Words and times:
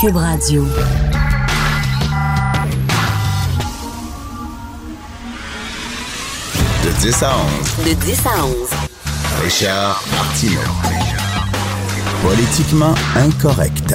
Cube 0.00 0.16
Radio. 0.16 0.64
De 6.84 7.00
10 7.00 7.22
à 7.22 7.32
11. 7.36 7.86
De 7.86 7.94
10 7.94 8.26
à 8.26 8.44
11. 8.44 8.54
Richard 9.42 10.02
Martineau. 10.10 10.60
Politiquement 12.22 12.94
incorrect. 13.16 13.94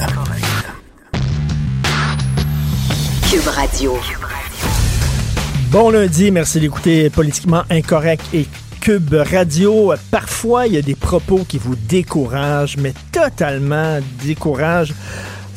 Cube 3.30 3.48
Radio. 3.48 3.98
Bon 5.70 5.90
lundi, 5.90 6.30
merci 6.30 6.60
d'écouter 6.60 7.10
Politiquement 7.10 7.62
Incorrect 7.70 8.24
et 8.32 8.46
Cube 8.80 9.12
Radio. 9.14 9.92
Parfois, 10.10 10.66
il 10.66 10.74
y 10.74 10.78
a 10.78 10.82
des 10.82 10.94
propos 10.94 11.44
qui 11.46 11.58
vous 11.58 11.76
découragent, 11.76 12.76
mais 12.78 12.94
totalement 13.12 14.00
découragent. 14.24 14.94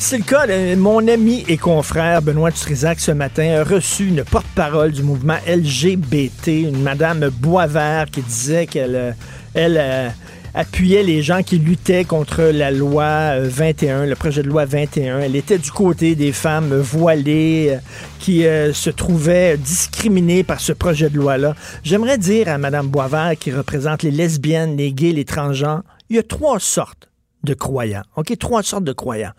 C'est 0.05 0.17
le 0.17 0.25
cas 0.25 0.45
mon 0.75 1.07
ami 1.07 1.45
et 1.47 1.55
confrère 1.55 2.21
Benoît 2.21 2.51
Trisac 2.51 2.99
ce 2.99 3.11
matin 3.11 3.61
a 3.61 3.63
reçu 3.63 4.09
une 4.09 4.25
porte-parole 4.25 4.91
du 4.91 5.01
mouvement 5.01 5.37
LGBT, 5.47 6.47
une 6.47 6.81
madame 6.81 7.29
Boisvert 7.29 8.07
qui 8.11 8.21
disait 8.21 8.67
qu'elle 8.67 8.97
euh, 8.97 9.11
elle, 9.53 9.77
euh, 9.79 10.09
appuyait 10.53 11.03
les 11.03 11.21
gens 11.21 11.41
qui 11.41 11.57
luttaient 11.57 12.03
contre 12.03 12.43
la 12.43 12.69
loi 12.69 13.39
21, 13.39 14.01
euh, 14.01 14.05
le 14.05 14.15
projet 14.15 14.43
de 14.43 14.49
loi 14.49 14.65
21. 14.65 15.19
Elle 15.19 15.37
était 15.37 15.57
du 15.57 15.71
côté 15.71 16.15
des 16.15 16.33
femmes 16.33 16.75
voilées 16.75 17.77
qui 18.19 18.41
se 18.41 18.89
trouvaient 18.89 19.55
discriminées 19.55 20.43
par 20.43 20.59
ce 20.59 20.73
projet 20.73 21.09
de 21.09 21.15
loi-là. 21.15 21.55
J'aimerais 21.83 22.17
dire 22.17 22.49
à 22.49 22.57
madame 22.57 22.89
Boisvert 22.89 23.37
qui 23.39 23.53
représente 23.53 24.03
les 24.03 24.11
lesbiennes, 24.11 24.75
les 24.75 24.91
gays, 24.91 25.13
les 25.13 25.25
transgenres, 25.25 25.83
il 26.09 26.17
y 26.17 26.19
a 26.19 26.23
trois 26.23 26.59
sortes 26.59 27.09
de 27.45 27.53
croyants. 27.53 28.03
OK, 28.17 28.37
trois 28.37 28.63
sortes 28.63 28.83
de 28.83 28.93
croyants 28.93 29.31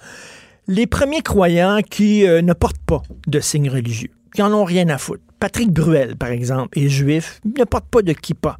les 0.66 0.86
premiers 0.86 1.22
croyants 1.22 1.80
qui 1.82 2.26
euh, 2.26 2.42
ne 2.42 2.52
portent 2.52 2.82
pas 2.86 3.02
de 3.26 3.40
signes 3.40 3.68
religieux, 3.68 4.10
qui 4.34 4.42
en 4.42 4.52
ont 4.52 4.64
rien 4.64 4.88
à 4.88 4.98
foutre. 4.98 5.22
Patrick 5.38 5.70
Bruel, 5.70 6.16
par 6.16 6.30
exemple, 6.30 6.78
est 6.78 6.88
juif, 6.88 7.40
ne 7.44 7.64
porte 7.64 7.86
pas 7.86 8.02
de 8.02 8.12
kippa. 8.12 8.56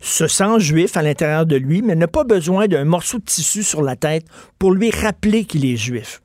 Se 0.00 0.26
sent 0.26 0.60
juif 0.60 0.96
à 0.96 1.02
l'intérieur 1.02 1.46
de 1.46 1.56
lui, 1.56 1.82
mais 1.82 1.94
n'a 1.94 2.08
pas 2.08 2.24
besoin 2.24 2.66
d'un 2.66 2.84
morceau 2.84 3.18
de 3.18 3.24
tissu 3.24 3.62
sur 3.62 3.82
la 3.82 3.96
tête 3.96 4.26
pour 4.58 4.72
lui 4.72 4.90
rappeler 4.90 5.44
qu'il 5.44 5.66
est 5.66 5.76
juif. 5.76 6.22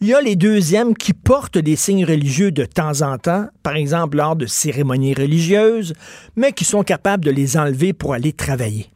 Il 0.00 0.08
y 0.08 0.14
a 0.14 0.20
les 0.20 0.36
deuxièmes 0.36 0.94
qui 0.94 1.12
portent 1.12 1.58
des 1.58 1.74
signes 1.74 2.04
religieux 2.04 2.52
de 2.52 2.64
temps 2.64 3.02
en 3.02 3.18
temps, 3.18 3.48
par 3.62 3.74
exemple 3.74 4.16
lors 4.16 4.36
de 4.36 4.46
cérémonies 4.46 5.14
religieuses, 5.14 5.92
mais 6.36 6.52
qui 6.52 6.64
sont 6.64 6.82
capables 6.82 7.24
de 7.24 7.30
les 7.30 7.56
enlever 7.56 7.92
pour 7.92 8.14
aller 8.14 8.32
travailler. 8.32 8.90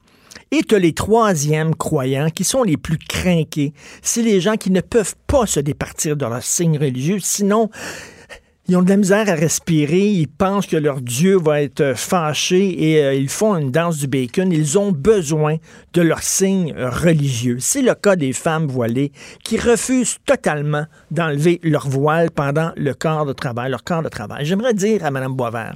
Et 0.52 0.62
tu 0.62 0.78
les 0.78 0.92
troisièmes 0.92 1.74
croyants 1.74 2.28
qui 2.28 2.44
sont 2.44 2.62
les 2.62 2.76
plus 2.76 2.98
crainqués. 2.98 3.72
C'est 4.02 4.22
les 4.22 4.40
gens 4.40 4.56
qui 4.56 4.70
ne 4.70 4.82
peuvent 4.82 5.16
pas 5.26 5.46
se 5.46 5.60
départir 5.60 6.14
de 6.14 6.26
leur 6.26 6.42
signe 6.42 6.78
religieux, 6.78 7.18
sinon 7.20 7.70
ils 8.68 8.76
ont 8.76 8.82
de 8.82 8.90
la 8.90 8.96
misère 8.96 9.28
à 9.28 9.34
respirer, 9.34 10.06
ils 10.06 10.28
pensent 10.28 10.68
que 10.68 10.76
leur 10.76 11.00
Dieu 11.00 11.36
va 11.36 11.62
être 11.62 11.94
fâché 11.96 12.90
et 12.90 13.02
euh, 13.02 13.12
ils 13.12 13.28
font 13.28 13.56
une 13.56 13.72
danse 13.72 13.98
du 13.98 14.06
bacon. 14.06 14.52
Ils 14.52 14.78
ont 14.78 14.92
besoin 14.92 15.56
de 15.94 16.00
leur 16.00 16.22
signe 16.22 16.72
religieux. 16.76 17.56
C'est 17.58 17.82
le 17.82 17.94
cas 17.94 18.14
des 18.14 18.32
femmes 18.32 18.68
voilées 18.68 19.10
qui 19.42 19.58
refusent 19.58 20.18
totalement 20.24 20.86
d'enlever 21.10 21.58
leur 21.64 21.88
voile 21.88 22.30
pendant 22.30 22.70
le 22.76 22.94
corps 22.94 23.26
de 23.26 23.32
travail, 23.32 23.70
leur 23.70 23.82
corps 23.82 24.02
de 24.04 24.08
travail. 24.08 24.44
J'aimerais 24.44 24.74
dire 24.74 25.04
à 25.04 25.10
Mme 25.10 25.34
Boisvert 25.34 25.74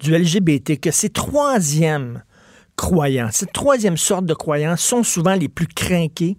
du 0.00 0.16
LGBT 0.16 0.80
que 0.80 0.90
ces 0.90 1.10
troisièmes 1.10 2.22
croyants. 2.76 3.28
Cette 3.32 3.52
troisième 3.52 3.96
sorte 3.96 4.26
de 4.26 4.34
croyants 4.34 4.76
sont 4.76 5.02
souvent 5.02 5.34
les 5.34 5.48
plus 5.48 5.66
crainqués 5.66 6.36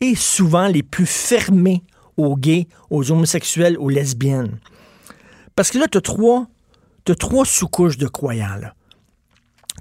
et 0.00 0.14
souvent 0.14 0.66
les 0.66 0.82
plus 0.82 1.06
fermés 1.06 1.82
aux 2.16 2.36
gays, 2.36 2.66
aux 2.90 3.10
homosexuels, 3.10 3.76
aux 3.78 3.88
lesbiennes. 3.88 4.58
Parce 5.56 5.70
que 5.70 5.78
là, 5.78 5.86
tu 5.90 5.98
as 5.98 6.00
trois, 6.00 6.46
trois 7.18 7.44
sous-couches 7.44 7.98
de 7.98 8.06
croyants. 8.06 8.58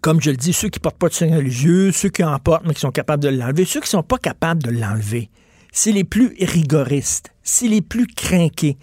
Comme 0.01 0.21
je 0.21 0.31
le 0.31 0.37
dis, 0.37 0.53
ceux 0.53 0.69
qui 0.69 0.79
ne 0.79 0.83
portent 0.83 0.97
pas 0.97 1.09
de 1.09 1.13
signe 1.13 1.35
religieux, 1.35 1.91
ceux 1.91 2.09
qui 2.09 2.23
en 2.23 2.37
portent 2.39 2.65
mais 2.65 2.73
qui 2.73 2.81
sont 2.81 2.91
capables 2.91 3.23
de 3.23 3.29
l'enlever, 3.29 3.65
ceux 3.65 3.79
qui 3.79 3.87
ne 3.87 4.01
sont 4.01 4.03
pas 4.03 4.17
capables 4.17 4.61
de 4.61 4.71
l'enlever. 4.71 5.29
C'est 5.71 5.91
les 5.91 6.03
plus 6.03 6.35
rigoristes, 6.39 7.31
c'est 7.41 7.67
les 7.67 7.81
plus 7.81 8.05
crainqués, 8.05 8.77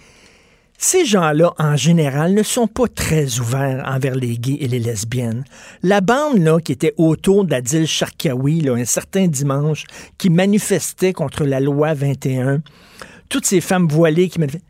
ces 0.82 1.04
gens-là, 1.04 1.52
en 1.58 1.76
général, 1.76 2.32
ne 2.32 2.42
sont 2.42 2.66
pas 2.66 2.88
très 2.88 3.38
ouverts 3.38 3.84
envers 3.86 4.14
les 4.14 4.38
gays 4.38 4.56
et 4.60 4.66
les 4.66 4.78
lesbiennes. 4.78 5.44
La 5.82 6.00
bande 6.00 6.38
là, 6.38 6.58
qui 6.58 6.72
était 6.72 6.94
autour 6.96 7.44
d'Adil 7.44 7.86
Sharkawi 7.86 8.62
là, 8.62 8.76
un 8.76 8.86
certain 8.86 9.26
dimanche, 9.26 9.84
qui 10.16 10.30
manifestait 10.30 11.12
contre 11.12 11.44
la 11.44 11.60
loi 11.60 11.92
21, 11.92 12.62
toutes 13.28 13.44
ces 13.44 13.60
femmes 13.60 13.88
voilées 13.88 14.30
qui 14.30 14.38
manifestaient, 14.38 14.69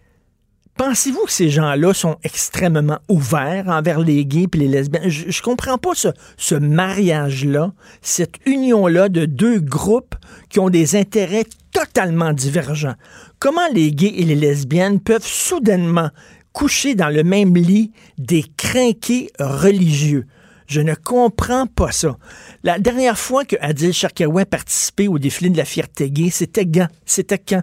Pensez-vous 0.80 1.26
que 1.26 1.32
ces 1.32 1.50
gens-là 1.50 1.92
sont 1.92 2.16
extrêmement 2.24 3.00
ouverts 3.10 3.68
envers 3.68 4.00
les 4.00 4.24
gays 4.24 4.46
et 4.50 4.56
les 4.56 4.66
lesbiennes? 4.66 5.10
Je, 5.10 5.26
ne 5.26 5.42
comprends 5.42 5.76
pas 5.76 5.90
ce, 5.94 6.54
mariage-là, 6.54 7.74
cette 8.00 8.36
union-là 8.46 9.10
de 9.10 9.26
deux 9.26 9.60
groupes 9.60 10.14
qui 10.48 10.58
ont 10.58 10.70
des 10.70 10.96
intérêts 10.96 11.44
totalement 11.74 12.32
divergents. 12.32 12.94
Comment 13.38 13.68
les 13.74 13.92
gays 13.92 14.14
et 14.16 14.24
les 14.24 14.34
lesbiennes 14.34 15.00
peuvent 15.00 15.26
soudainement 15.26 16.08
coucher 16.54 16.94
dans 16.94 17.10
le 17.10 17.24
même 17.24 17.54
lit 17.58 17.92
des 18.16 18.46
crinqués 18.56 19.28
religieux? 19.38 20.24
Je 20.66 20.80
ne 20.80 20.94
comprends 20.94 21.66
pas 21.66 21.92
ça. 21.92 22.16
La 22.62 22.78
dernière 22.78 23.18
fois 23.18 23.44
que 23.44 23.56
Adil 23.60 23.92
Sharkawa 23.92 24.46
participé 24.46 25.08
au 25.08 25.18
défilé 25.18 25.50
de 25.50 25.58
la 25.58 25.66
fierté 25.66 26.10
gay, 26.10 26.30
c'était 26.30 26.64
quand? 26.64 26.88
C'était 27.04 27.36
quand? 27.36 27.60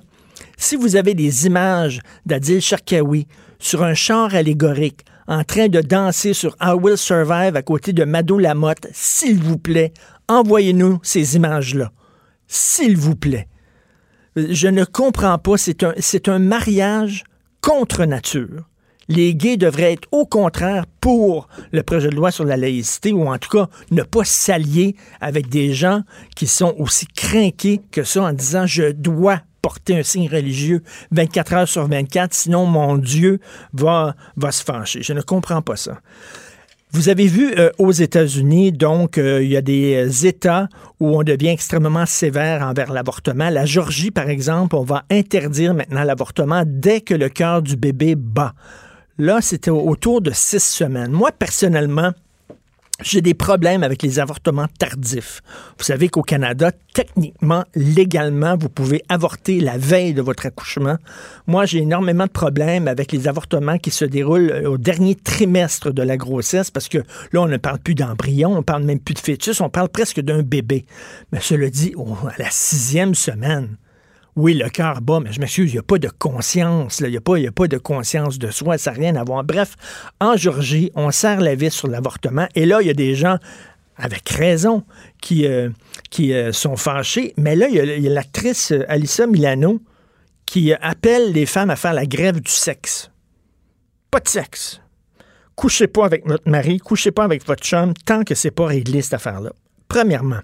Si 0.57 0.75
vous 0.75 0.95
avez 0.95 1.13
des 1.13 1.45
images 1.45 2.01
d'Adil 2.25 2.61
Sharkawi 2.61 3.27
sur 3.59 3.83
un 3.83 3.93
char 3.93 4.33
allégorique 4.35 5.05
en 5.27 5.43
train 5.43 5.67
de 5.67 5.81
danser 5.81 6.33
sur 6.33 6.55
I 6.61 6.71
Will 6.71 6.97
Survive 6.97 7.55
à 7.55 7.61
côté 7.61 7.93
de 7.93 8.05
Mado 8.05 8.37
Lamotte, 8.37 8.87
s'il 8.93 9.41
vous 9.41 9.57
plaît, 9.57 9.93
envoyez-nous 10.27 10.99
ces 11.03 11.35
images-là. 11.35 11.91
S'il 12.47 12.97
vous 12.97 13.15
plaît. 13.15 13.47
Je 14.37 14.67
ne 14.67 14.85
comprends 14.85 15.37
pas. 15.37 15.57
C'est 15.57 16.29
un, 16.29 16.39
mariage 16.39 17.23
contre 17.61 18.05
nature. 18.05 18.69
Les 19.09 19.35
gays 19.35 19.57
devraient 19.57 19.93
être 19.93 20.07
au 20.11 20.25
contraire 20.25 20.85
pour 21.01 21.47
le 21.71 21.81
projet 21.81 22.09
de 22.09 22.15
loi 22.15 22.29
sur 22.29 22.43
la 22.43 22.57
laïcité 22.57 23.13
ou 23.13 23.27
en 23.27 23.37
tout 23.37 23.49
cas 23.49 23.67
ne 23.89 24.03
pas 24.03 24.25
s'allier 24.25 24.95
avec 25.21 25.49
des 25.49 25.73
gens 25.73 26.01
qui 26.35 26.45
sont 26.45 26.75
aussi 26.77 27.07
crainqués 27.07 27.81
que 27.91 28.03
ça 28.03 28.23
en 28.23 28.33
disant 28.33 28.65
je 28.65 28.91
dois 28.91 29.41
porter 29.67 29.97
un 29.97 30.03
signe 30.03 30.29
religieux 30.29 30.81
24 31.11 31.53
heures 31.53 31.67
sur 31.67 31.89
24, 31.89 32.33
sinon 32.33 32.65
mon 32.65 32.95
Dieu 32.95 33.41
va, 33.73 34.15
va 34.37 34.53
se 34.53 34.63
fâcher. 34.63 35.03
Je 35.03 35.11
ne 35.11 35.19
comprends 35.19 35.61
pas 35.61 35.75
ça. 35.75 35.99
Vous 36.91 37.09
avez 37.09 37.27
vu 37.27 37.53
euh, 37.57 37.69
aux 37.77 37.91
États-Unis, 37.91 38.71
donc, 38.71 39.17
euh, 39.17 39.43
il 39.43 39.49
y 39.49 39.57
a 39.57 39.61
des 39.61 40.25
États 40.25 40.69
où 41.01 41.19
on 41.19 41.23
devient 41.23 41.49
extrêmement 41.49 42.05
sévère 42.05 42.61
envers 42.61 42.93
l'avortement. 42.93 43.49
La 43.49 43.65
Georgie, 43.65 44.09
par 44.09 44.29
exemple, 44.29 44.77
on 44.77 44.83
va 44.83 45.03
interdire 45.11 45.73
maintenant 45.73 46.05
l'avortement 46.05 46.63
dès 46.65 47.01
que 47.01 47.13
le 47.13 47.27
cœur 47.27 47.61
du 47.61 47.75
bébé 47.75 48.15
bat. 48.15 48.53
Là, 49.17 49.41
c'était 49.41 49.69
autour 49.69 50.21
de 50.21 50.31
six 50.31 50.63
semaines. 50.63 51.11
Moi, 51.11 51.33
personnellement, 51.37 52.11
j'ai 53.03 53.21
des 53.21 53.33
problèmes 53.33 53.83
avec 53.83 54.01
les 54.01 54.19
avortements 54.19 54.67
tardifs. 54.79 55.41
Vous 55.77 55.83
savez 55.83 56.09
qu'au 56.09 56.23
Canada, 56.23 56.71
techniquement, 56.93 57.63
légalement, 57.75 58.57
vous 58.57 58.69
pouvez 58.69 59.03
avorter 59.07 59.59
la 59.59 59.77
veille 59.77 60.13
de 60.13 60.21
votre 60.21 60.47
accouchement. 60.47 60.97
Moi, 61.45 61.65
j'ai 61.65 61.79
énormément 61.79 62.25
de 62.25 62.31
problèmes 62.31 62.87
avec 62.87 63.11
les 63.11 63.27
avortements 63.27 63.77
qui 63.77 63.91
se 63.91 64.05
déroulent 64.05 64.51
euh, 64.51 64.69
au 64.71 64.77
dernier 64.77 65.15
trimestre 65.15 65.91
de 65.91 66.01
la 66.01 66.17
grossesse 66.17 66.71
parce 66.71 66.89
que 66.89 66.99
là, 67.31 67.41
on 67.41 67.47
ne 67.47 67.57
parle 67.57 67.79
plus 67.79 67.95
d'embryon, 67.95 68.57
on 68.57 68.63
parle 68.63 68.83
même 68.83 68.99
plus 68.99 69.13
de 69.13 69.19
fœtus, 69.19 69.61
on 69.61 69.69
parle 69.69 69.89
presque 69.89 70.21
d'un 70.21 70.41
bébé. 70.41 70.85
Mais 71.31 71.39
cela 71.39 71.69
dit, 71.69 71.93
à 71.97 72.41
la 72.41 72.49
sixième 72.49 73.13
semaine, 73.13 73.77
oui, 74.37 74.53
le 74.53 74.69
cœur 74.69 75.01
bat, 75.01 75.19
mais 75.19 75.33
je 75.33 75.39
m'excuse, 75.39 75.71
il 75.71 75.73
n'y 75.73 75.79
a 75.79 75.83
pas 75.83 75.97
de 75.97 76.09
conscience, 76.09 76.99
il 76.99 77.09
n'y 77.09 77.17
a, 77.17 77.21
pas, 77.21 77.67
de 77.67 77.77
conscience 77.79 78.37
de 78.37 78.51
soi, 78.51 78.77
ça 78.77 78.91
n'a 78.91 78.97
rien 78.97 79.15
à 79.15 79.23
voir. 79.23 79.43
Bref, 79.43 79.75
en 80.21 80.37
Georgie, 80.37 80.91
on 80.93 81.09
serre 81.09 81.41
la 81.41 81.55
vis 81.55 81.71
sur 81.71 81.87
l'avortement, 81.87 82.47
et 82.53 82.67
là, 82.67 82.79
il 82.81 82.87
y 82.87 82.91
a 82.91 82.93
des 82.93 83.15
gens 83.15 83.37
avec 83.95 84.29
raison, 84.29 84.83
qui, 85.21 85.47
euh, 85.47 85.69
euh, 86.19 86.51
sont 86.51 86.75
fâchés. 86.75 87.33
Mais 87.35 87.55
là, 87.55 87.67
il 87.67 87.75
y 87.75 88.07
a, 88.07 88.11
l'actrice 88.11 88.71
euh, 88.71 88.85
Alissa 88.87 89.25
Milano 89.25 89.81
qui 90.45 90.71
appelle 90.71 91.33
les 91.33 91.47
femmes 91.47 91.71
à 91.71 91.75
faire 91.75 91.93
la 91.93 92.05
grève 92.05 92.39
du 92.39 92.51
sexe. 92.51 93.09
Pas 94.11 94.19
de 94.19 94.27
sexe. 94.27 94.81
Couchez 95.55 95.87
pas 95.87 96.05
avec 96.05 96.27
votre 96.27 96.47
mari, 96.47 96.77
couchez 96.77 97.09
pas 97.09 97.23
avec 97.23 97.43
votre 97.47 97.63
chum 97.63 97.95
tant 98.05 98.23
que 98.23 98.35
c'est 98.35 98.51
pas 98.51 98.67
réglé 98.67 99.01
cette 99.01 99.15
affaire-là. 99.15 99.51
Premièrement, 99.87 100.41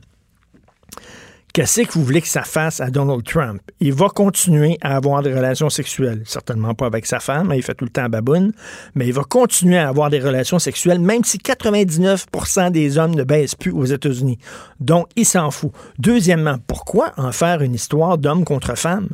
Qu'est-ce 1.53 1.81
que 1.81 1.91
vous 1.91 2.03
voulez 2.03 2.21
que 2.21 2.27
ça 2.27 2.41
fasse 2.41 2.81
à 2.81 2.89
Donald 2.89 3.23
Trump? 3.23 3.61
Il 3.79 3.93
va 3.93 4.07
continuer 4.07 4.79
à 4.81 4.95
avoir 4.95 5.21
des 5.21 5.31
relations 5.31 5.69
sexuelles. 5.69 6.23
Certainement 6.25 6.73
pas 6.73 6.87
avec 6.87 7.05
sa 7.05 7.19
femme, 7.19 7.51
hein, 7.51 7.55
il 7.55 7.61
fait 7.61 7.75
tout 7.75 7.85
le 7.85 7.91
temps 7.91 8.09
baboune, 8.09 8.53
mais 8.95 9.05
il 9.05 9.13
va 9.13 9.21
continuer 9.21 9.77
à 9.77 9.87
avoir 9.87 10.09
des 10.09 10.19
relations 10.19 10.57
sexuelles, 10.57 10.97
même 10.97 11.23
si 11.23 11.37
99% 11.37 12.71
des 12.71 12.97
hommes 12.97 13.13
ne 13.13 13.23
baissent 13.23 13.53
plus 13.53 13.69
aux 13.69 13.85
États-Unis. 13.85 14.39
Donc, 14.79 15.09
il 15.15 15.27
s'en 15.27 15.51
fout. 15.51 15.71
Deuxièmement, 15.99 16.57
pourquoi 16.65 17.11
en 17.17 17.31
faire 17.31 17.61
une 17.61 17.75
histoire 17.75 18.17
d'homme 18.17 18.45
contre 18.45 18.75
femme? 18.75 19.09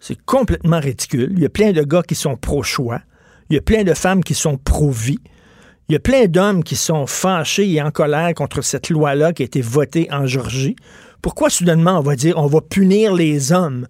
C'est 0.00 0.20
complètement 0.24 0.80
ridicule. 0.80 1.34
Il 1.36 1.38
y 1.40 1.46
a 1.46 1.50
plein 1.50 1.70
de 1.70 1.84
gars 1.84 2.02
qui 2.02 2.16
sont 2.16 2.36
pro-choix. 2.36 3.00
Il 3.48 3.54
y 3.54 3.58
a 3.60 3.62
plein 3.62 3.84
de 3.84 3.94
femmes 3.94 4.24
qui 4.24 4.34
sont 4.34 4.58
pro-vie. 4.58 5.20
Il 5.88 5.92
y 5.92 5.96
a 5.96 6.00
plein 6.00 6.26
d'hommes 6.26 6.64
qui 6.64 6.74
sont 6.74 7.06
fâchés 7.06 7.70
et 7.70 7.80
en 7.80 7.92
colère 7.92 8.34
contre 8.34 8.60
cette 8.60 8.90
loi-là 8.90 9.32
qui 9.32 9.44
a 9.44 9.46
été 9.46 9.60
votée 9.60 10.08
en 10.10 10.26
Georgie. 10.26 10.74
Pourquoi 11.22 11.50
soudainement 11.50 11.98
on 11.98 12.02
va 12.02 12.16
dire 12.16 12.36
on 12.38 12.46
va 12.46 12.60
punir 12.60 13.14
les 13.14 13.52
hommes? 13.52 13.86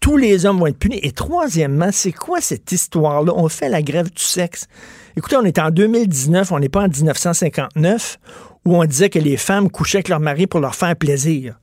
Tous 0.00 0.16
les 0.16 0.46
hommes 0.46 0.58
vont 0.58 0.66
être 0.66 0.78
punis. 0.78 1.00
Et 1.02 1.10
troisièmement, 1.10 1.88
c'est 1.90 2.12
quoi 2.12 2.40
cette 2.40 2.70
histoire-là? 2.70 3.32
On 3.34 3.48
fait 3.48 3.68
la 3.68 3.82
grève 3.82 4.10
du 4.10 4.22
sexe. 4.22 4.68
Écoutez, 5.16 5.36
on 5.36 5.44
est 5.44 5.58
en 5.58 5.70
2019, 5.70 6.52
on 6.52 6.58
n'est 6.58 6.68
pas 6.68 6.82
en 6.82 6.88
1959, 6.88 8.18
où 8.66 8.76
on 8.76 8.84
disait 8.84 9.08
que 9.08 9.18
les 9.18 9.36
femmes 9.36 9.70
couchaient 9.70 9.98
avec 9.98 10.08
leur 10.08 10.20
mari 10.20 10.46
pour 10.46 10.60
leur 10.60 10.74
faire 10.74 10.94
plaisir. 10.94 11.58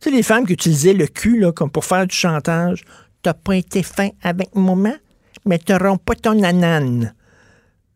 Tu 0.00 0.08
sais, 0.08 0.16
les 0.16 0.22
femmes 0.22 0.46
qui 0.46 0.54
utilisaient 0.54 0.94
le 0.94 1.06
cul 1.06 1.44
comme 1.54 1.70
pour 1.70 1.84
faire 1.84 2.06
du 2.06 2.14
chantage. 2.14 2.84
T'as 3.22 3.34
pas 3.34 3.56
été 3.56 3.82
fin 3.82 4.08
avec 4.22 4.54
maman, 4.54 4.94
mais 5.44 5.58
t'auras 5.58 5.96
pas 5.98 6.14
ton 6.14 6.42
anane. 6.42 7.14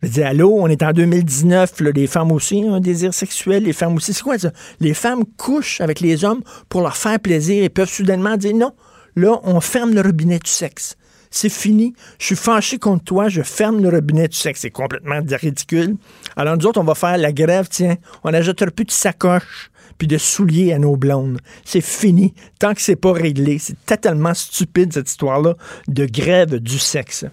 Je 0.02 0.08
dis, 0.08 0.22
allô, 0.22 0.56
on 0.58 0.66
est 0.68 0.82
en 0.82 0.92
2019, 0.92 1.80
là, 1.80 1.90
les 1.90 2.06
femmes 2.06 2.32
aussi 2.32 2.64
ont 2.66 2.74
un 2.74 2.80
désir 2.80 3.12
sexuel, 3.12 3.64
les 3.64 3.74
femmes 3.74 3.96
aussi. 3.96 4.14
C'est 4.14 4.22
quoi 4.22 4.38
ça? 4.38 4.50
Les 4.80 4.94
femmes 4.94 5.24
couchent 5.36 5.80
avec 5.82 6.00
les 6.00 6.24
hommes 6.24 6.40
pour 6.70 6.80
leur 6.80 6.96
faire 6.96 7.20
plaisir 7.20 7.62
et 7.62 7.68
peuvent 7.68 7.90
soudainement 7.90 8.38
dire 8.38 8.56
non, 8.56 8.72
là, 9.14 9.38
on 9.42 9.60
ferme 9.60 9.92
le 9.92 10.00
robinet 10.00 10.38
du 10.38 10.50
sexe. 10.50 10.96
C'est 11.30 11.50
fini. 11.50 11.94
Je 12.18 12.26
suis 12.26 12.36
fâché 12.36 12.78
contre 12.78 13.04
toi, 13.04 13.28
je 13.28 13.42
ferme 13.42 13.82
le 13.82 13.88
robinet 13.90 14.26
du 14.26 14.36
sexe. 14.36 14.60
C'est 14.60 14.70
complètement 14.70 15.20
ridicule. 15.30 15.96
Alors, 16.34 16.56
nous 16.56 16.66
autres, 16.66 16.80
on 16.80 16.84
va 16.84 16.94
faire 16.94 17.18
la 17.18 17.32
grève, 17.32 17.68
tiens, 17.70 17.96
on 18.24 18.30
n'ajoutera 18.30 18.70
plus 18.70 18.86
de 18.86 18.90
sacoches 18.90 19.70
puis 19.98 20.08
de 20.08 20.16
souliers 20.16 20.72
à 20.72 20.78
nos 20.78 20.96
blondes. 20.96 21.38
C'est 21.62 21.82
fini. 21.82 22.32
Tant 22.58 22.72
que 22.72 22.80
c'est 22.80 22.96
pas 22.96 23.12
réglé. 23.12 23.58
C'est 23.58 23.76
totalement 23.84 24.32
stupide, 24.32 24.94
cette 24.94 25.10
histoire-là 25.10 25.56
de 25.88 26.06
grève 26.06 26.56
du 26.56 26.78
sexe. 26.78 27.26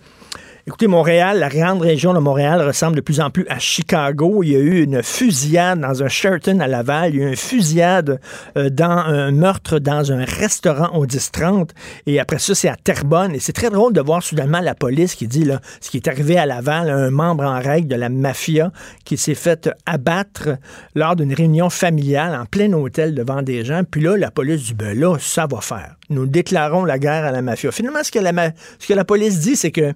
Écoutez, 0.68 0.88
Montréal, 0.88 1.40
la 1.40 1.48
grande 1.48 1.82
région 1.82 2.14
de 2.14 2.20
Montréal 2.20 2.62
ressemble 2.62 2.98
de 2.98 3.02
plus 3.02 3.22
en 3.22 3.30
plus 3.30 3.46
à 3.48 3.58
Chicago. 3.58 4.44
Il 4.44 4.50
y 4.50 4.56
a 4.58 4.60
eu 4.60 4.84
une 4.84 5.02
fusillade 5.02 5.80
dans 5.80 6.04
un 6.04 6.10
Sheraton 6.10 6.60
à 6.60 6.68
Laval. 6.68 7.14
Il 7.14 7.22
y 7.22 7.24
a 7.24 7.26
eu 7.26 7.30
une 7.30 7.38
fusillade 7.38 8.20
euh, 8.58 8.70
dans 8.70 8.90
un 8.90 9.32
meurtre 9.32 9.80
dans 9.80 10.12
un 10.12 10.26
restaurant 10.26 10.94
au 10.94 11.06
10-30. 11.06 11.70
Et 12.06 12.20
après 12.20 12.40
ça, 12.40 12.54
c'est 12.54 12.68
à 12.68 12.76
Terrebonne. 12.76 13.34
Et 13.34 13.40
c'est 13.40 13.54
très 13.54 13.70
drôle 13.70 13.94
de 13.94 14.02
voir 14.02 14.22
soudainement 14.22 14.60
la 14.60 14.76
police 14.76 15.16
qui 15.16 15.26
dit 15.26 15.46
là, 15.46 15.62
ce 15.80 15.90
qui 15.90 15.96
est 15.96 16.08
arrivé 16.10 16.38
à 16.38 16.46
Laval, 16.46 16.90
un 16.90 17.12
membre 17.12 17.46
en 17.46 17.62
règle 17.62 17.88
de 17.88 17.96
la 17.96 18.10
mafia 18.10 18.74
qui 19.06 19.16
s'est 19.16 19.36
fait 19.36 19.70
abattre 19.86 20.50
lors 20.96 21.16
d'une 21.16 21.34
réunion 21.34 21.70
familiale 21.70 22.38
en 22.38 22.46
plein 22.46 22.74
hôtel 22.74 23.16
devant 23.16 23.42
des 23.42 23.64
gens. 23.64 23.84
Puis 23.90 24.02
là, 24.02 24.18
la 24.18 24.32
police 24.32 24.64
dit, 24.64 24.74
ben 24.74 25.00
là, 25.00 25.16
ça 25.18 25.48
va 25.50 25.62
faire. 25.62 25.96
Nous 26.10 26.26
déclarons 26.26 26.84
la 26.84 27.00
guerre 27.00 27.24
à 27.24 27.32
la 27.32 27.42
mafia. 27.42 27.72
Finalement, 27.72 28.04
ce 28.04 28.12
que 28.12 28.20
la, 28.20 28.34
ce 28.80 28.88
que 28.88 28.94
la 28.94 29.06
police 29.06 29.40
dit, 29.40 29.56
c'est 29.56 29.72
que 29.72 29.94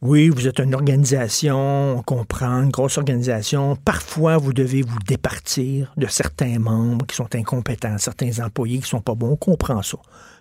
oui, 0.00 0.28
vous 0.28 0.46
êtes 0.46 0.60
une 0.60 0.76
organisation, 0.76 1.96
on 1.98 2.02
comprend, 2.02 2.62
une 2.62 2.70
grosse 2.70 2.98
organisation. 2.98 3.74
Parfois, 3.74 4.36
vous 4.36 4.52
devez 4.52 4.82
vous 4.82 4.98
départir 5.08 5.92
de 5.96 6.06
certains 6.06 6.60
membres 6.60 7.04
qui 7.04 7.16
sont 7.16 7.34
incompétents, 7.34 7.98
certains 7.98 8.38
employés 8.38 8.78
qui 8.78 8.88
sont 8.88 9.00
pas 9.00 9.16
bons. 9.16 9.32
On 9.32 9.36
comprend 9.36 9.82
ça. 9.82 9.98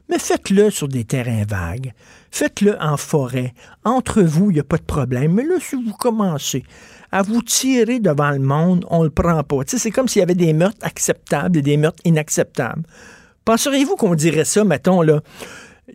Mais 0.09 0.19
faites-le 0.19 0.69
sur 0.69 0.87
des 0.87 1.05
terrains 1.05 1.43
vagues. 1.43 1.93
Faites-le 2.29 2.79
en 2.79 2.97
forêt. 2.97 3.55
Entre 3.83 4.21
vous, 4.21 4.51
il 4.51 4.55
n'y 4.55 4.59
a 4.59 4.63
pas 4.63 4.77
de 4.77 4.83
problème. 4.83 5.33
Mais 5.33 5.43
là, 5.43 5.55
si 5.59 5.75
vous 5.75 5.93
commencez 5.93 6.63
à 7.11 7.23
vous 7.23 7.41
tirer 7.41 7.99
devant 7.99 8.29
le 8.29 8.39
monde, 8.39 8.85
on 8.91 9.03
le 9.03 9.09
prend 9.09 9.43
pas. 9.43 9.61
c'est 9.65 9.91
comme 9.91 10.07
s'il 10.07 10.19
y 10.19 10.23
avait 10.23 10.35
des 10.35 10.53
meurtres 10.53 10.85
acceptables 10.85 11.57
et 11.57 11.61
des 11.63 11.77
meurtres 11.77 12.03
inacceptables. 12.05 12.83
Penseriez-vous 13.43 13.95
qu'on 13.95 14.13
dirait 14.13 14.45
ça, 14.45 14.63
mettons, 14.63 15.01
là? 15.01 15.21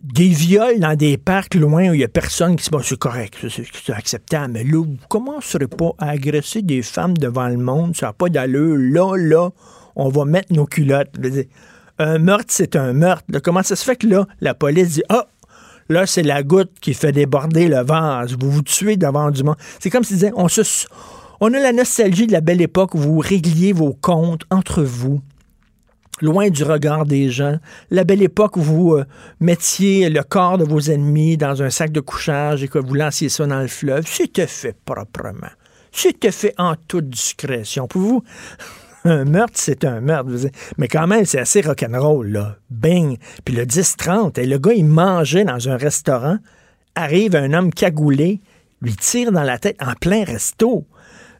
Des 0.03 0.27
viols 0.27 0.79
dans 0.79 0.95
des 0.95 1.17
parcs 1.17 1.55
loin 1.55 1.89
où 1.89 1.93
il 1.93 1.99
n'y 1.99 2.03
a 2.03 2.09
personne 2.09 2.57
qui 2.57 2.65
se 2.65 2.69
dit 2.69 2.77
c'est 2.83 2.99
correct, 2.99 3.37
c'est 3.47 3.93
acceptable. 3.93 4.53
Mais 4.53 4.63
là, 4.65 4.83
vous 4.83 4.97
commencerez 5.07 5.67
pas 5.67 5.91
à 5.97 6.09
agresser 6.09 6.61
des 6.61 6.81
femmes 6.81 7.17
devant 7.17 7.47
le 7.47 7.57
monde, 7.57 7.95
ça 7.95 8.07
n'a 8.07 8.13
pas 8.13 8.27
d'allure. 8.27 8.75
Là, 8.77 9.15
là, 9.17 9.49
on 9.95 10.09
va 10.09 10.25
mettre 10.25 10.51
nos 10.51 10.65
culottes. 10.65 11.11
Un 11.99 12.17
meurtre, 12.19 12.47
c'est 12.49 12.75
un 12.75 12.91
meurtre. 12.91 13.23
comment 13.41 13.63
ça 13.63 13.75
se 13.75 13.85
fait 13.85 13.95
que 13.95 14.07
là, 14.07 14.27
la 14.41 14.53
police 14.53 14.89
dit 14.89 15.03
Ah, 15.07 15.27
là, 15.87 16.05
c'est 16.05 16.23
la 16.23 16.43
goutte 16.43 16.71
qui 16.81 16.93
fait 16.93 17.13
déborder 17.13 17.69
le 17.69 17.81
vase. 17.81 18.35
Vous 18.37 18.51
vous 18.51 18.61
tuez 18.61 18.97
devant 18.97 19.31
du 19.31 19.43
monde. 19.43 19.55
C'est 19.79 19.89
comme 19.89 20.03
si 20.03 20.21
on 20.35 20.49
se. 20.49 20.85
On 21.39 21.53
a 21.53 21.59
la 21.59 21.73
nostalgie 21.73 22.27
de 22.27 22.31
la 22.31 22.41
belle 22.41 22.61
époque 22.61 22.95
où 22.95 22.97
vous 22.97 23.19
régliez 23.19 23.73
vos 23.73 23.93
comptes 23.93 24.43
entre 24.49 24.83
vous 24.83 25.21
loin 26.23 26.49
du 26.49 26.63
regard 26.63 27.05
des 27.05 27.29
gens. 27.29 27.57
La 27.91 28.03
belle 28.03 28.23
époque 28.23 28.57
où 28.57 28.61
vous 28.61 28.93
euh, 28.93 29.05
mettiez 29.39 30.09
le 30.09 30.23
corps 30.23 30.57
de 30.57 30.63
vos 30.63 30.79
ennemis 30.79 31.37
dans 31.37 31.61
un 31.61 31.69
sac 31.69 31.91
de 31.91 31.99
couchage 31.99 32.63
et 32.63 32.67
que 32.67 32.79
vous 32.79 32.95
lanciez 32.95 33.29
ça 33.29 33.45
dans 33.45 33.59
le 33.59 33.67
fleuve, 33.67 34.05
c'était 34.07 34.47
fait 34.47 34.75
proprement. 34.85 35.51
C'était 35.91 36.31
fait 36.31 36.55
en 36.57 36.75
toute 36.87 37.09
discrétion. 37.09 37.87
Pour 37.87 38.01
vous, 38.01 38.23
un 39.03 39.25
meurtre, 39.25 39.55
c'est 39.55 39.83
un 39.83 39.99
meurtre. 39.99 40.31
Mais 40.77 40.87
quand 40.87 41.07
même, 41.07 41.25
c'est 41.25 41.39
assez 41.39 41.61
rock'n'roll, 41.61 42.31
là. 42.31 42.55
Bing. 42.71 43.17
Puis 43.45 43.53
le 43.53 43.65
10-30, 43.65 44.39
et 44.39 44.45
le 44.45 44.57
gars, 44.57 44.73
il 44.73 44.85
mangeait 44.85 45.43
dans 45.43 45.69
un 45.69 45.77
restaurant. 45.77 46.37
Arrive 46.95 47.35
un 47.35 47.53
homme 47.53 47.73
cagoulé, 47.73 48.39
lui 48.81 48.95
tire 48.95 49.31
dans 49.31 49.43
la 49.43 49.57
tête 49.57 49.77
en 49.81 49.93
plein 49.93 50.23
resto. 50.23 50.85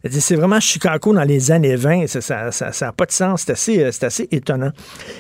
C'est 0.10 0.36
vraiment 0.36 0.60
Chicago 0.60 1.14
dans 1.14 1.24
les 1.24 1.52
années 1.52 1.76
20. 1.76 2.08
Ça 2.08 2.50
n'a 2.82 2.92
pas 2.92 3.06
de 3.06 3.12
sens. 3.12 3.44
C'est 3.46 3.52
assez, 3.52 3.84
euh, 3.84 3.92
assez 4.02 4.28
étonnant. 4.32 4.72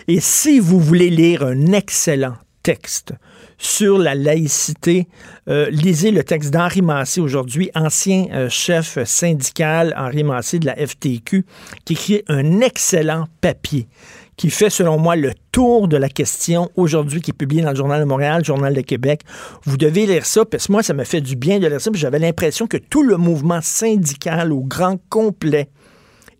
Et 0.07 0.19
si 0.19 0.59
vous 0.59 0.80
voulez 0.80 1.09
lire 1.09 1.44
un 1.44 1.71
excellent 1.71 2.35
texte 2.63 3.13
sur 3.57 3.97
la 3.97 4.15
laïcité. 4.15 5.08
Euh, 5.50 5.69
lisez 5.69 6.12
le 6.12 6.24
texte 6.24 6.51
d'Henri 6.51 6.81
Massé 6.81 7.22
aujourd'hui, 7.22 7.69
ancien 7.75 8.27
euh, 8.31 8.50
chef 8.50 8.98
syndical 9.03 9.93
Henri 9.98 10.24
Massé 10.24 10.60
de 10.60 10.65
la 10.65 10.75
FTQ, 10.75 11.46
qui 11.86 11.93
écrit 11.93 12.24
un 12.27 12.62
excellent 12.62 13.27
papier 13.41 13.88
qui 14.36 14.50
fait, 14.50 14.70
selon 14.70 14.98
moi, 14.98 15.16
le 15.16 15.32
tour 15.52 15.88
de 15.88 15.98
la 15.98 16.10
question 16.10 16.70
aujourd'hui, 16.75 17.22
qui 17.22 17.32
est 17.32 17.38
publié 17.38 17.62
dans 17.62 17.70
le 17.70 17.75
Journal 17.75 18.00
de 18.00 18.06
Montréal, 18.06 18.44
Journal 18.44 18.74
de 18.74 18.82
Québec. 18.82 19.22
Vous 19.63 19.78
devez 19.78 20.06
lire 20.06 20.25
ça, 20.25 20.46
parce 20.46 20.68
que 20.68 20.72
moi, 20.72 20.84
ça 20.84 20.94
me 20.94 21.04
fait 21.04 21.22
du 21.22 21.36
bien 21.36 21.60
de 21.60 21.68
lire 21.68 21.80
ça, 21.80 21.92
j'avais 21.94 22.20
l'impression 22.20 22.68
que 22.68 22.78
tout 22.78 23.04
le 23.04 23.18
mouvement 23.18 23.62
syndical 23.62 24.52
au 24.52 24.62
grand 24.62 25.00
complet 25.10 25.70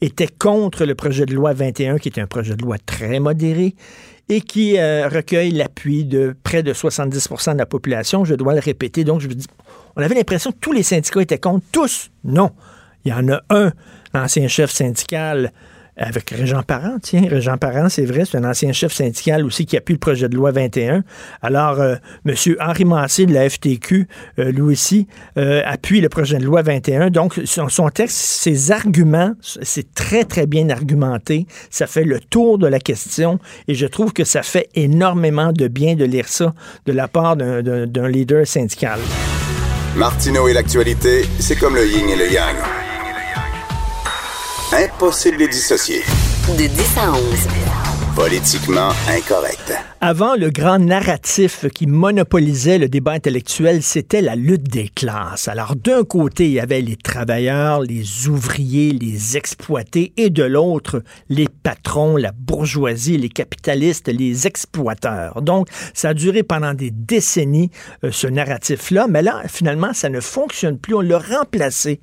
était 0.02 0.28
contre 0.28 0.86
le 0.86 0.96
projet 0.96 1.26
de 1.26 1.34
loi 1.34 1.54
21, 1.54 1.98
qui 1.98 2.10
est 2.10 2.20
un 2.20 2.28
projet 2.28 2.56
de 2.56 2.62
loi 2.62 2.78
très 2.78 3.20
modéré 3.20 3.76
et 4.30 4.42
qui 4.42 4.78
euh, 4.78 5.08
recueille 5.08 5.52
l'appui 5.52 6.06
de 6.06 6.36
près 6.44 6.64
de 6.64 6.74
70% 6.74 7.54
de 7.54 7.58
la 7.58 7.66
population. 7.66 8.26
Je 8.26 8.36
dois 8.36 8.54
le 8.54 8.60
répéter. 8.60 9.04
Donc, 9.04 9.22
je 9.22 9.28
vous 9.28 9.34
dis, 9.34 9.48
on 9.96 10.02
avait 10.02 10.16
l'impression 10.16 10.52
que 10.52 10.58
tous 10.60 10.72
les 10.72 10.84
syndicats 10.84 11.22
étaient 11.22 11.38
contre. 11.38 11.66
Tous, 11.72 12.10
non. 12.24 12.52
Il 13.06 13.12
y 13.12 13.14
en 13.14 13.28
a 13.30 13.42
un, 13.50 13.72
l'ancien 14.14 14.48
chef 14.48 14.72
syndical 14.72 15.52
avec 15.98 16.30
Régent 16.32 16.64
Parent, 16.64 16.98
tiens, 17.02 17.24
Régent 17.30 17.58
Parent, 17.58 17.90
c'est 17.90 18.06
vrai, 18.06 18.24
c'est 18.26 18.38
un 18.38 18.50
ancien 18.50 18.72
chef 18.72 18.94
syndical 18.94 19.46
aussi 19.46 19.66
qui 19.66 19.78
appuie 19.78 19.94
le 19.94 20.00
projet 20.00 20.28
de 20.28 20.36
loi 20.36 20.52
21. 20.52 21.04
Alors, 21.42 21.80
euh, 21.80 21.96
M. 22.26 22.36
Henri 22.60 22.86
Massé 22.86 23.26
de 23.26 23.34
la 23.34 23.50
FTQ, 23.50 24.08
euh, 24.40 24.52
lui 24.52 24.62
aussi, 24.62 25.08
euh, 25.38 25.62
appuie 25.66 26.02
le 26.02 26.10
projet 26.10 26.38
de 26.38 26.46
loi 26.46 26.62
21. 26.62 27.10
Donc, 27.10 27.40
son 27.46 27.90
texte, 27.90 28.18
ses 28.18 28.72
arguments, 28.72 29.34
c'est 29.42 29.94
très, 29.94 30.24
très 30.24 30.48
bien 30.48 30.70
argumenté. 30.70 31.46
Ça 31.70 31.88
fait 31.88 32.06
le 32.06 32.20
tour 32.20 32.58
de 32.58 32.68
la 32.68 32.80
question 32.80 33.40
et 33.68 33.76
je 33.76 33.86
trouve 33.86 34.14
que 34.14 34.24
ça 34.24 34.42
fait 34.42 34.70
énormément 34.76 35.52
de 35.52 35.68
bien 35.68 35.96
de 35.96 36.06
lire 36.06 36.28
ça 36.28 36.54
de 36.86 36.94
la 36.94 37.08
part 37.08 37.38
d'un 37.38 38.08
leader 38.08 38.48
syndical. 38.48 39.00
Martineau 39.96 40.48
et 40.48 40.54
l'actualité, 40.54 41.24
c'est 41.40 41.56
comme 41.56 41.76
le 41.76 41.88
yin 41.88 42.10
et 42.10 42.16
le 42.16 42.32
yang. 42.32 42.83
Impossible 44.76 45.38
de 45.38 45.46
dissocier. 45.46 46.02
De 46.58 46.66
10 46.66 46.98
à 46.98 47.12
11. 47.12 47.20
Politiquement 48.16 48.90
incorrect. 49.08 49.72
Avant, 50.02 50.36
le 50.36 50.50
grand 50.50 50.80
narratif 50.80 51.68
qui 51.70 51.86
monopolisait 51.86 52.80
le 52.80 52.90
débat 52.90 53.12
intellectuel, 53.12 53.84
c'était 53.84 54.22
la 54.22 54.36
lutte 54.36 54.64
des 54.64 54.90
classes. 54.90 55.48
Alors, 55.48 55.76
d'un 55.76 56.04
côté, 56.04 56.46
il 56.46 56.54
y 56.54 56.60
avait 56.60 56.82
les 56.82 56.96
travailleurs, 56.96 57.82
les 57.82 58.28
ouvriers, 58.28 58.92
les 58.92 59.38
exploités, 59.38 60.12
et 60.18 60.32
de 60.32 60.44
l'autre, 60.44 61.04
les 61.30 61.48
patrons, 61.48 62.18
la 62.18 62.32
bourgeoisie, 62.32 63.18
les 63.18 63.30
capitalistes, 63.30 64.08
les 64.08 64.48
exploiteurs. 64.48 65.42
Donc, 65.44 65.68
ça 65.94 66.10
a 66.10 66.14
duré 66.16 66.42
pendant 66.42 66.74
des 66.74 66.92
décennies, 66.92 67.70
euh, 68.04 68.12
ce 68.12 68.28
narratif-là, 68.28 69.06
mais 69.08 69.22
là, 69.22 69.44
finalement, 69.48 69.94
ça 69.94 70.10
ne 70.10 70.20
fonctionne 70.20 70.80
plus. 70.80 70.96
On 70.96 71.02
l'a 71.02 71.20
remplacé 71.20 72.02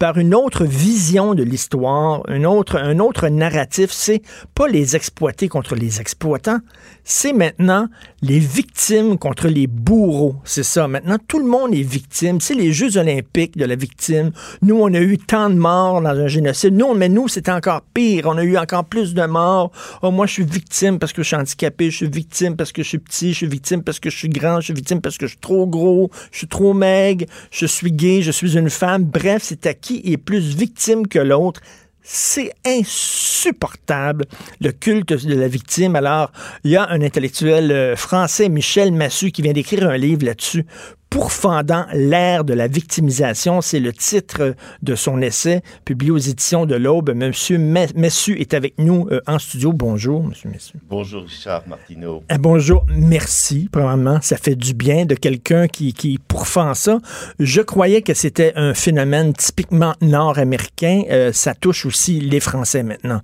par 0.00 0.16
une 0.16 0.34
autre 0.34 0.64
vision 0.64 1.34
de 1.34 1.42
l'histoire, 1.42 2.22
un 2.26 2.44
autre, 2.44 2.78
un 2.78 2.98
autre 3.00 3.28
narratif. 3.28 3.90
C'est 3.92 4.22
pas 4.54 4.66
les 4.66 4.96
exploités 4.96 5.46
contre 5.46 5.74
les 5.74 6.00
exploitants, 6.00 6.60
c'est 7.04 7.34
maintenant 7.34 7.86
les 8.22 8.38
victimes 8.38 9.18
contre 9.18 9.48
les 9.48 9.66
bourreaux. 9.66 10.36
C'est 10.44 10.62
ça. 10.62 10.88
Maintenant, 10.88 11.16
tout 11.26 11.38
le 11.38 11.44
monde 11.44 11.74
est 11.74 11.82
victime. 11.82 12.40
C'est 12.40 12.54
les 12.54 12.72
Jeux 12.72 12.96
olympiques 12.96 13.56
de 13.56 13.64
la 13.64 13.74
victime. 13.74 14.30
Nous, 14.62 14.76
on 14.76 14.92
a 14.94 15.00
eu 15.00 15.18
tant 15.18 15.50
de 15.50 15.54
morts 15.54 16.00
dans 16.00 16.10
un 16.10 16.28
génocide. 16.28 16.74
Nous, 16.74 16.94
mais 16.94 17.08
nous, 17.08 17.28
c'était 17.28 17.52
encore 17.52 17.82
pire. 17.94 18.24
On 18.26 18.38
a 18.38 18.44
eu 18.44 18.56
encore 18.56 18.84
plus 18.84 19.12
de 19.12 19.26
morts. 19.26 19.70
Oh, 20.02 20.10
moi, 20.10 20.26
je 20.26 20.32
suis 20.34 20.44
victime 20.44 20.98
parce 20.98 21.12
que 21.12 21.22
je 21.22 21.28
suis 21.28 21.36
handicapé. 21.36 21.90
Je 21.90 21.96
suis 21.96 22.08
victime 22.08 22.56
parce 22.56 22.72
que 22.72 22.82
je 22.82 22.88
suis 22.88 22.98
petit. 22.98 23.32
Je 23.32 23.38
suis 23.38 23.48
victime 23.48 23.82
parce 23.82 23.98
que 23.98 24.08
je 24.08 24.16
suis 24.16 24.28
grand. 24.28 24.60
Je 24.60 24.66
suis 24.66 24.74
victime 24.74 25.00
parce 25.00 25.18
que 25.18 25.26
je 25.26 25.32
suis 25.32 25.40
trop 25.40 25.66
gros. 25.66 26.10
Je 26.30 26.38
suis 26.38 26.48
trop 26.48 26.74
maigre. 26.74 27.26
Je 27.50 27.66
suis 27.66 27.92
gay. 27.92 28.22
Je 28.22 28.30
suis 28.30 28.56
une 28.56 28.70
femme. 28.70 29.04
Bref, 29.04 29.42
c'est 29.44 29.66
à 29.66 29.74
est 29.96 30.16
plus 30.16 30.54
victime 30.54 31.06
que 31.06 31.18
l'autre. 31.18 31.60
C'est 32.02 32.52
insupportable, 32.64 34.24
le 34.60 34.72
culte 34.72 35.12
de 35.12 35.34
la 35.34 35.48
victime. 35.48 35.96
Alors, 35.96 36.32
il 36.64 36.70
y 36.70 36.76
a 36.76 36.88
un 36.88 37.02
intellectuel 37.02 37.70
euh, 37.70 37.94
français, 37.94 38.48
Michel 38.48 38.92
Massu, 38.92 39.30
qui 39.30 39.42
vient 39.42 39.52
d'écrire 39.52 39.88
un 39.88 39.96
livre 39.96 40.24
là-dessus 40.24 40.64
pourfendant 41.10 41.86
l'ère 41.92 42.44
de 42.44 42.54
la 42.54 42.68
victimisation. 42.68 43.60
C'est 43.60 43.80
le 43.80 43.92
titre 43.92 44.54
de 44.82 44.94
son 44.94 45.20
essai 45.20 45.60
publié 45.84 46.12
aux 46.12 46.18
éditions 46.18 46.66
de 46.66 46.76
l'Aube. 46.76 47.10
Monsieur 47.14 47.58
Messu 47.58 48.40
est 48.40 48.54
avec 48.54 48.78
nous 48.78 49.08
euh, 49.10 49.20
en 49.26 49.38
studio. 49.38 49.72
Bonjour, 49.72 50.22
Monsieur 50.22 50.48
Messu. 50.48 50.74
Bonjour, 50.88 51.24
Richard 51.24 51.64
Martineau. 51.66 52.22
Eh, 52.30 52.38
bonjour. 52.38 52.86
Merci, 52.88 53.68
probablement. 53.70 54.20
Ça 54.22 54.36
fait 54.36 54.54
du 54.54 54.72
bien 54.72 55.04
de 55.04 55.16
quelqu'un 55.16 55.66
qui, 55.66 55.92
qui 55.92 56.18
pourfend 56.18 56.74
ça. 56.74 56.98
Je 57.40 57.60
croyais 57.60 58.02
que 58.02 58.14
c'était 58.14 58.52
un 58.54 58.72
phénomène 58.72 59.34
typiquement 59.34 59.94
nord-américain. 60.00 61.02
Euh, 61.10 61.32
ça 61.32 61.54
touche 61.54 61.84
aussi 61.86 62.20
les 62.20 62.40
Français 62.40 62.84
maintenant. 62.84 63.20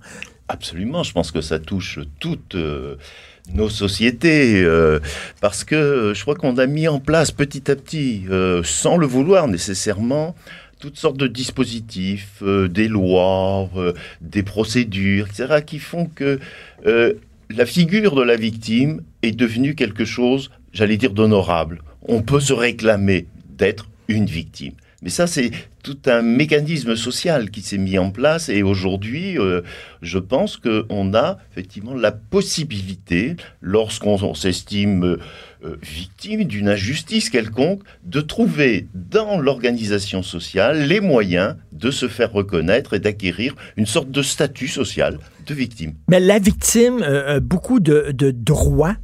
Absolument. 0.49 1.03
Je 1.03 1.13
pense 1.13 1.31
que 1.31 1.41
ça 1.41 1.59
touche 1.59 1.99
toutes... 2.19 2.57
Euh, 3.49 3.53
nos 3.53 3.69
sociétés, 3.69 4.61
euh, 4.63 4.99
parce 5.41 5.63
que 5.63 6.13
je 6.15 6.21
crois 6.21 6.35
qu'on 6.35 6.57
a 6.57 6.67
mis 6.67 6.87
en 6.87 6.99
place 6.99 7.31
petit 7.31 7.69
à 7.71 7.75
petit, 7.75 8.23
euh, 8.29 8.61
sans 8.63 8.97
le 8.97 9.07
vouloir 9.07 9.47
nécessairement, 9.47 10.35
toutes 10.79 10.97
sortes 10.97 11.17
de 11.17 11.27
dispositifs, 11.27 12.41
euh, 12.43 12.67
des 12.67 12.87
lois, 12.87 13.69
des 14.21 14.43
procédures, 14.43 15.27
etc., 15.27 15.61
qui 15.65 15.79
font 15.79 16.05
que 16.05 16.39
la 17.49 17.65
figure 17.65 18.15
de 18.15 18.21
la 18.21 18.35
victime 18.35 19.01
est 19.23 19.31
devenue 19.31 19.73
quelque 19.73 20.05
chose, 20.05 20.51
j'allais 20.73 20.97
dire, 20.97 21.13
d'honorable. 21.13 21.81
On 22.03 22.21
peut 22.21 22.41
se 22.41 22.53
réclamer 22.53 23.25
d'être 23.57 23.89
une 24.07 24.25
victime. 24.25 24.73
Mais 25.03 25.09
ça, 25.09 25.27
c'est 25.27 25.51
tout 25.83 25.97
un 26.07 26.23
mécanisme 26.23 26.95
social 26.95 27.51
qui 27.51 27.61
s'est 27.61 27.77
mis 27.77 27.99
en 27.99 28.09
place 28.09 28.49
et 28.49 28.63
aujourd'hui, 28.63 29.37
euh, 29.37 29.61
je 30.01 30.17
pense 30.17 30.57
qu'on 30.57 31.13
a 31.13 31.37
effectivement 31.51 31.93
la 31.93 32.11
possibilité, 32.11 33.35
lorsqu'on 33.61 34.33
s'estime 34.33 35.17
euh, 35.63 35.75
victime 35.83 36.45
d'une 36.45 36.67
injustice 36.67 37.29
quelconque, 37.29 37.83
de 38.03 38.21
trouver 38.21 38.87
dans 38.95 39.39
l'organisation 39.39 40.23
sociale 40.23 40.87
les 40.87 40.99
moyens 40.99 41.55
de 41.71 41.91
se 41.91 42.07
faire 42.07 42.31
reconnaître 42.31 42.95
et 42.95 42.99
d'acquérir 42.99 43.55
une 43.75 43.85
sorte 43.85 44.09
de 44.09 44.23
statut 44.23 44.67
social 44.67 45.19
de 45.45 45.53
victime. 45.53 45.93
Mais 46.09 46.19
la 46.19 46.39
victime 46.39 47.03
a 47.03 47.39
beaucoup 47.39 47.79
de, 47.79 48.11
de 48.13 48.31
droits 48.31 48.95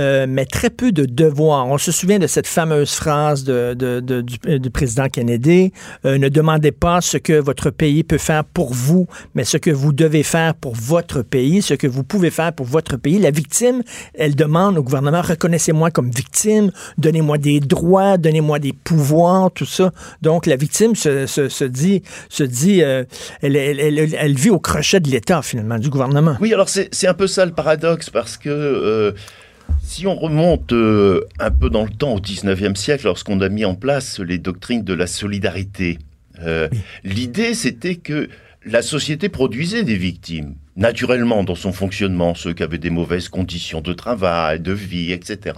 euh, 0.00 0.26
mais 0.28 0.46
très 0.46 0.70
peu 0.70 0.92
de 0.92 1.04
devoirs. 1.04 1.66
On 1.66 1.78
se 1.78 1.90
souvient 1.90 2.18
de 2.18 2.26
cette 2.26 2.46
fameuse 2.46 2.92
phrase 2.92 3.44
de, 3.44 3.74
du, 3.74 4.70
président 4.70 5.08
Kennedy, 5.08 5.72
euh, 6.04 6.18
ne 6.18 6.28
demandez 6.28 6.72
pas 6.72 7.00
ce 7.00 7.16
que 7.16 7.32
votre 7.32 7.70
pays 7.70 8.04
peut 8.04 8.18
faire 8.18 8.44
pour 8.44 8.72
vous, 8.72 9.08
mais 9.34 9.44
ce 9.44 9.56
que 9.56 9.70
vous 9.70 9.92
devez 9.92 10.22
faire 10.22 10.54
pour 10.54 10.74
votre 10.74 11.22
pays, 11.22 11.62
ce 11.62 11.74
que 11.74 11.86
vous 11.86 12.04
pouvez 12.04 12.30
faire 12.30 12.52
pour 12.52 12.66
votre 12.66 12.96
pays. 12.96 13.18
La 13.18 13.30
victime, 13.30 13.82
elle 14.14 14.36
demande 14.36 14.78
au 14.78 14.82
gouvernement, 14.82 15.20
reconnaissez-moi 15.20 15.90
comme 15.90 16.10
victime, 16.10 16.70
donnez-moi 16.98 17.38
des 17.38 17.60
droits, 17.60 18.18
donnez-moi 18.18 18.58
des 18.58 18.72
pouvoirs, 18.72 19.50
tout 19.50 19.66
ça. 19.66 19.92
Donc 20.22 20.46
la 20.46 20.56
victime 20.56 20.94
se, 20.94 21.26
se, 21.26 21.64
dit, 21.64 22.02
se 22.28 22.44
dit 22.44 22.82
euh, 22.82 23.04
elle, 23.42 23.56
elle, 23.56 24.14
elle, 24.14 24.34
vit 24.34 24.50
au 24.50 24.60
crochet 24.60 25.00
de 25.00 25.10
l'État, 25.10 25.42
finalement, 25.42 25.78
du 25.78 25.90
gouvernement. 25.90 26.36
Oui, 26.40 26.52
alors 26.52 26.68
c'est 26.68 27.06
un 27.06 27.14
peu 27.14 27.26
ça 27.26 27.44
le 27.44 27.52
paradoxe, 27.52 28.10
parce 28.10 28.36
que 28.36 29.14
si 29.82 30.06
on 30.06 30.14
remonte 30.14 30.72
euh, 30.72 31.26
un 31.38 31.50
peu 31.50 31.70
dans 31.70 31.84
le 31.84 31.90
temps, 31.90 32.14
au 32.14 32.20
19e 32.20 32.76
siècle, 32.76 33.06
lorsqu'on 33.06 33.40
a 33.40 33.48
mis 33.48 33.64
en 33.64 33.74
place 33.74 34.20
les 34.20 34.38
doctrines 34.38 34.84
de 34.84 34.94
la 34.94 35.06
solidarité, 35.06 35.98
euh, 36.40 36.68
l'idée 37.04 37.54
c'était 37.54 37.96
que 37.96 38.28
la 38.64 38.82
société 38.82 39.28
produisait 39.28 39.84
des 39.84 39.96
victimes, 39.96 40.54
naturellement 40.76 41.42
dans 41.42 41.54
son 41.54 41.72
fonctionnement, 41.72 42.34
ceux 42.34 42.52
qui 42.52 42.62
avaient 42.62 42.78
des 42.78 42.90
mauvaises 42.90 43.28
conditions 43.28 43.80
de 43.80 43.92
travail, 43.92 44.60
de 44.60 44.72
vie, 44.72 45.12
etc. 45.12 45.56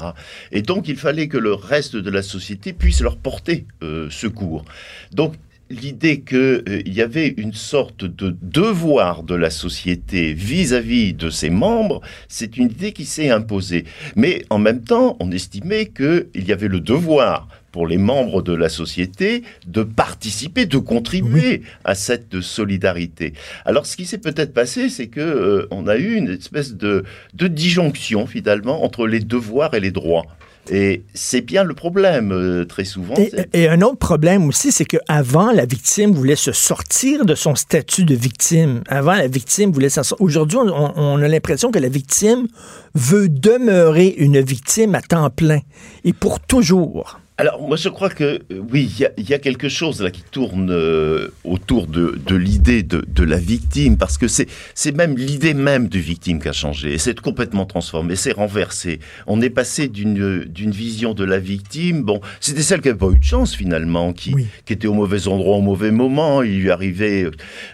Et 0.52 0.62
donc 0.62 0.86
il 0.88 0.96
fallait 0.96 1.28
que 1.28 1.38
le 1.38 1.54
reste 1.54 1.96
de 1.96 2.10
la 2.10 2.22
société 2.22 2.72
puisse 2.72 3.00
leur 3.00 3.16
porter 3.16 3.66
euh, 3.82 4.08
secours. 4.10 4.64
Donc 5.12 5.34
l'idée 5.70 6.20
qu'il 6.20 6.36
euh, 6.38 6.82
y 6.84 7.00
avait 7.00 7.28
une 7.28 7.54
sorte 7.54 8.04
de 8.04 8.36
devoir 8.42 9.22
de 9.22 9.34
la 9.34 9.50
société 9.50 10.34
vis-à-vis 10.34 11.14
de 11.14 11.30
ses 11.30 11.50
membres, 11.50 12.00
c'est 12.28 12.56
une 12.56 12.66
idée 12.66 12.92
qui 12.92 13.04
s'est 13.04 13.30
imposée. 13.30 13.84
Mais 14.16 14.44
en 14.50 14.58
même 14.58 14.82
temps, 14.82 15.16
on 15.20 15.30
estimait 15.30 15.86
qu'il 15.86 16.26
y 16.34 16.52
avait 16.52 16.68
le 16.68 16.80
devoir 16.80 17.48
pour 17.72 17.86
les 17.86 17.98
membres 17.98 18.42
de 18.42 18.52
la 18.52 18.68
société 18.68 19.44
de 19.66 19.84
participer, 19.84 20.66
de 20.66 20.78
contribuer 20.78 21.62
à 21.84 21.94
cette 21.94 22.40
solidarité. 22.40 23.32
Alors, 23.64 23.86
ce 23.86 23.96
qui 23.96 24.06
s'est 24.06 24.18
peut-être 24.18 24.52
passé, 24.52 24.88
c'est 24.88 25.06
que 25.06 25.20
euh, 25.20 25.68
on 25.70 25.86
a 25.86 25.96
eu 25.96 26.16
une 26.16 26.30
espèce 26.30 26.74
de, 26.74 27.04
de 27.34 27.46
disjonction 27.46 28.26
finalement 28.26 28.84
entre 28.84 29.06
les 29.06 29.20
devoirs 29.20 29.74
et 29.74 29.80
les 29.80 29.92
droits. 29.92 30.26
Et 30.70 31.02
c'est 31.14 31.40
bien 31.40 31.64
le 31.64 31.74
problème, 31.74 32.30
euh, 32.32 32.64
très 32.64 32.84
souvent. 32.84 33.14
Et, 33.52 33.68
un 33.68 33.82
autre 33.82 33.98
problème 33.98 34.46
aussi, 34.46 34.70
c'est 34.70 34.84
qu'avant, 34.84 35.50
la 35.50 35.66
victime 35.66 36.12
voulait 36.12 36.36
se 36.36 36.52
sortir 36.52 37.24
de 37.24 37.34
son 37.34 37.56
statut 37.56 38.04
de 38.04 38.14
victime. 38.14 38.82
Avant, 38.88 39.14
la 39.14 39.26
victime 39.26 39.72
voulait 39.72 39.88
s'en 39.88 40.04
sortir. 40.04 40.24
Aujourd'hui, 40.24 40.58
on 40.60 41.22
a 41.22 41.28
l'impression 41.28 41.70
que 41.70 41.78
la 41.78 41.88
victime 41.88 42.46
veut 42.94 43.28
demeurer 43.28 44.14
une 44.18 44.40
victime 44.40 44.94
à 44.94 45.02
temps 45.02 45.28
plein 45.30 45.60
et 46.04 46.12
pour 46.12 46.40
toujours. 46.40 47.18
Alors, 47.40 47.58
moi, 47.62 47.78
je 47.78 47.88
crois 47.88 48.10
que 48.10 48.38
euh, 48.52 48.60
oui, 48.70 48.92
il 49.16 49.26
y, 49.26 49.32
a 49.32 49.38
quelque 49.38 49.70
chose 49.70 50.02
là 50.02 50.10
qui 50.10 50.22
tourne 50.30 50.70
euh, 50.70 51.28
autour 51.44 51.86
de, 51.86 52.20
l'idée 52.34 52.82
de, 52.82 53.24
la 53.24 53.38
victime, 53.38 53.96
parce 53.96 54.18
que 54.18 54.26
c'est 54.28 54.46
même 54.94 55.16
l'idée 55.16 55.54
même 55.54 55.88
de 55.88 55.98
victime 55.98 56.38
qui 56.38 56.48
a 56.48 56.52
changé. 56.52 56.92
Et 56.92 56.98
c'est 56.98 57.18
complètement 57.18 57.64
transformé, 57.64 58.14
c'est 58.14 58.32
renversé. 58.32 59.00
On 59.26 59.40
est 59.40 59.48
passé 59.48 59.88
d'une 59.88 60.70
vision 60.70 61.14
de 61.14 61.24
la 61.24 61.38
victime. 61.38 62.02
Bon, 62.02 62.20
c'était 62.40 62.60
celle 62.60 62.82
qui 62.82 62.88
n'avait 62.88 62.98
pas 62.98 63.08
eu 63.08 63.18
de 63.18 63.24
chance 63.24 63.54
finalement, 63.54 64.12
qui, 64.12 64.34
qui 64.66 64.74
était 64.74 64.88
au 64.88 64.92
mauvais 64.92 65.26
endroit 65.26 65.56
au 65.56 65.62
mauvais 65.62 65.92
moment. 65.92 66.42
Il 66.42 66.60
lui 66.60 66.70
arrivait 66.70 67.24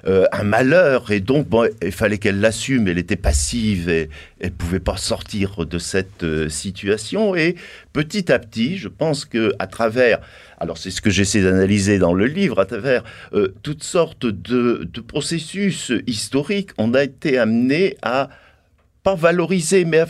euh, 0.07 0.27
un 0.31 0.45
malheur, 0.45 1.11
et 1.11 1.19
donc 1.19 1.49
bon, 1.49 1.69
il 1.83 1.91
fallait 1.91 2.19
qu'elle 2.19 2.39
l'assume. 2.39 2.87
Elle 2.87 2.99
était 2.99 3.17
passive 3.17 3.89
et 3.89 4.11
elle 4.41 4.53
pouvait 4.53 4.81
pas 4.81 4.97
sortir 4.97 5.65
de 5.67 5.79
cette 5.79 6.25
situation. 6.49 7.35
Et 7.35 7.57
petit 7.93 8.31
à 8.31 8.39
petit, 8.39 8.77
je 8.77 8.89
pense 8.89 9.25
que 9.25 9.53
à 9.59 9.67
travers, 9.67 10.21
alors 10.59 10.79
c'est 10.79 10.91
ce 10.91 11.01
que 11.01 11.11
j'essaie 11.11 11.43
d'analyser 11.43 11.99
dans 11.99 12.15
le 12.15 12.27
livre, 12.27 12.61
à 12.61 12.67
travers 12.67 13.05
euh, 13.33 13.55
toutes 13.63 13.83
sortes 13.83 14.27
de, 14.27 14.89
processus 15.07 15.93
historiques, 16.07 16.71
on 16.79 16.95
a 16.95 17.05
été 17.05 17.39
amené 17.39 17.97
à 18.03 18.29
pas 19.03 19.15
valoriser, 19.15 19.85
mais 19.85 20.01
à, 20.01 20.07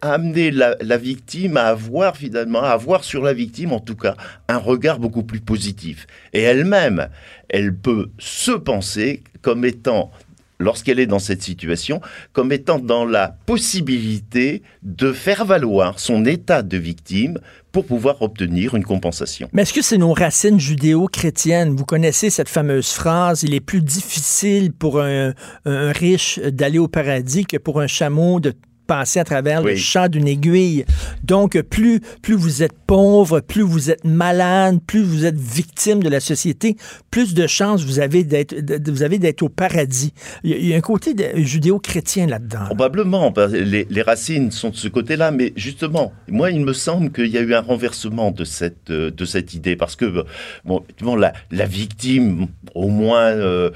amener 0.00 0.50
la, 0.50 0.96
victime 0.96 1.56
à 1.56 1.66
avoir 1.66 2.16
finalement, 2.16 2.62
à 2.62 2.70
avoir 2.70 3.04
sur 3.04 3.22
la 3.22 3.32
victime 3.32 3.72
en 3.72 3.80
tout 3.80 3.96
cas 3.96 4.16
un 4.48 4.58
regard 4.58 4.98
beaucoup 4.98 5.22
plus 5.22 5.40
positif. 5.40 6.06
Et 6.32 6.42
elle-même, 6.42 7.08
elle 7.48 7.74
peut 7.74 8.10
se 8.18 8.52
penser 8.52 9.22
comme 9.42 9.64
étant 9.64 10.10
lorsqu'elle 10.58 11.00
est 11.00 11.06
dans 11.06 11.18
cette 11.18 11.42
situation, 11.42 12.00
comme 12.32 12.52
étant 12.52 12.78
dans 12.78 13.04
la 13.04 13.36
possibilité 13.46 14.62
de 14.82 15.12
faire 15.12 15.44
valoir 15.44 15.98
son 15.98 16.24
état 16.24 16.62
de 16.62 16.76
victime 16.76 17.38
pour 17.72 17.86
pouvoir 17.86 18.20
obtenir 18.22 18.74
une 18.74 18.84
compensation. 18.84 19.48
Mais 19.52 19.62
est-ce 19.62 19.72
que 19.72 19.82
c'est 19.82 19.98
nos 19.98 20.12
racines 20.12 20.60
judéo-chrétiennes? 20.60 21.74
Vous 21.74 21.86
connaissez 21.86 22.30
cette 22.30 22.50
fameuse 22.50 22.90
phrase, 22.90 23.42
il 23.42 23.54
est 23.54 23.60
plus 23.60 23.80
difficile 23.80 24.72
pour 24.72 25.00
un, 25.00 25.32
riche 25.64 26.38
d'aller 26.38 26.78
au 26.78 26.88
paradis 26.88 27.46
que 27.46 27.56
pour 27.56 27.80
un 27.80 27.86
chameau 27.86 28.40
de 28.40 28.52
passer 28.92 29.20
à 29.20 29.24
travers 29.24 29.62
le 29.62 29.74
champ 29.74 30.06
d'une 30.06 30.28
aiguille. 30.28 30.84
Donc, 31.24 31.58
plus, 31.62 32.00
plus 32.20 32.34
vous 32.34 32.62
êtes 32.62 32.74
pauvre, 32.86 33.40
plus 33.40 33.62
vous 33.62 33.90
êtes 33.90 34.04
malade, 34.04 34.80
plus 34.86 35.02
vous 35.02 35.24
êtes 35.24 35.38
victime 35.38 36.02
de 36.02 36.10
la 36.10 36.20
société, 36.20 36.76
plus 37.10 37.32
de 37.32 37.46
chances 37.46 37.84
vous 37.86 38.00
avez 38.00 38.22
d'être, 38.22 38.54
vous 38.90 39.02
avez 39.02 39.18
d'être 39.18 39.42
au 39.42 39.48
paradis. 39.48 40.12
Il 40.44 40.66
y 40.66 40.74
a, 40.74 40.76
un 40.76 40.82
côté 40.82 41.14
judéo-chrétien 41.36 42.26
là-dedans. 42.26 42.66
Probablement, 42.66 43.32
les, 43.50 43.86
les 43.88 44.02
racines 44.02 44.50
sont 44.50 44.68
de 44.68 44.76
ce 44.76 44.88
côté-là, 44.88 45.30
mais 45.30 45.54
justement, 45.56 46.12
moi, 46.28 46.50
il 46.50 46.60
me 46.60 46.74
semble 46.74 47.10
qu'il 47.12 47.28
y 47.28 47.38
a 47.38 47.40
eu 47.40 47.54
un 47.54 47.62
renversement 47.62 48.30
de 48.30 48.44
cette, 48.44 48.90
euh, 48.90 49.10
de 49.10 49.24
cette 49.24 49.54
idée, 49.54 49.74
parce 49.74 49.96
que, 49.96 50.04
euh, 50.04 50.24
bon, 50.66 50.80
effectivement, 50.82 51.16
la, 51.16 51.32
la 51.50 51.64
victime, 51.64 52.48
au 52.74 52.88
moins, 52.88 53.28
euh, 53.28 53.70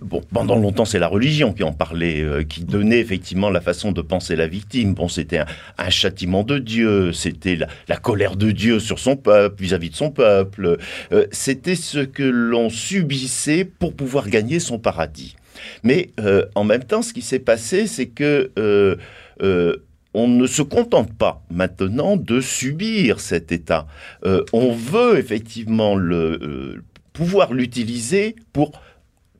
bon, 0.00 0.22
pendant 0.32 0.56
longtemps, 0.56 0.86
c'est 0.86 0.98
la 0.98 1.08
religion 1.08 1.52
qui 1.52 1.64
en 1.64 1.72
parlait, 1.72 2.22
euh, 2.22 2.44
qui 2.44 2.64
donnait 2.64 3.00
effectivement 3.00 3.50
la 3.50 3.60
façon 3.60 3.92
de 3.92 4.00
penser 4.00 4.36
la 4.36 4.46
Bon, 4.94 5.08
c'était 5.08 5.38
un, 5.78 5.90
châtiment 5.90 6.42
de 6.42 6.58
Dieu, 6.58 7.12
c'était 7.12 7.58
la, 7.88 7.96
colère 7.96 8.36
de 8.36 8.50
Dieu 8.50 8.80
sur 8.80 8.98
son 8.98 9.16
peuple, 9.16 9.62
vis-à-vis 9.62 9.90
de 9.90 9.96
son 9.96 10.10
peuple, 10.10 10.78
Euh, 11.12 11.26
c'était 11.30 11.76
ce 11.76 11.98
que 11.98 12.22
l'on 12.22 12.70
subissait 12.70 13.64
pour 13.64 13.94
pouvoir 13.94 14.28
gagner 14.28 14.60
son 14.60 14.78
paradis. 14.78 15.36
Mais 15.82 16.10
euh, 16.20 16.44
en 16.54 16.64
même 16.64 16.84
temps, 16.84 17.02
ce 17.02 17.12
qui 17.12 17.22
s'est 17.22 17.38
passé, 17.38 17.86
c'est 17.86 18.08
que 18.08 18.50
euh, 18.58 18.96
on 20.12 20.28
ne 20.28 20.46
se 20.46 20.62
contente 20.62 21.12
pas 21.12 21.42
maintenant 21.50 22.16
de 22.16 22.40
subir 22.40 23.20
cet 23.20 23.50
état. 23.52 23.86
On 24.52 24.72
veut 24.72 25.18
effectivement 25.18 25.96
le, 25.96 26.82
pouvoir 27.12 27.52
l'utiliser 27.52 28.36
pour 28.52 28.72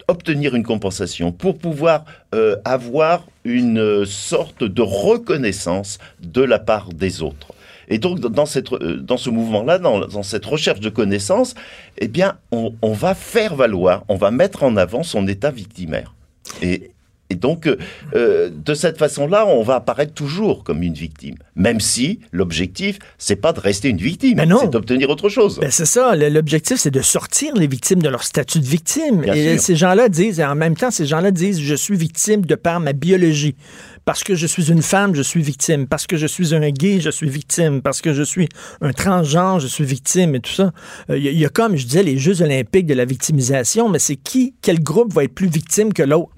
obtenir 0.08 0.54
une 0.54 0.62
compensation, 0.62 1.32
pour 1.32 1.58
pouvoir 1.58 2.04
euh, 2.34 2.56
avoir 2.64 3.26
une 3.44 3.78
euh, 3.78 4.04
sorte 4.04 4.64
de 4.64 4.82
reconnaissance 4.82 5.99
de 6.20 6.42
la 6.42 6.58
part 6.58 6.90
des 6.92 7.23
autres. 7.23 7.52
Et 7.88 7.99
donc, 7.99 8.20
dans, 8.20 8.46
cette, 8.46 8.73
euh, 8.73 8.96
dans 8.96 9.16
ce 9.16 9.30
mouvement-là, 9.30 9.78
dans, 9.78 10.23
cette 10.23 10.46
recherche 10.46 10.80
de 10.80 10.88
connaissances, 10.88 11.54
eh 11.99 12.08
bien, 12.08 12.38
on, 12.50 12.75
on 12.82 12.92
va 12.92 13.14
faire 13.14 13.54
valoir, 13.54 14.04
on 14.08 14.16
va 14.16 14.30
mettre 14.30 14.62
en 14.62 14.76
avant 14.76 15.02
son 15.02 15.26
état 15.28 15.50
victimaire. 15.50 16.14
Et, 16.62 16.94
et 17.31 17.37
donc, 17.37 17.66
euh, 17.66 17.76
euh, 18.14 18.50
de 18.50 18.75
cette 18.75 18.99
façon-là, 18.99 19.47
on 19.47 19.62
va 19.62 19.76
apparaître 19.76 20.12
toujours 20.12 20.62
comme 20.62 20.83
une 20.83 20.93
victime, 20.93 21.37
même 21.57 21.81
si 21.81 22.21
l'objectif, 22.33 22.99
c'est 23.16 23.37
pas 23.37 23.52
de 23.54 23.61
rester 23.61 23.88
une 23.88 23.97
victime, 23.97 24.38
c'est 24.61 24.71
d'obtenir 24.71 25.09
autre 25.09 25.31
chose. 25.31 25.59
Ben, 25.59 25.71
c'est 25.71 25.87
ça. 25.87 26.14
L'objectif, 26.14 26.76
c'est 26.76 26.90
de 26.90 27.00
sortir 27.00 27.54
les 27.57 27.66
victimes 27.66 28.02
de 28.02 28.11
leur 28.11 28.25
statut 28.25 28.61
de 28.61 28.66
victime. 28.66 29.23
Bien 29.23 29.35
et 29.35 29.52
sûr. 29.54 29.61
ces 29.62 29.76
gens-là 29.76 30.09
disent, 30.11 30.38
et 30.38 30.45
en 30.45 30.54
même 30.54 30.76
temps, 30.76 30.90
ces 30.90 31.07
gens-là 31.07 31.31
disent, 31.31 31.61
je 31.61 31.75
suis 31.75 31.97
victime 31.97 32.45
de 32.45 32.54
par 32.54 32.78
ma 32.81 32.93
biologie. 32.93 33.57
Parce 34.04 34.23
que 34.23 34.35
je 34.35 34.47
suis 34.47 34.71
une 34.71 34.83
femme, 34.83 35.14
je 35.14 35.23
suis 35.23 35.40
victime. 35.40 35.87
Parce 35.87 36.07
que 36.07 36.19
je 36.19 36.26
suis 36.26 36.54
un 36.54 36.69
gay, 36.69 37.00
je 37.00 37.09
suis 37.09 37.31
victime. 37.31 37.81
Parce 37.81 38.02
que 38.02 38.12
je 38.12 38.23
suis 38.23 38.50
un 38.83 38.93
transgenre, 38.93 39.61
je 39.61 39.66
suis 39.66 39.85
victime 39.85 40.35
et 40.35 40.40
tout 40.40 40.52
ça. 40.52 40.73
Euh, 41.09 41.16
Il 41.16 41.25
y, 41.25 41.28
il 41.28 41.38
y 41.38 41.47
a 41.47 41.49
comme, 41.49 41.75
je 41.76 41.87
disais, 41.87 42.02
les 42.02 42.19
Jeux 42.19 42.43
olympiques 42.43 42.87
de 42.87 42.93
la 42.93 43.07
victimisation, 43.07 43.88
mais 43.88 43.99
c'est 43.99 44.16
qui, 44.16 44.54
quel 44.61 44.83
groupe 44.83 45.14
va 45.14 45.25
être 45.25 45.35
plus 45.35 45.49
victime 45.49 45.95
que 45.95 46.02
l'autre? 46.02 46.35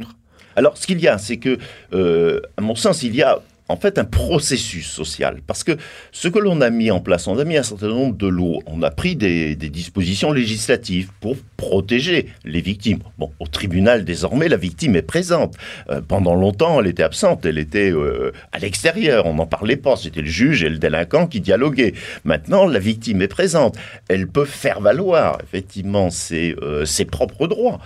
Alors, 0.57 0.77
ce 0.77 0.87
qu'il 0.87 1.01
y 1.01 1.07
a, 1.07 1.19
c'est 1.19 1.37
que, 1.37 1.59
euh, 1.93 2.41
à 2.57 2.63
mon 2.63 2.75
sens, 2.75 3.03
il 3.03 3.15
y 3.15 3.23
a 3.23 3.41
en 3.69 3.77
fait 3.77 3.99
un 3.99 4.05
processus 4.05 4.87
social. 4.87 5.41
Parce 5.47 5.65
que 5.65 5.77
ce 6.13 6.29
que 6.29 6.39
l'on 6.39 6.61
a 6.61 6.71
mis 6.71 6.91
en 6.91 7.01
place, 7.01 7.27
on 7.27 7.39
a 7.39 7.45
mis 7.45 7.57
un 7.57 7.63
certain 7.63 7.89
nombre 7.89 8.17
de 8.17 8.27
lois, 8.27 8.61
on 8.67 8.83
a 8.83 8.91
pris 8.91 9.17
des, 9.17 9.57
dispositions 9.57 10.33
législatives 10.33 11.11
pour 11.21 11.37
protéger 11.57 12.29
les 12.45 12.61
victimes. 12.61 13.01
Bon, 13.19 13.33
au 13.41 13.47
tribunal, 13.47 14.05
désormais, 14.05 14.49
la 14.49 14.57
victime 14.57 14.95
est 14.97 15.03
présente. 15.03 15.57
Euh, 15.91 16.01
pendant 16.01 16.35
longtemps, 16.35 16.81
elle 16.81 16.87
était 16.87 17.03
absente, 17.03 17.45
elle 17.45 17.59
était 17.59 17.91
euh, 17.91 18.33
à 18.53 18.59
l'extérieur, 18.59 19.27
on 19.27 19.35
n'en 19.35 19.47
parlait 19.47 19.77
pas, 19.77 19.97
c'était 19.97 20.23
le 20.23 20.29
juge 20.29 20.63
et 20.63 20.69
le 20.69 20.79
délinquant 20.79 21.27
qui 21.27 21.41
dialoguaient. 21.41 21.95
Maintenant, 22.25 22.67
la 22.67 22.79
victime 22.79 23.23
est 23.23 23.29
présente, 23.29 23.77
elle 24.09 24.29
peut 24.29 24.45
faire 24.45 24.81
valoir, 24.81 25.39
effectivement, 25.43 26.11
ses, 26.11 26.55
euh, 26.63 26.85
propres 27.11 27.47
droits. 27.47 27.79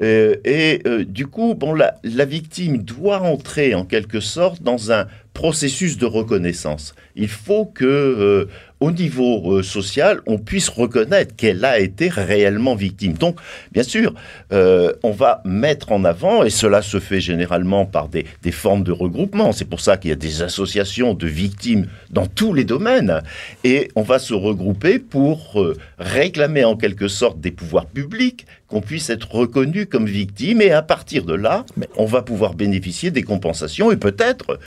Et 0.00 0.82
du 1.08 1.26
coup, 1.26 1.54
bon, 1.54 1.72
la, 1.72 1.94
la 2.04 2.26
victime 2.26 2.82
doit 2.82 3.22
entrer 3.22 3.74
en 3.74 3.84
quelque 3.84 4.20
sorte 4.20 4.62
dans 4.62 4.92
un 4.92 5.06
processus 5.36 5.98
de 5.98 6.06
reconnaissance. 6.06 6.94
Il 7.16 7.28
faut 7.28 7.64
que, 7.64 7.84
euh, 7.84 8.44
au 8.78 8.90
niveau 8.90 9.54
euh, 9.54 9.62
social, 9.62 10.20
on 10.26 10.36
puisse 10.36 10.68
reconnaître 10.68 11.34
qu'elle 11.34 11.64
a 11.64 11.78
été 11.78 12.10
réellement 12.10 12.74
victime. 12.74 13.14
Donc, 13.14 13.38
bien 13.72 13.82
sûr, 13.82 14.12
euh, 14.52 14.92
on 15.02 15.12
va 15.12 15.40
mettre 15.46 15.92
en 15.92 16.04
avant, 16.04 16.44
et 16.44 16.50
cela 16.50 16.82
se 16.82 17.00
fait 17.00 17.20
généralement 17.20 17.86
par 17.86 18.08
des, 18.08 18.26
des 18.42 18.52
formes 18.52 18.84
de 18.84 18.92
regroupement. 18.92 19.52
C'est 19.52 19.64
pour 19.64 19.80
ça 19.80 19.96
qu'il 19.96 20.10
y 20.10 20.12
a 20.12 20.16
des 20.16 20.42
associations 20.42 21.14
de 21.14 21.26
victimes 21.26 21.86
dans 22.10 22.26
tous 22.26 22.52
les 22.52 22.64
domaines, 22.64 23.22
et 23.64 23.88
on 23.96 24.02
va 24.02 24.18
se 24.18 24.34
regrouper 24.34 24.98
pour 24.98 25.58
réclamer 25.98 26.64
en 26.64 26.76
quelque 26.76 27.08
sorte 27.08 27.40
des 27.40 27.50
pouvoirs 27.50 27.86
publics 27.86 28.46
qu'on 28.68 28.80
puisse 28.80 29.08
être 29.10 29.32
reconnu 29.32 29.86
comme 29.86 30.06
victime, 30.06 30.60
et 30.60 30.72
à 30.72 30.82
partir 30.82 31.24
de 31.24 31.34
là, 31.34 31.64
on 31.96 32.04
va 32.04 32.20
pouvoir 32.20 32.54
bénéficier 32.54 33.10
des 33.10 33.22
compensations 33.22 33.90
et 33.90 33.96
peut-être 33.96 34.58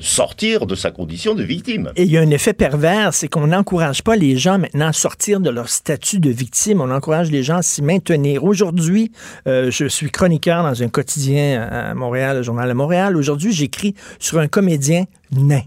sortir 0.00 0.66
de 0.66 0.74
sa 0.74 0.90
condition 0.90 1.34
de 1.34 1.42
victime. 1.42 1.92
Et 1.96 2.02
il 2.02 2.10
y 2.10 2.18
a 2.18 2.20
un 2.20 2.30
effet 2.30 2.54
pervers, 2.54 3.14
c'est 3.14 3.28
qu'on 3.28 3.46
n'encourage 3.46 4.02
pas 4.02 4.16
les 4.16 4.36
gens 4.36 4.58
maintenant 4.58 4.88
à 4.88 4.92
sortir 4.92 5.38
de 5.38 5.48
leur 5.48 5.68
statut 5.68 6.18
de 6.18 6.30
victime, 6.30 6.80
on 6.80 6.90
encourage 6.90 7.30
les 7.30 7.44
gens 7.44 7.58
à 7.58 7.62
s'y 7.62 7.82
maintenir. 7.82 8.42
Aujourd'hui, 8.42 9.12
euh, 9.46 9.70
je 9.70 9.86
suis 9.86 10.10
chroniqueur 10.10 10.64
dans 10.64 10.82
un 10.82 10.88
quotidien 10.88 11.62
à 11.62 11.94
Montréal, 11.94 12.38
le 12.38 12.42
Journal 12.42 12.68
de 12.68 12.74
Montréal. 12.74 13.16
Aujourd'hui, 13.16 13.52
j'écris 13.52 13.94
sur 14.18 14.40
un 14.40 14.48
comédien 14.48 15.04
nain 15.30 15.62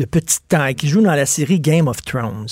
de 0.00 0.06
petite 0.06 0.42
taille 0.48 0.74
qui 0.74 0.88
joue 0.88 1.02
dans 1.02 1.14
la 1.14 1.26
série 1.26 1.60
Game 1.60 1.86
of 1.86 2.02
Thrones. 2.02 2.48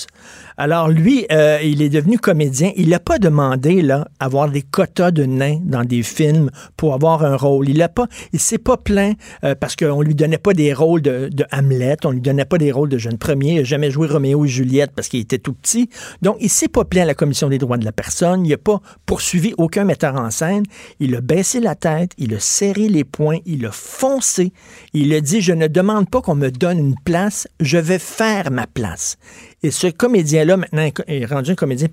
Alors 0.61 0.89
lui, 0.89 1.25
euh, 1.31 1.59
il 1.63 1.81
est 1.81 1.87
devenu 1.87 2.19
comédien. 2.19 2.73
Il 2.75 2.89
n'a 2.89 2.99
pas 2.99 3.17
demandé 3.17 3.81
là 3.81 4.09
avoir 4.19 4.49
des 4.49 4.61
quotas 4.61 5.11
de 5.11 5.23
nains 5.23 5.61
dans 5.63 5.85
des 5.85 6.03
films 6.03 6.49
pour 6.75 6.93
avoir 6.93 7.23
un 7.23 7.37
rôle. 7.37 7.69
Il 7.69 7.81
a 7.81 7.87
pas, 7.87 8.07
il 8.33 8.41
s'est 8.41 8.57
pas 8.57 8.75
plaint 8.75 9.15
euh, 9.45 9.55
parce 9.55 9.77
qu'on 9.77 10.01
lui 10.01 10.15
donnait 10.15 10.37
pas 10.37 10.51
des 10.51 10.73
rôles 10.73 11.01
de, 11.01 11.29
de 11.31 11.45
Hamlet, 11.53 11.95
on 12.03 12.11
lui 12.11 12.19
donnait 12.19 12.43
pas 12.43 12.57
des 12.57 12.73
rôles 12.73 12.89
de 12.89 12.97
jeune 12.97 13.17
premier. 13.17 13.51
Il 13.51 13.57
n'a 13.59 13.63
jamais 13.63 13.89
joué 13.89 14.09
Roméo 14.09 14.43
et 14.43 14.49
Juliette 14.49 14.91
parce 14.93 15.07
qu'il 15.07 15.21
était 15.21 15.37
tout 15.37 15.53
petit. 15.53 15.89
Donc 16.21 16.35
il 16.41 16.49
s'est 16.49 16.67
pas 16.67 16.83
plaint 16.83 17.03
à 17.03 17.07
la 17.07 17.15
commission 17.15 17.47
des 17.47 17.57
droits 17.57 17.77
de 17.77 17.85
la 17.85 17.93
personne. 17.93 18.45
Il 18.45 18.49
n'a 18.49 18.57
pas 18.57 18.81
poursuivi 19.05 19.53
aucun 19.57 19.85
metteur 19.85 20.17
en 20.17 20.29
scène. 20.29 20.63
Il 20.99 21.15
a 21.15 21.21
baissé 21.21 21.61
la 21.61 21.75
tête, 21.75 22.11
il 22.17 22.35
a 22.35 22.39
serré 22.41 22.89
les 22.89 23.05
poings, 23.05 23.39
il 23.45 23.65
a 23.65 23.71
foncé. 23.71 24.51
Il 24.91 25.13
a 25.13 25.21
dit 25.21 25.39
je 25.39 25.53
ne 25.53 25.67
demande 25.67 26.09
pas 26.09 26.19
qu'on 26.19 26.35
me 26.35 26.51
donne 26.51 26.79
une 26.79 26.95
place, 27.05 27.47
je 27.61 27.77
vais 27.77 27.97
faire 27.97 28.51
ma 28.51 28.67
place. 28.67 29.17
Et 29.63 29.71
ce 29.71 29.87
comédien-là, 29.87 30.57
maintenant, 30.57 30.89
est 31.07 31.25
rendu 31.25 31.51
un 31.51 31.55
comédien 31.55 31.87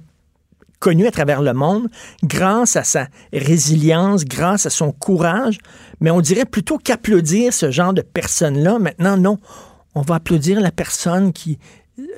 connu 0.79 1.07
à 1.07 1.11
travers 1.11 1.43
le 1.43 1.53
monde 1.53 1.89
grâce 2.23 2.77
à 2.77 2.85
sa 2.85 3.09
résilience, 3.33 4.25
grâce 4.25 4.67
à 4.67 4.71
son 4.71 4.93
courage. 4.93 5.59
Mais 6.01 6.11
on 6.11 6.21
dirait 6.21 6.45
plutôt 6.45 6.79
qu'applaudir 6.79 7.53
ce 7.53 7.71
genre 7.71 7.93
de 7.95 8.03
personne-là. 8.03 8.79
Maintenant, 8.79 9.17
non. 9.17 9.39
On 9.95 10.03
va 10.03 10.17
applaudir 10.17 10.61
la 10.61 10.71
personne 10.71 11.33
qui 11.33 11.59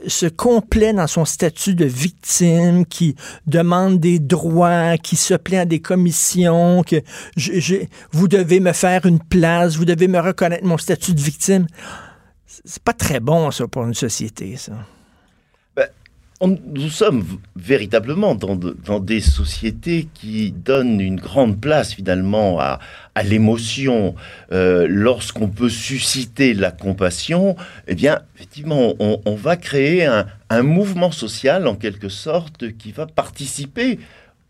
se 0.08 0.26
complaît 0.26 0.92
dans 0.92 1.06
son 1.06 1.24
statut 1.24 1.76
de 1.76 1.84
victime, 1.84 2.84
qui 2.84 3.14
demande 3.46 4.00
des 4.00 4.18
droits, 4.18 4.98
qui 4.98 5.14
se 5.14 5.34
plaint 5.34 5.60
à 5.60 5.64
des 5.64 5.80
commissions, 5.80 6.82
que 6.82 6.96
vous 8.10 8.26
devez 8.26 8.58
me 8.58 8.72
faire 8.72 9.06
une 9.06 9.20
place, 9.20 9.76
vous 9.76 9.84
devez 9.84 10.08
me 10.08 10.18
reconnaître 10.18 10.64
mon 10.64 10.78
statut 10.78 11.14
de 11.14 11.20
victime. 11.20 11.66
C'est 12.46 12.82
pas 12.82 12.92
très 12.92 13.20
bon, 13.20 13.52
ça, 13.52 13.68
pour 13.68 13.84
une 13.84 13.94
société, 13.94 14.56
ça. 14.56 14.72
Nous 16.40 16.88
sommes 16.88 17.24
véritablement 17.56 18.36
dans, 18.36 18.54
de- 18.54 18.76
dans 18.84 19.00
des 19.00 19.20
sociétés 19.20 20.06
qui 20.14 20.52
donnent 20.52 21.00
une 21.00 21.18
grande 21.18 21.60
place 21.60 21.94
finalement 21.94 22.60
à, 22.60 22.78
l'émotion. 23.24 24.14
Euh, 24.52 24.86
Lorsqu'on 24.88 25.48
peut 25.48 25.68
susciter 25.68 26.54
la 26.54 26.70
compassion, 26.70 27.56
eh 27.88 27.96
bien, 27.96 28.20
effectivement, 28.36 28.94
on, 29.00 29.34
va 29.34 29.56
créer 29.56 30.04
un, 30.04 30.26
un 30.50 30.62
mouvement 30.62 31.10
social 31.10 31.66
en 31.66 31.74
quelque 31.74 32.08
sorte 32.08 32.70
qui 32.76 32.92
va 32.92 33.06
participer. 33.06 33.98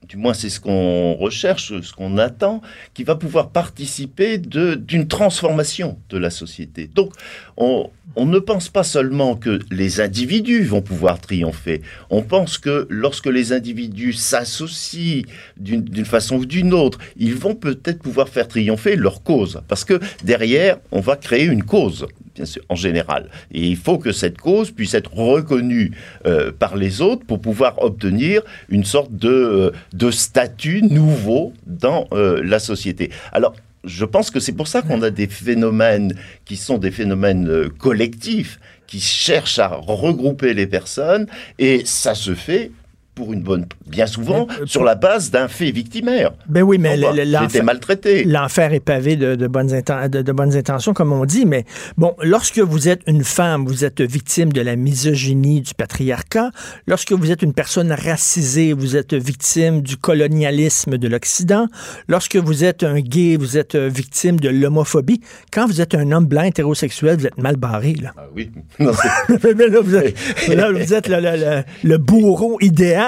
Du 0.07 0.19
moins, 0.19 0.35
c'est 0.35 0.51
ce 0.51 0.61
qu'on 0.61 1.15
recherche, 1.15 1.81
ce 1.81 1.93
qu'on 1.95 2.19
attend, 2.19 2.61
qui 2.93 3.03
va 3.05 3.15
pouvoir 3.15 3.49
participer 3.49 4.37
d'une 4.37 5.09
transformation 5.09 5.99
de 6.11 6.19
la 6.19 6.29
société. 6.31 6.87
Donc, 6.87 7.13
on, 7.57 7.91
on 8.19 8.27
ne 8.27 8.41
pense 8.41 8.69
pas 8.69 8.83
seulement 8.83 9.37
que 9.37 9.61
les 9.71 10.01
individus 10.01 10.65
vont 10.65 10.83
pouvoir 10.83 11.21
triompher. 11.21 11.83
On 12.11 12.23
pense 12.23 12.59
que 12.59 12.89
lorsque 12.91 13.27
les 13.27 13.53
individus 13.53 14.13
s'associent 14.13 15.23
d'une 15.57 16.05
façon 16.05 16.39
ou 16.39 16.45
d'une 16.45 16.75
autre, 16.75 16.99
ils 17.17 17.37
vont 17.37 17.55
peut-être 17.55 18.01
pouvoir 18.01 18.29
faire 18.29 18.49
triompher 18.49 18.97
leur 18.97 19.23
cause. 19.23 19.63
Parce 19.69 19.85
que 19.85 20.01
derrière, 20.25 20.79
on 20.91 20.99
va 20.99 21.15
créer 21.15 21.45
une 21.45 21.63
cause, 21.63 22.09
bien 22.35 22.45
sûr, 22.45 22.63
en 22.69 22.75
général. 22.75 23.31
Et 23.53 23.65
il 23.65 23.77
faut 23.77 23.99
que 23.99 24.11
cette 24.11 24.39
cause 24.39 24.73
puisse 24.73 24.95
être 24.95 25.15
reconnue 25.15 25.93
euh, 26.27 26.51
par 26.51 26.77
les 26.77 27.01
autres 27.01 27.25
pour 27.25 27.41
pouvoir 27.41 27.81
obtenir 27.85 28.43
une 28.69 28.85
sorte 28.85 29.15
de, 29.15 29.73
euh, 30.03 30.11
statut 30.11 30.83
nouveau 30.83 31.53
dans 31.67 32.09
euh, 32.13 32.43
la 32.43 32.59
société. 32.59 33.11
Alors, 33.31 33.55
je 33.85 34.05
pense 34.05 34.31
que 34.31 34.41
c'est 34.41 34.53
pour 34.53 34.69
ça 34.69 34.83
qu'on 34.83 35.03
a 35.03 35.11
des 35.11 35.27
phénomènes 35.27 36.15
qui 36.45 36.57
sont 36.57 36.79
des 36.79 36.91
phénomènes 36.91 37.49
euh, 37.49 37.69
collectifs, 37.69 38.59
qui 38.87 39.01
cherchent 39.01 39.59
à 39.59 39.69
regrouper 39.69 40.55
les 40.55 40.67
personnes, 40.67 41.27
et 41.59 41.83
ça 41.85 42.15
se 42.15 42.35
fait 42.35 42.73
pour 43.19 43.33
une 43.33 43.43
bonne, 43.43 43.67
bien 43.89 44.07
souvent, 44.07 44.47
Mais, 44.49 44.61
euh, 44.63 44.67
sur 44.67 44.85
la 44.85 44.95
base 44.95 45.33
d'un 45.33 45.49
fait 45.49 45.73
victimaire. 45.73 46.31
Ben 46.49 46.63
oui, 46.63 46.79
mais 46.79 46.95
Oh, 47.03 47.13
l'enfer- 47.17 47.43
été 47.49 47.63
maltraité. 47.63 48.23
L'enfer 48.23 48.73
est 48.73 48.79
pavé 48.81 49.17
de, 49.17 49.35
de 49.35 49.47
bonnes 49.49 49.73
inten- 49.75 50.09
de, 50.09 50.23
de 50.23 50.33
bonnes 50.33 50.55
intentions, 50.55 50.95
comme 50.95 51.13
on 51.13 51.25
dit, 51.25 51.45
mais 51.45 51.65
bon, 51.97 52.15
lorsque 52.23 52.61
vous 52.61 52.89
êtes 52.89 53.01
une 53.09 53.25
femme, 53.25 53.67
vous 53.67 53.85
êtes 53.85 54.01
victime 54.01 54.53
de 54.53 54.61
la 54.61 54.77
misogynie, 54.77 55.63
du 55.63 55.75
patriarcat. 55.75 56.53
Lorsque 56.87 57.11
vous 57.11 57.33
êtes 57.33 57.43
une 57.43 57.55
personne 57.55 57.91
racisée, 57.91 58.73
vous 58.73 58.97
êtes 58.97 59.15
victime 59.15 59.83
du 59.83 59.97
colonialisme 59.97 60.97
de 60.97 61.09
l'Occident. 61.09 61.67
Lorsque 62.07 62.37
vous 62.37 62.63
êtes 62.63 62.85
un 62.85 63.01
gay, 63.01 63.37
vous 63.37 63.59
êtes 63.59 63.75
euh, 63.75 63.89
victime 63.89 64.39
de 64.39 64.49
l'homophobie. 64.49 65.21
Quand 65.53 65.67
vous 65.67 65.81
êtes 65.81 65.97
un 65.97 66.13
homme 66.13 66.27
blanc 66.27 66.43
hétérosexuel, 66.45 67.17
vous 67.19 67.27
êtes 67.27 67.39
mal 67.39 67.57
barré, 67.57 67.95
là. 68.01 68.13
Ah 68.17 68.23
oui. 68.37 68.51
Non, 68.79 68.93
là, 69.29 69.81
vous 69.83 69.97
êtes, 69.97 70.15
là, 70.49 70.71
vous 70.71 70.95
êtes 70.95 71.09
le, 71.09 71.17
le- 71.21 71.37
le- 71.37 71.63
le 71.83 71.99
bourreau 71.99 72.59
idéal. 72.61 73.08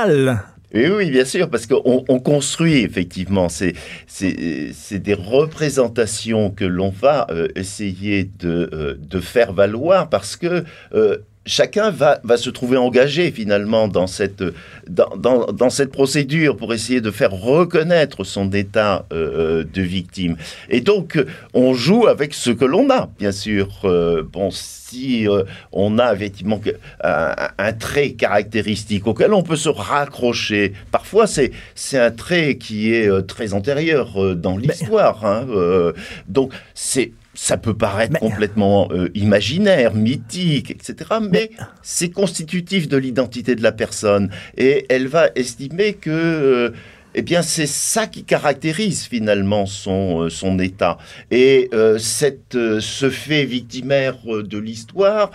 Oui, 0.73 1.11
bien 1.11 1.25
sûr, 1.25 1.51
parce 1.51 1.67
qu'on 1.67 2.05
on 2.09 2.21
construit 2.21 2.79
effectivement, 2.79 3.49
c'est 3.49 3.75
c'est 4.07 4.71
c'est 4.73 5.01
des 5.01 5.15
représentations 5.15 6.51
que 6.51 6.65
l'on 6.65 6.91
va 6.91 7.27
euh, 7.31 7.49
essayer 7.57 8.23
de, 8.23 8.71
euh, 8.73 8.95
de 8.97 9.19
faire 9.19 9.53
valoir 9.53 10.09
parce 10.09 10.37
que 10.37 10.65
euh, 10.95 11.19
chacun 11.51 11.91
va, 11.91 12.21
va 12.25 12.37
se 12.37 12.49
trouver 12.49 12.77
engagé 12.77 13.31
finalement 13.33 13.89
dans 13.89 14.07
cette, 14.07 14.43
dans, 14.89 15.17
dans, 15.17 15.47
dans 15.53 15.71
cette 15.71 15.91
procédure 15.91 16.57
pour 16.57 16.73
essayer 16.73 17.01
de 17.01 17.11
faire 17.11 17.33
reconnaître 17.33 18.25
son 18.25 18.51
état 18.53 19.07
euh, 19.13 19.65
de 19.65 19.83
victime. 19.83 20.37
Et 20.69 20.81
donc, 20.81 21.17
euh, 21.17 21.27
on 21.53 21.75
joue 21.75 22.07
avec 22.07 22.35
ce 22.35 22.51
que 22.51 22.65
l'on 22.65 22.89
a, 22.91 23.11
bien 23.19 23.33
sûr. 23.33 23.67
Euh, 23.85 24.23
bon, 24.23 24.51
si 24.51 25.29
euh, 25.29 25.45
on 25.73 25.99
a 25.99 26.15
effectivement 26.15 26.61
un, 27.03 27.35
un 27.59 27.73
trait 27.73 28.13
caractéristique 28.13 29.07
auquel 29.07 29.33
on 29.35 29.43
peut 29.43 29.57
se 29.57 29.69
raccrocher, 29.69 30.73
parfois 30.91 31.27
c'est 31.27 31.51
c'est 31.75 31.99
un 31.99 32.11
trait 32.11 32.57
qui 32.57 32.95
est 32.95 33.09
euh, 33.09 33.23
très 33.23 33.55
antérieur 33.55 34.23
euh, 34.23 34.35
dans 34.35 34.57
l'histoire. 34.57 35.25
hein, 35.25 35.47
euh, 35.51 35.93
donc, 36.29 36.53
c'est 36.75 37.13
ça 37.35 37.57
peut 37.57 37.75
paraître 37.77 38.13
Mais- 38.15 38.19
complètement 38.19 38.89
euh, 38.93 39.09
imaginaire, 39.15 39.95
mythique, 39.95 40.71
etc. 40.71 41.11
Mais 41.31 41.51
c'est 41.83 42.11
constitutif 42.11 42.89
de 42.89 42.97
l'identité 42.97 43.55
de 43.55 43.63
la 43.63 43.73
personne. 43.73 44.31
Et 44.57 44.87
elle 44.89 45.07
va 45.09 45.31
estimer 45.37 45.95
que, 45.95 46.11
euh, 46.11 46.71
eh 47.15 47.23
bien, 47.23 47.43
c'est 47.43 47.67
ça 47.67 48.07
qui 48.07 48.23
caractérise 48.25 49.05
finalement 49.05 49.67
son, 49.67 50.23
euh, 50.23 50.29
son 50.29 50.59
état. 50.59 50.97
Et 51.31 51.69
euh, 51.73 51.99
cette, 51.99 52.55
euh, 52.55 52.79
ce 52.81 53.11
fait 53.11 53.45
victimaire 53.45 54.17
de 54.27 54.59
l'histoire 54.59 55.31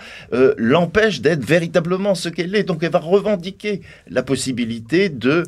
l'empêche 0.58 1.20
d'être 1.20 1.44
véritablement 1.44 2.14
ce 2.14 2.28
qu'elle 2.28 2.54
est. 2.54 2.62
Donc 2.64 2.82
elle 2.82 2.90
va 2.92 2.98
revendiquer 2.98 3.80
la 4.08 4.22
possibilité 4.22 5.08
de 5.08 5.44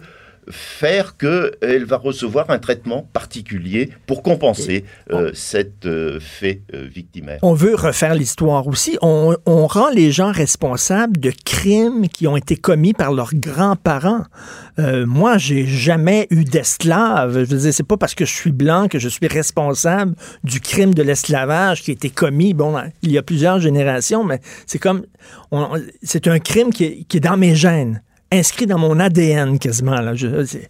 faire 0.51 1.17
qu'elle 1.17 1.85
va 1.85 1.97
recevoir 1.97 2.51
un 2.51 2.59
traitement 2.59 3.09
particulier 3.13 3.91
pour 4.07 4.23
compenser 4.23 4.85
euh, 5.11 5.31
cet 5.35 5.87
euh, 5.87 6.19
fait 6.21 6.63
euh, 6.75 6.87
victimaire. 6.87 7.39
On 7.43 7.55
veut 7.55 7.75
refaire 7.75 8.15
l'histoire 8.15 8.67
aussi. 8.67 8.99
On, 9.03 9.37
on 9.47 9.67
rend 9.67 9.91
les 9.91 10.11
gens 10.13 10.33
responsables 10.33 11.19
de 11.19 11.33
crimes 11.45 12.09
qui 12.09 12.27
ont 12.27 12.37
été 12.37 12.57
commis 12.57 12.93
par 12.93 13.13
leurs 13.13 13.35
grands-parents. 13.35 14.25
Euh, 14.79 15.07
moi, 15.07 15.39
j'ai 15.39 15.67
jamais 15.67 16.27
eu 16.31 16.45
d'esclave. 16.45 17.45
Je 17.45 17.55
veux 17.55 17.59
dire, 17.59 17.75
c'est 17.75 17.83
pas 17.87 17.97
parce 17.97 18.15
que 18.15 18.25
je 18.25 18.33
suis 18.33 18.53
blanc 18.53 18.89
que 18.89 18.99
je 18.99 19.09
suis 19.09 19.27
responsable 19.27 20.15
du 20.45 20.61
crime 20.61 20.95
de 20.95 21.03
l'esclavage 21.03 21.83
qui 21.83 21.91
a 21.91 21.95
été 21.95 22.11
commis, 22.11 22.55
bon, 22.55 22.77
il 23.03 23.13
y 23.13 23.19
a 23.19 23.23
plusieurs 23.23 23.61
générations, 23.61 24.25
mais 24.25 24.41
c'est 24.67 24.79
comme, 24.79 25.05
c'est 26.03 26.27
un 26.29 26.39
crime 26.39 26.73
qui 26.73 26.85
est, 26.85 27.05
qui 27.09 27.17
est 27.19 27.21
dans 27.21 27.37
mes 27.37 27.55
gènes 27.55 28.03
inscrit 28.31 28.67
dans 28.67 28.79
mon 28.79 29.01
ADN 29.01 29.59
quasiment. 29.59 30.01
Là. 30.01 30.15
Je- 30.15 30.45
c'est, 30.45 30.69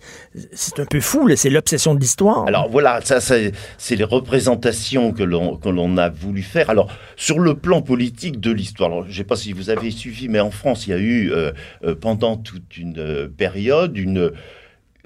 c'est 0.52 0.78
un 0.80 0.84
peu 0.84 1.00
fou, 1.00 1.28
c'est 1.36 1.50
l'obsession 1.50 1.94
de 1.94 2.00
l'histoire. 2.00 2.46
Alors 2.46 2.68
voilà, 2.68 3.00
ça, 3.02 3.20
c'est 3.20 3.52
les 3.96 4.04
représentations 4.04 5.12
que 5.12 5.22
l'on 5.22 5.56
que 5.56 5.68
l'on 5.68 5.96
a 5.96 6.08
voulu 6.08 6.42
faire. 6.42 6.70
Alors 6.70 6.88
sur 7.16 7.38
le 7.40 7.54
plan 7.54 7.82
politique 7.82 8.40
de 8.40 8.52
l'histoire, 8.52 9.02
je 9.04 9.08
ne 9.08 9.12
sais 9.14 9.24
pas 9.24 9.36
si 9.36 9.52
vous 9.52 9.70
avez 9.70 9.90
suivi, 9.90 10.28
mais 10.28 10.40
en 10.40 10.50
France, 10.50 10.86
il 10.86 10.90
y 10.90 10.92
a 10.94 10.98
eu 10.98 11.32
euh, 11.32 11.52
euh, 11.84 11.94
pendant 11.94 12.36
toute 12.36 12.76
une 12.76 12.98
euh, 12.98 13.28
période 13.28 13.96
une 13.98 14.30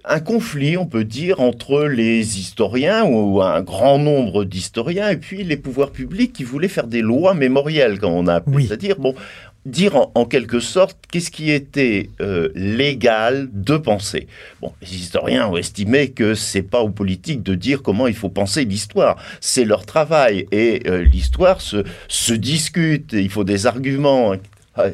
un 0.04 0.18
conflit, 0.18 0.76
on 0.76 0.84
peut 0.86 1.04
dire, 1.04 1.40
entre 1.40 1.84
les 1.84 2.40
historiens 2.40 3.04
ou 3.04 3.40
un 3.40 3.62
grand 3.62 3.98
nombre 3.98 4.42
d'historiens 4.44 5.10
et 5.10 5.16
puis 5.16 5.44
les 5.44 5.56
pouvoirs 5.56 5.92
publics 5.92 6.32
qui 6.32 6.42
voulaient 6.42 6.66
faire 6.66 6.88
des 6.88 7.02
lois 7.02 7.34
mémorielles, 7.34 8.00
comme 8.00 8.12
on 8.12 8.26
a 8.26 8.34
appelé. 8.34 8.56
Oui. 8.56 8.66
C'est-à-dire, 8.66 8.96
bon, 8.98 9.14
dire 9.66 9.96
en, 9.96 10.11
en 10.14 10.25
quelque 10.25 10.61
sorte 10.61 10.98
qu'est-ce 11.11 11.31
qui 11.31 11.51
était 11.51 12.11
euh, 12.20 12.48
légal 12.55 13.48
de 13.53 13.77
penser. 13.77 14.27
Bon, 14.61 14.72
les 14.81 14.94
historiens 14.94 15.48
ont 15.48 15.57
estimé 15.57 16.11
que 16.11 16.35
c'est 16.35 16.62
pas 16.62 16.81
aux 16.81 16.90
politiques 16.90 17.42
de 17.42 17.55
dire 17.55 17.83
comment 17.83 18.07
il 18.07 18.14
faut 18.14 18.29
penser 18.29 18.64
l'histoire. 18.64 19.16
C'est 19.40 19.64
leur 19.64 19.87
travail 19.87 20.46
et 20.51 20.83
euh, 20.87 21.03
l'histoire 21.03 21.61
se, 21.61 21.85
se 22.09 22.33
discute. 22.33 23.12
Il 23.12 23.31
faut 23.31 23.44
des 23.44 23.66
arguments. 23.66 24.35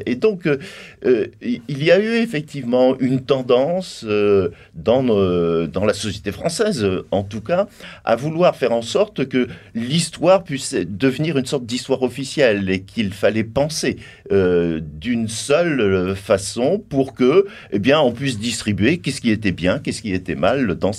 Et 0.06 0.16
donc, 0.16 0.46
euh, 0.46 0.58
euh, 1.04 1.26
il 1.42 1.84
y 1.84 1.92
a 1.92 2.00
eu 2.00 2.16
effectivement 2.16 2.98
une 2.98 3.20
tendance 3.20 4.04
euh, 4.04 4.48
dans, 4.74 5.04
dans 5.04 5.84
la 5.84 5.94
société 5.94 6.32
française, 6.32 6.82
euh, 6.82 7.06
en 7.12 7.22
tout 7.22 7.40
cas, 7.40 7.68
à 8.04 8.16
vouloir 8.16 8.56
faire 8.56 8.72
en 8.72 8.82
sorte 8.82 9.28
que 9.28 9.46
l'histoire 9.74 10.42
puisse 10.42 10.74
devenir 10.74 11.38
une 11.38 11.46
sorte 11.46 11.64
d'histoire 11.64 12.02
officielle 12.02 12.68
et 12.70 12.82
qu'il 12.82 13.12
fallait 13.12 13.44
penser 13.44 13.98
euh, 14.32 14.80
d'une 14.82 15.28
seule 15.28 16.16
façon 16.16 16.82
pour 16.88 17.14
que, 17.14 17.46
eh 17.70 17.78
bien, 17.78 18.00
on 18.00 18.12
puisse 18.12 18.38
distribuer 18.38 18.98
qu'est-ce 18.98 19.20
qui 19.20 19.30
était 19.30 19.52
bien, 19.52 19.78
qu'est-ce 19.78 20.02
qui 20.02 20.12
était 20.12 20.34
mal 20.34 20.74
dans, 20.74 20.90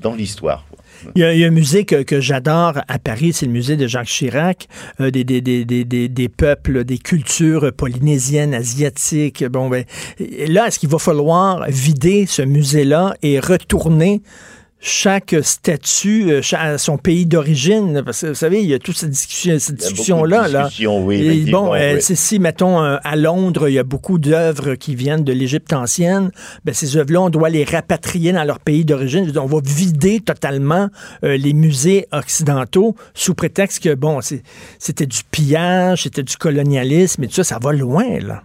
dans 0.00 0.14
l'histoire. 0.14 0.66
Il 1.14 1.22
y, 1.22 1.44
a, 1.44 1.46
un 1.46 1.50
musée 1.50 1.84
que, 1.84 2.20
j'adore 2.20 2.74
à 2.88 2.98
Paris, 2.98 3.32
c'est 3.32 3.46
le 3.46 3.52
musée 3.52 3.76
de 3.76 3.86
Jacques 3.86 4.06
Chirac, 4.06 4.68
euh, 5.00 5.10
des, 5.10 5.24
des, 5.24 5.40
des, 5.40 5.64
des, 5.64 5.84
des, 5.84 6.28
peuples, 6.28 6.84
des 6.84 6.98
cultures 6.98 7.72
polynésiennes, 7.72 8.54
asiatiques. 8.54 9.44
Bon, 9.44 9.68
ben, 9.68 9.84
là, 10.48 10.66
est-ce 10.66 10.78
qu'il 10.78 10.88
va 10.88 10.98
falloir 10.98 11.64
vider 11.68 12.26
ce 12.26 12.42
musée-là 12.42 13.14
et 13.22 13.40
retourner 13.40 14.22
chaque 14.86 15.34
statut 15.40 16.30
euh, 16.30 16.40
à 16.52 16.76
son 16.76 16.98
pays 16.98 17.24
d'origine? 17.24 18.02
Parce 18.04 18.20
que, 18.20 18.26
vous 18.26 18.34
savez, 18.34 18.60
il 18.62 18.68
y 18.68 18.74
a 18.74 18.78
toute 18.78 18.98
cette 18.98 19.08
discussion- 19.10 19.58
cette 19.58 19.76
discussion-là. 19.76 20.46
Là. 20.48 20.64
discussions, 20.64 21.02
oui, 21.04 21.16
Et 21.46 21.50
bon, 21.50 21.74
euh, 21.74 21.94
oui. 21.96 22.02
si, 22.16 22.38
mettons, 22.38 22.82
euh, 22.84 22.98
à 23.02 23.16
Londres, 23.16 23.68
il 23.68 23.74
y 23.74 23.78
a 23.78 23.82
beaucoup 23.82 24.18
d'œuvres 24.18 24.74
qui 24.74 24.94
viennent 24.94 25.24
de 25.24 25.32
l'Égypte 25.32 25.72
ancienne, 25.72 26.30
ben, 26.66 26.74
ces 26.74 26.98
œuvres-là, 26.98 27.22
on 27.22 27.30
doit 27.30 27.48
les 27.48 27.64
rapatrier 27.64 28.32
dans 28.32 28.44
leur 28.44 28.60
pays 28.60 28.84
d'origine. 28.84 29.32
On 29.38 29.46
va 29.46 29.58
vider 29.64 30.20
totalement 30.20 30.90
euh, 31.24 31.38
les 31.38 31.54
musées 31.54 32.06
occidentaux 32.12 32.94
sous 33.14 33.32
prétexte 33.34 33.82
que, 33.82 33.94
bon, 33.94 34.20
c'était 34.78 35.06
du 35.06 35.20
pillage, 35.30 36.02
c'était 36.02 36.22
du 36.22 36.36
colonialisme 36.36 37.24
et 37.24 37.28
tout 37.28 37.34
ça, 37.36 37.44
ça 37.44 37.58
va 37.58 37.72
loin, 37.72 38.18
là. 38.20 38.42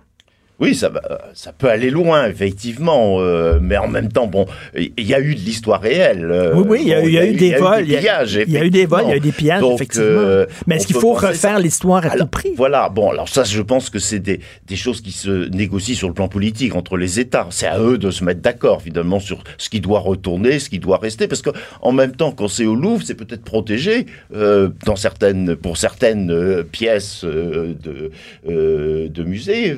Oui, 0.60 0.76
ça, 0.76 0.92
ça 1.34 1.54
peut 1.54 1.70
aller 1.70 1.90
loin, 1.90 2.28
effectivement, 2.28 3.18
euh, 3.22 3.60
mais 3.62 3.78
en 3.78 3.88
même 3.88 4.12
temps, 4.12 4.28
bon, 4.28 4.46
il 4.76 4.92
y 5.08 5.14
a 5.14 5.20
eu 5.22 5.34
de 5.36 5.40
l'histoire 5.40 5.80
réelle. 5.82 6.30
euh, 6.32 6.54
Oui, 6.56 6.64
oui, 6.68 6.80
il 6.84 6.88
y 6.90 6.94
bon, 6.96 7.08
il 7.08 7.14
y 7.14 7.18
a 7.18 7.26
eu 7.26 7.34
des 7.36 7.56
vols, 7.56 7.84
il 7.86 7.92
y 7.92 7.96
a- 7.96 8.00
pillages, 8.00 8.40
il 8.46 8.52
y 8.52 8.58
a 8.58 8.66
eu 8.66 8.70
des 8.70 8.86
vols, 8.86 9.04
il 9.06 9.10
y 9.10 9.14
a 9.14 9.18
eu 9.18 9.20
des 9.22 9.32
pillages, 9.32 9.62
Donc, 9.62 9.76
effectivement. 9.76 10.06
euh, 10.20 10.46
Mais 10.68 10.76
est-ce 10.76 10.88
qu'il 10.88 10.98
faut 10.98 11.14
refaire 11.14 11.60
l'histoire 11.60 12.06
à 12.06 12.10
Alors, 12.12 12.26
tout 12.26 12.32
prix? 12.32 12.52
Voilà, 12.58 12.90
bon, 12.90 13.10
alors 13.12 13.30
ça, 13.30 13.44
je 13.46 13.62
pense 13.62 13.90
que 13.90 14.00
c'est 14.00 14.20
des, 14.20 14.42
des 14.68 14.76
choses 14.76 15.02
qui 15.02 15.12
se 15.14 15.48
négocient 15.50 15.96
sur 15.96 16.08
le 16.10 16.14
plan 16.14 16.28
politique 16.28 16.76
entre 16.76 16.98
les 16.98 17.20
États. 17.20 17.48
C'est 17.52 17.68
à 17.68 17.80
eux 17.80 17.98
de 17.98 18.12
se 18.12 18.24
mettre 18.24 18.42
d'accord, 18.42 18.82
finalement, 18.82 19.20
sur 19.22 19.44
ce 19.58 19.70
qui 19.70 19.80
doit 19.80 20.00
retourner, 20.00 20.60
ce 20.60 20.70
qui 20.70 20.80
doit 20.80 20.98
rester, 20.98 21.28
parce 21.28 21.42
que 21.42 21.52
en 21.82 21.92
même 21.94 22.12
temps, 22.16 22.32
quand 22.34 22.48
c'est 22.50 22.66
au 22.66 22.76
Louvre, 22.76 23.02
c'est 23.06 23.16
peut-être 23.16 23.44
protégé 23.44 24.06
euh, 24.36 24.70
dans 24.86 24.96
certaines, 24.98 25.56
pour 25.56 25.78
certaines 25.78 26.64
pièces 26.66 27.24
de, 27.24 28.12
euh, 28.50 29.08
de 29.10 29.24
musées, 29.24 29.76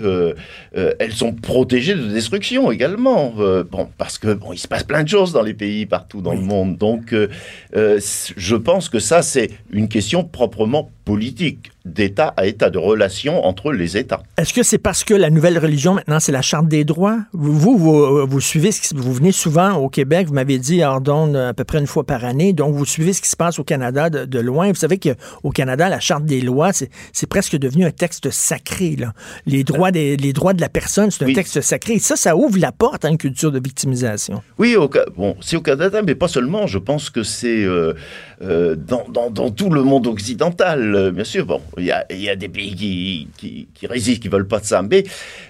euh, 0.77 0.93
elles 0.99 1.11
sont 1.11 1.33
protégées 1.33 1.95
de 1.95 2.07
destruction 2.07 2.71
également. 2.71 3.33
Euh, 3.39 3.63
bon, 3.63 3.89
parce 3.97 4.17
que 4.17 4.33
bon, 4.33 4.53
il 4.53 4.57
se 4.57 4.67
passe 4.67 4.83
plein 4.83 5.03
de 5.03 5.09
choses 5.09 5.33
dans 5.33 5.41
les 5.41 5.53
pays 5.53 5.85
partout 5.85 6.21
dans 6.21 6.33
le 6.33 6.41
monde. 6.41 6.77
Donc, 6.77 7.13
euh, 7.13 7.27
je 7.73 8.55
pense 8.55 8.87
que 8.87 8.99
ça, 8.99 9.21
c'est 9.21 9.49
une 9.71 9.89
question 9.89 10.23
proprement 10.23 10.89
politique, 11.05 11.71
d'État 11.83 12.33
à 12.37 12.45
État, 12.45 12.69
de 12.69 12.77
relations 12.77 13.43
entre 13.43 13.71
les 13.71 13.97
États. 13.97 14.21
Est-ce 14.37 14.53
que 14.53 14.61
c'est 14.61 14.77
parce 14.77 15.03
que 15.03 15.15
la 15.15 15.31
nouvelle 15.31 15.57
religion, 15.57 15.95
maintenant, 15.95 16.19
c'est 16.19 16.31
la 16.31 16.43
Charte 16.43 16.67
des 16.67 16.83
droits? 16.85 17.17
Vous, 17.33 17.53
vous, 17.57 17.77
vous, 17.77 18.27
vous 18.27 18.39
suivez, 18.39 18.71
ce 18.71 18.81
qui- 18.81 18.93
vous 18.95 19.11
venez 19.13 19.31
souvent 19.31 19.73
au 19.77 19.89
Québec, 19.89 20.27
vous 20.27 20.33
m'avez 20.35 20.59
dit, 20.59 20.83
Ardonne, 20.83 21.35
à 21.35 21.53
peu 21.55 21.63
près 21.63 21.79
une 21.79 21.87
fois 21.87 22.03
par 22.05 22.23
année, 22.23 22.53
donc 22.53 22.75
vous 22.75 22.85
suivez 22.85 23.13
ce 23.13 23.21
qui 23.21 23.29
se 23.29 23.35
passe 23.35 23.57
au 23.57 23.63
Canada 23.63 24.09
de, 24.11 24.25
de 24.25 24.39
loin. 24.39 24.67
Vous 24.69 24.75
savez 24.75 24.99
qu'au 24.99 25.49
Canada, 25.49 25.89
la 25.89 25.99
Charte 25.99 26.23
des 26.25 26.41
lois, 26.41 26.71
c'est 26.73 27.27
presque 27.27 27.55
devenu 27.57 27.83
un 27.85 27.91
texte 27.91 28.29
sacré. 28.29 28.95
Là. 28.95 29.13
Les, 29.47 29.63
droits 29.63 29.91
des, 29.91 30.17
les 30.17 30.33
droits 30.33 30.53
de 30.53 30.61
la 30.61 30.69
personne, 30.69 31.09
c'est 31.09 31.23
un 31.23 31.27
Oui. 31.27 31.33
texte 31.33 31.61
sacré. 31.61 31.93
Et 31.93 31.99
ça, 31.99 32.15
ça 32.15 32.35
ouvre 32.35 32.59
la 32.59 32.71
porte 32.71 33.05
à 33.05 33.09
une 33.09 33.17
culture 33.17 33.51
de 33.51 33.59
victimisation. 33.59 34.43
Oui, 34.59 34.75
au, 34.75 34.87
bon, 35.17 35.35
c'est 35.41 35.55
au 35.55 35.61
Canada, 35.61 36.01
mais 36.05 36.13
pas 36.15 36.27
seulement. 36.27 36.67
Je 36.67 36.77
pense 36.77 37.09
que 37.09 37.23
c'est 37.23 37.63
euh, 37.63 37.93
euh, 38.41 38.75
dans, 38.75 39.07
dans, 39.07 39.29
dans, 39.29 39.51
tout 39.51 39.69
le 39.69 39.83
monde 39.83 40.07
occidental. 40.07 40.95
Euh, 40.95 41.11
bien 41.11 41.23
sûr, 41.23 41.45
bon, 41.45 41.61
il 41.77 41.85
y 41.85 41.91
a, 41.91 42.05
y 42.11 42.29
a, 42.29 42.35
des 42.35 42.49
pays 42.49 42.75
qui, 42.75 43.27
qui, 43.37 43.67
qui, 43.73 43.87
résistent, 43.87 44.21
qui 44.21 44.29
veulent 44.29 44.47
pas 44.47 44.59
de 44.59 44.65
ça, 44.65 44.81
mais 44.81 45.03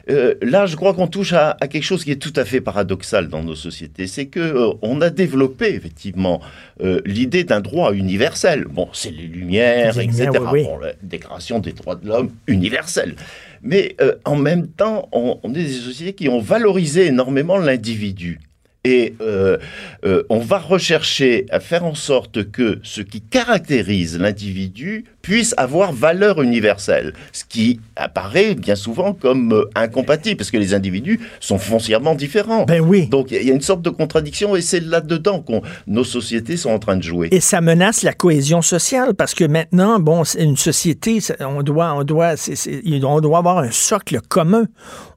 euh, 0.09 0.35
là, 0.41 0.65
je 0.65 0.75
crois 0.75 0.93
qu'on 0.93 1.07
touche 1.07 1.33
à, 1.33 1.55
à, 1.61 1.67
quelque 1.67 1.83
chose 1.83 2.03
qui 2.03 2.11
est 2.11 2.17
tout 2.17 2.33
à 2.35 2.43
fait 2.43 2.59
paradoxal 2.59 3.29
dans 3.29 3.43
nos 3.43 3.55
sociétés, 3.55 4.07
c'est 4.07 4.25
que 4.25 4.39
euh, 4.39 4.73
on 4.81 4.99
a 5.01 5.09
développé 5.09 5.73
effectivement 5.73 6.41
l'idée 7.05 7.43
d'un 7.43 7.61
droit 7.61 7.93
universel. 7.93 8.65
Bon, 8.65 8.89
c'est 8.91 9.11
les 9.11 9.27
Lumières, 9.27 9.95
les 9.95 10.05
etc. 10.05 10.31
Lumières, 10.33 10.51
oui, 10.51 10.61
oui. 10.61 10.63
Bon, 10.65 10.79
la 10.79 10.93
Déclaration 11.03 11.59
des 11.59 11.73
droits 11.73 11.95
de 11.95 12.07
l'homme 12.07 12.31
universelle. 12.47 13.15
Mais 13.61 13.95
en 14.25 14.35
même 14.35 14.67
temps, 14.67 15.07
on, 15.11 15.39
on 15.43 15.51
est 15.51 15.63
des 15.63 15.69
sociétés 15.69 16.13
qui 16.13 16.27
ont 16.27 16.39
valorisé 16.39 17.05
énormément 17.05 17.57
l'individu. 17.59 18.39
Et 18.83 19.13
euh, 19.21 19.57
euh, 20.05 20.23
on 20.29 20.39
va 20.39 20.57
rechercher 20.57 21.45
à 21.51 21.59
faire 21.59 21.85
en 21.85 21.93
sorte 21.93 22.49
que 22.49 22.79
ce 22.81 23.01
qui 23.01 23.21
caractérise 23.21 24.17
l'individu 24.17 25.05
puisse 25.21 25.53
avoir 25.57 25.93
valeur 25.93 26.41
universelle, 26.41 27.13
ce 27.31 27.43
qui 27.47 27.79
apparaît 27.95 28.55
bien 28.55 28.75
souvent 28.75 29.13
comme 29.13 29.53
euh, 29.53 29.69
incompatible, 29.75 30.37
parce 30.37 30.51
que 30.51 30.57
les 30.57 30.73
individus 30.73 31.19
sont 31.39 31.59
foncièrement 31.59 32.15
différents. 32.15 32.63
Ben 32.65 32.81
oui. 32.81 33.07
Donc 33.07 33.31
il 33.31 33.43
y 33.43 33.51
a 33.51 33.53
une 33.53 33.61
sorte 33.61 33.81
de 33.81 33.89
contradiction, 33.89 34.55
et 34.55 34.61
c'est 34.61 34.79
là-dedans 34.79 35.41
que 35.41 35.53
nos 35.87 36.03
sociétés 36.03 36.57
sont 36.57 36.71
en 36.71 36.79
train 36.79 36.95
de 36.95 37.03
jouer. 37.03 37.27
Et 37.31 37.39
ça 37.39 37.61
menace 37.61 38.03
la 38.03 38.13
cohésion 38.13 38.61
sociale, 38.61 39.13
parce 39.13 39.33
que 39.33 39.45
maintenant, 39.45 39.99
bon, 39.99 40.23
une 40.37 40.57
société, 40.57 41.19
on 41.39 41.63
doit, 41.63 41.93
on 41.93 42.03
doit, 42.03 42.37
c 42.37 42.53
est, 42.53 42.55
c 42.55 42.81
est, 42.83 43.03
on 43.03 43.19
doit 43.19 43.37
avoir 43.39 43.59
un 43.59 43.71
socle 43.71 44.19
commun. 44.27 44.65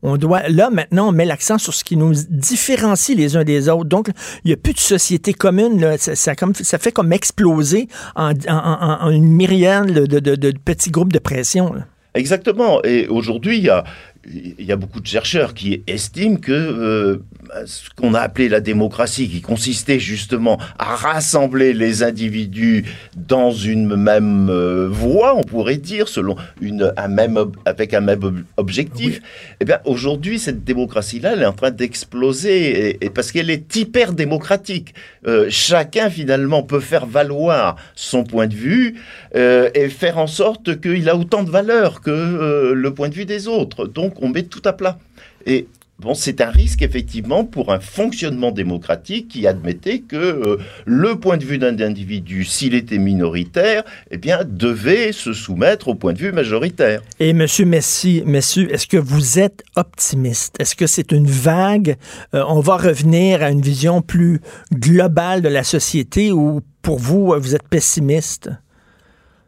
On 0.03 0.17
doit, 0.17 0.49
là 0.49 0.69
maintenant, 0.71 1.09
on 1.09 1.13
met 1.13 1.25
l'accent 1.25 1.57
sur 1.59 1.73
ce 1.73 1.83
qui 1.83 1.97
nous 1.97 2.13
différencie 2.29 3.17
les 3.17 3.37
uns 3.37 3.45
des 3.45 3.69
autres. 3.69 3.89
Donc, 3.89 4.09
il 4.45 4.49
n'y 4.49 4.53
a 4.53 4.57
plus 4.57 4.75
de 4.75 4.79
société 4.79 5.33
commune. 5.33 5.81
Là. 5.81 5.97
Ça, 5.97 6.15
ça, 6.15 6.35
comme, 6.35 6.55
ça 6.55 6.79
fait 6.79 6.93
comme 6.93 7.13
exploser 7.13 7.89
en, 8.15 8.33
en, 8.33 8.35
en, 8.49 8.99
en 9.07 9.11
une 9.11 9.25
myriade 9.25 9.94
de, 9.95 10.51
petits 10.65 10.91
groupes 10.91 11.13
de 11.13 11.19
pression. 11.19 11.75
Exactement. 12.15 12.83
Et 12.85 13.09
aujourd'hui, 13.09 13.59
il 13.59 13.65
y 13.65 13.71
a, 13.71 13.85
il 14.27 14.65
y 14.65 14.73
a 14.73 14.77
beaucoup 14.77 15.01
de 15.01 15.07
chercheurs 15.07 15.55
qui 15.55 15.83
estiment 15.87 16.37
que 16.37 16.53
euh, 16.53 17.23
ce 17.67 17.91
qu'on 17.97 18.15
a 18.15 18.21
appelé 18.21 18.49
la 18.49 18.61
démocratie, 18.61 19.29
qui 19.29 19.41
consistait 19.41 19.99
justement 19.99 20.59
à 20.79 20.97
rassembler 20.97 21.73
les 21.73 22.03
individus 22.03 22.85
dans 23.17 23.53
une 23.53 23.97
même 23.97 24.49
euh, 24.51 24.89
voie, 24.89 25.35
on 25.37 25.43
pourrait 25.43 25.77
dire, 25.77 26.09
selon 26.09 26.37
une, 26.61 26.93
un 26.97 27.09
même, 27.09 27.39
avec 27.65 27.95
un 27.95 28.01
même 28.01 28.45
objectif, 28.57 29.21
oui. 29.23 29.57
eh 29.61 29.65
bien 29.65 29.81
aujourd'hui, 29.85 30.39
cette 30.39 30.65
démocratie-là, 30.65 31.33
elle 31.33 31.43
est 31.43 31.47
en 31.47 31.53
train 31.53 31.71
d'exploser, 31.71 32.89
et, 32.89 33.05
et, 33.05 33.11
parce 33.11 33.33
qu'elle 33.33 33.51
est 33.51 33.75
hyper 33.77 34.13
démocratique. 34.13 34.95
Euh, 35.27 35.47
chacun, 35.51 36.11
finalement, 36.11 36.63
peut 36.63 36.81
faire 36.81 37.07
valoir 37.07 37.77
son 37.95 38.25
point 38.25 38.47
de 38.47 38.55
vue 38.55 38.97
euh, 39.35 39.71
et 39.75 39.89
faire 39.89 40.19
en 40.19 40.27
sorte 40.27 40.81
qu'il 40.81 41.09
a 41.09 41.17
autant 41.17 41.43
de 41.43 41.51
valeur 41.51 42.01
que 42.01 42.11
euh, 42.11 42.75
le 42.75 42.95
point 42.95 43.09
de 43.09 43.15
vue 43.15 43.25
des 43.25 43.49
autres. 43.49 43.87
Donc, 43.87 44.23
on 44.23 44.29
met 44.29 44.43
tout 44.45 44.63
à 44.65 44.73
plat. 44.73 44.99
Et 45.47 45.67
Bon, 46.01 46.13
c'est 46.13 46.41
un 46.41 46.51
risque 46.51 46.83
effectivement 46.83 47.45
pour 47.45 47.73
un 47.73 47.79
fonctionnement 47.79 48.51
démocratique 48.51 49.29
qui 49.29 49.47
admettait 49.47 50.01
que 50.01 50.17
euh, 50.17 50.57
le 50.87 51.15
point 51.21 51.37
de 51.37 51.45
vue 51.45 51.57
d'un 51.57 51.79
individu, 51.79 52.45
s'il 52.45 52.75
était 52.75 52.99
minoritaire, 52.99 53.85
eh 54.11 54.19
bien, 54.19 54.41
devait 54.45 55.13
se 55.13 55.33
soumettre 55.33 55.87
au 55.87 55.95
point 55.95 56.13
de 56.13 56.19
vue 56.19 56.33
majoritaire. 56.33 57.01
Et 57.21 57.33
Monsieur 57.33 57.65
Messi, 57.65 58.25
Messi, 58.27 58.63
est-ce 58.71 58.89
que 58.89 58.97
vous 58.97 59.39
êtes 59.39 59.63
optimiste? 59.77 60.57
Est-ce 60.59 60.75
que 60.75 60.89
c'est 60.89 61.13
une 61.13 61.29
vague? 61.29 61.97
Euh, 62.35 62.43
On 62.49 62.61
va 62.61 62.77
revenir 62.77 63.43
à 63.43 63.51
une 63.51 63.63
vision 63.63 64.03
plus 64.03 64.41
globale 64.73 65.43
de 65.43 65.49
la 65.49 65.63
société 65.63 66.33
ou 66.33 66.61
pour 66.83 66.99
vous, 66.99 67.35
vous 67.39 67.55
êtes 67.55 67.69
pessimiste? 67.69 68.51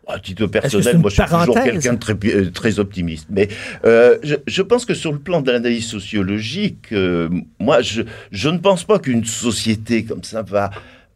À 0.06 0.18
titre 0.18 0.46
personnel, 0.46 0.98
moi 0.98 1.10
je 1.10 1.22
suis 1.22 1.24
toujours 1.24 1.54
quelqu'un 1.62 1.94
de 1.94 1.98
très, 1.98 2.16
euh, 2.24 2.50
très, 2.50 2.78
optimiste. 2.78 3.26
Mais 3.30 3.48
euh, 3.84 4.18
je, 4.22 4.36
je, 4.46 4.62
pense 4.62 4.84
que 4.84 4.94
sur 4.94 5.12
le 5.12 5.18
plan 5.18 5.42
de 5.42 5.50
l'analyse 5.50 5.86
sociologique, 5.86 6.92
euh, 6.92 7.28
moi 7.58 7.82
je, 7.82 8.02
je, 8.30 8.48
ne 8.48 8.58
pense 8.58 8.84
pas 8.84 8.98
qu'une 8.98 9.24
société 9.24 10.04
comme 10.04 10.22
ça 10.22 10.42
va, 10.42 10.70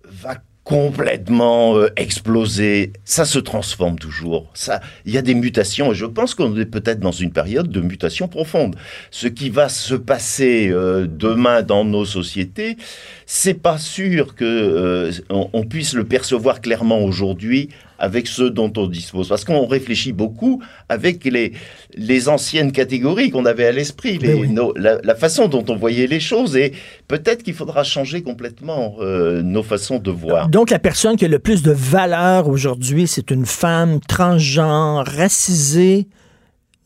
va 0.05 0.37
complètement 0.65 1.77
euh, 1.77 1.89
explosé. 1.97 2.93
Ça 3.05 3.25
se 3.25 3.39
transforme 3.39 3.99
toujours. 3.99 4.51
Ça, 4.55 4.81
il 5.05 5.15
y 5.15 5.19
a 5.19 5.23
des 5.23 5.35
mutations 5.35 5.93
et 5.93 5.95
je 5.95 6.07
pense 6.07 6.35
qu'on 6.35 6.57
est 6.59 6.67
peut-être 6.67 7.01
dans 7.01 7.13
une 7.13 7.33
période 7.33 7.69
de 7.69 7.81
mutation 7.81 8.27
profonde. 8.27 8.77
Ce 9.11 9.29
qui 9.29 9.51
va 9.51 9.69
se 9.69 9.95
passer 9.95 10.69
demain 10.69 11.63
dans 11.63 11.85
nos 11.85 12.05
sociétés, 12.05 12.77
c'est 13.33 13.55
pas 13.55 13.79
sûr 13.79 14.35
que 14.35 14.45
euh, 14.45 15.13
on, 15.29 15.49
on, 15.53 15.63
puisse 15.63 15.95
le 15.95 16.03
percevoir 16.03 16.61
clairement 16.61 16.99
aujourd'hui 16.99 17.69
avec 18.01 18.27
ceux 18.27 18.51
dont 18.51 18.73
on 18.77 18.89
dispose. 18.89 19.29
Parce 19.29 19.45
qu'on 19.45 19.69
réfléchit 19.69 20.11
beaucoup 20.11 20.61
avec 20.89 21.25
les, 21.25 21.53
les 21.95 22.29
anciennes 22.29 22.73
catégories 22.73 23.31
qu'on 23.31 23.47
avait 23.47 23.67
à 23.67 23.71
l'esprit, 23.71 24.19
oui. 24.21 24.53
la, 24.75 24.99
la, 25.05 25.15
façon 25.15 25.47
dont 25.47 25.65
on 25.69 25.77
voyait 25.77 26.09
les 26.09 26.19
choses, 26.19 26.57
et 26.57 26.73
peut-être 27.07 27.45
qu'il 27.45 27.55
faudra 27.55 27.85
changer 27.85 28.23
complètement 28.23 28.97
euh, 28.99 29.43
nos 29.43 29.63
façons 29.63 30.01
de 30.01 30.11
voir. 30.11 30.49
Donc 30.49 30.71
la 30.71 30.81
personne 30.81 31.15
qui 31.15 31.25
a 31.25 31.29
le 31.29 31.39
plus 31.39 31.63
de 31.63 31.71
valeur 31.71 32.49
aujourd'hui, 32.49 33.07
c'est 33.07 33.31
une 33.31 33.47
femme 33.47 34.01
transgenre, 34.09 35.05
racisée, 35.07 36.09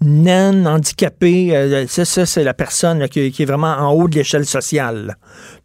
naine, 0.05 0.67
handicapée, 0.67 1.57
euh, 1.57 1.87
ça, 1.87 2.05
ça 2.05 2.27
c'est 2.27 2.45
la 2.45 2.55
personne 2.55 3.09
qui, 3.09 3.21
est 3.21 3.45
vraiment 3.45 3.73
en 3.73 3.93
haut 3.93 4.09
de 4.09 4.15
l'échelle 4.15 4.47
sociale. 4.47 5.17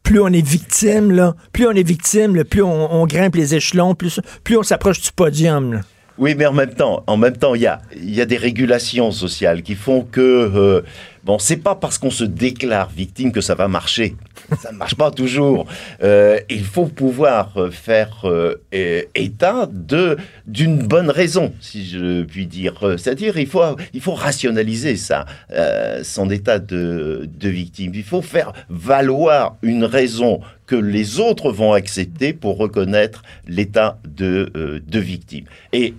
Plus 0.03 0.19
on 0.19 0.27
est 0.27 0.45
victime, 0.45 1.11
là, 1.11 1.35
plus 1.53 1.67
on 1.67 1.71
est 1.71 1.87
victime, 1.87 2.43
plus 2.43 2.63
on, 2.63 3.05
grimpe 3.05 3.35
les 3.35 3.55
échelons, 3.55 3.95
plus, 3.95 4.19
on 4.51 4.63
s'approche 4.63 5.01
du 5.01 5.11
podium. 5.11 5.81
Oui, 6.17 6.35
mais 6.35 6.45
en 6.45 6.53
même 6.53 6.73
temps, 6.73 7.03
en 7.07 7.17
même 7.17 7.37
temps, 7.37 7.55
il 7.55 7.61
y 7.61 7.67
a, 7.67 7.79
y 7.95 8.19
a 8.19 8.25
des 8.25 8.37
régulations 8.37 9.11
sociales 9.11 9.61
qui 9.63 9.75
font 9.75 10.01
que 10.01 10.19
euh, 10.21 10.81
bon, 11.23 11.39
c'est 11.39 11.57
pas 11.57 11.75
parce 11.75 11.97
qu'on 11.97 12.11
se 12.11 12.25
déclare 12.25 12.89
victime 12.89 13.31
que 13.31 13.41
ça 13.41 13.55
va 13.55 13.67
marcher. 13.67 14.15
Ça 14.59 14.71
ne 14.71 14.77
marche 14.77 14.95
pas 14.95 15.11
toujours. 15.11 15.67
Euh, 16.03 16.39
il 16.49 16.63
faut 16.63 16.85
pouvoir 16.85 17.53
faire 17.71 18.21
euh, 18.25 18.55
état 19.15 19.67
de 19.71 20.17
d'une 20.47 20.79
bonne 20.79 21.09
raison, 21.09 21.53
si 21.59 21.87
je 21.87 22.23
puis 22.23 22.47
dire. 22.47 22.95
C'est-à-dire, 22.97 23.37
il 23.37 23.47
faut 23.47 23.61
il 23.93 24.01
faut 24.01 24.13
rationaliser 24.13 24.95
ça, 24.95 25.25
euh, 25.51 26.03
son 26.03 26.29
état 26.29 26.59
de, 26.59 27.29
de 27.31 27.49
victime. 27.49 27.91
Il 27.95 28.03
faut 28.03 28.21
faire 28.21 28.53
valoir 28.69 29.57
une 29.61 29.83
raison 29.83 30.41
que 30.65 30.75
les 30.75 31.19
autres 31.19 31.51
vont 31.51 31.73
accepter 31.73 32.33
pour 32.33 32.57
reconnaître 32.57 33.23
l'état 33.47 33.99
de, 34.05 34.51
euh, 34.55 34.79
de 34.85 34.99
victime. 34.99 35.45
Et 35.73 35.93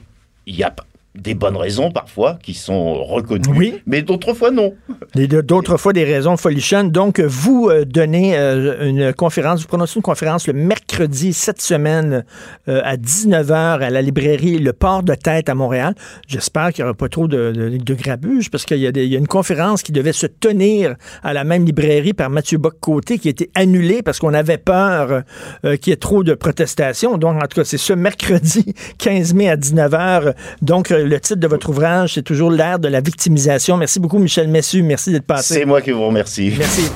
il 0.46 0.54
y 0.54 0.62
a 0.62 0.74
des 1.16 1.34
bonnes 1.34 1.56
raisons 1.56 1.90
parfois 1.90 2.38
qui 2.40 2.54
sont 2.54 3.02
reconnues, 3.02 3.56
oui. 3.56 3.82
mais 3.84 4.02
d'autres 4.02 4.32
fois 4.32 4.52
non. 4.52 4.74
D'autres 5.14 5.76
fois 5.76 5.92
des 5.92 6.04
raisons 6.04 6.36
folichonnes. 6.36 6.90
Donc, 6.90 7.18
vous 7.18 7.68
euh, 7.68 7.84
donnez 7.84 8.38
euh, 8.38 8.88
une 8.88 9.12
conférence, 9.12 9.62
vous 9.62 9.66
prononcez 9.66 9.96
une 9.96 10.02
conférence 10.02 10.46
le 10.46 10.52
mercredi 10.52 11.32
cette 11.32 11.60
semaine 11.60 12.24
euh, 12.68 12.80
à 12.84 12.96
19h 12.96 13.80
à 13.80 13.90
la 13.90 14.02
librairie 14.02 14.58
Le 14.58 14.72
Port 14.72 15.02
de 15.02 15.14
Tête 15.14 15.48
à 15.48 15.56
Montréal. 15.56 15.94
J'espère 16.28 16.72
qu'il 16.72 16.84
n'y 16.84 16.88
aura 16.88 16.96
pas 16.96 17.08
trop 17.08 17.26
de, 17.26 17.50
de, 17.50 17.76
de 17.76 17.94
grabuge 17.94 18.48
parce 18.48 18.64
qu'il 18.64 18.78
y, 18.78 18.82
y, 18.82 19.14
a 19.16 19.18
une 19.18 19.26
conférence 19.26 19.82
qui 19.82 19.90
devait 19.90 20.12
se 20.12 20.26
tenir 20.26 20.94
à 21.24 21.32
la 21.32 21.42
même 21.42 21.64
librairie 21.64 22.12
par 22.12 22.30
Mathieu 22.30 22.58
Bock-Côté 22.58 23.18
qui 23.18 23.26
a 23.26 23.32
été 23.32 23.50
annulée 23.56 24.02
parce 24.02 24.20
qu'on 24.20 24.34
avait 24.34 24.58
peur 24.58 25.22
qu'il 25.62 25.88
y 25.88 25.92
ait 25.92 25.96
trop 25.96 26.22
de 26.22 26.34
protestations. 26.34 27.18
Donc, 27.18 27.36
en 27.42 27.46
tout 27.46 27.60
cas, 27.60 27.64
c'est 27.64 27.78
ce 27.78 27.92
mercredi 27.92 28.74
15 28.98 29.34
mai 29.34 29.48
à 29.48 29.56
19h. 29.56 30.34
Donc, 30.62 30.92
le 31.04 31.20
titre 31.20 31.40
de 31.40 31.46
votre 31.46 31.70
ouvrage, 31.70 32.14
c'est 32.14 32.22
toujours 32.22 32.50
l'ère 32.50 32.78
de 32.78 32.88
la 32.88 33.00
victimisation. 33.00 33.76
Merci 33.76 34.00
beaucoup, 34.00 34.18
Michel 34.18 34.48
Messu. 34.48 34.82
Merci 34.82 35.12
d'être 35.12 35.26
passé. 35.26 35.54
C'est 35.54 35.64
moi 35.64 35.80
qui 35.80 35.90
vous 35.90 36.06
remercie. 36.06 36.52
Merci. 36.56 36.90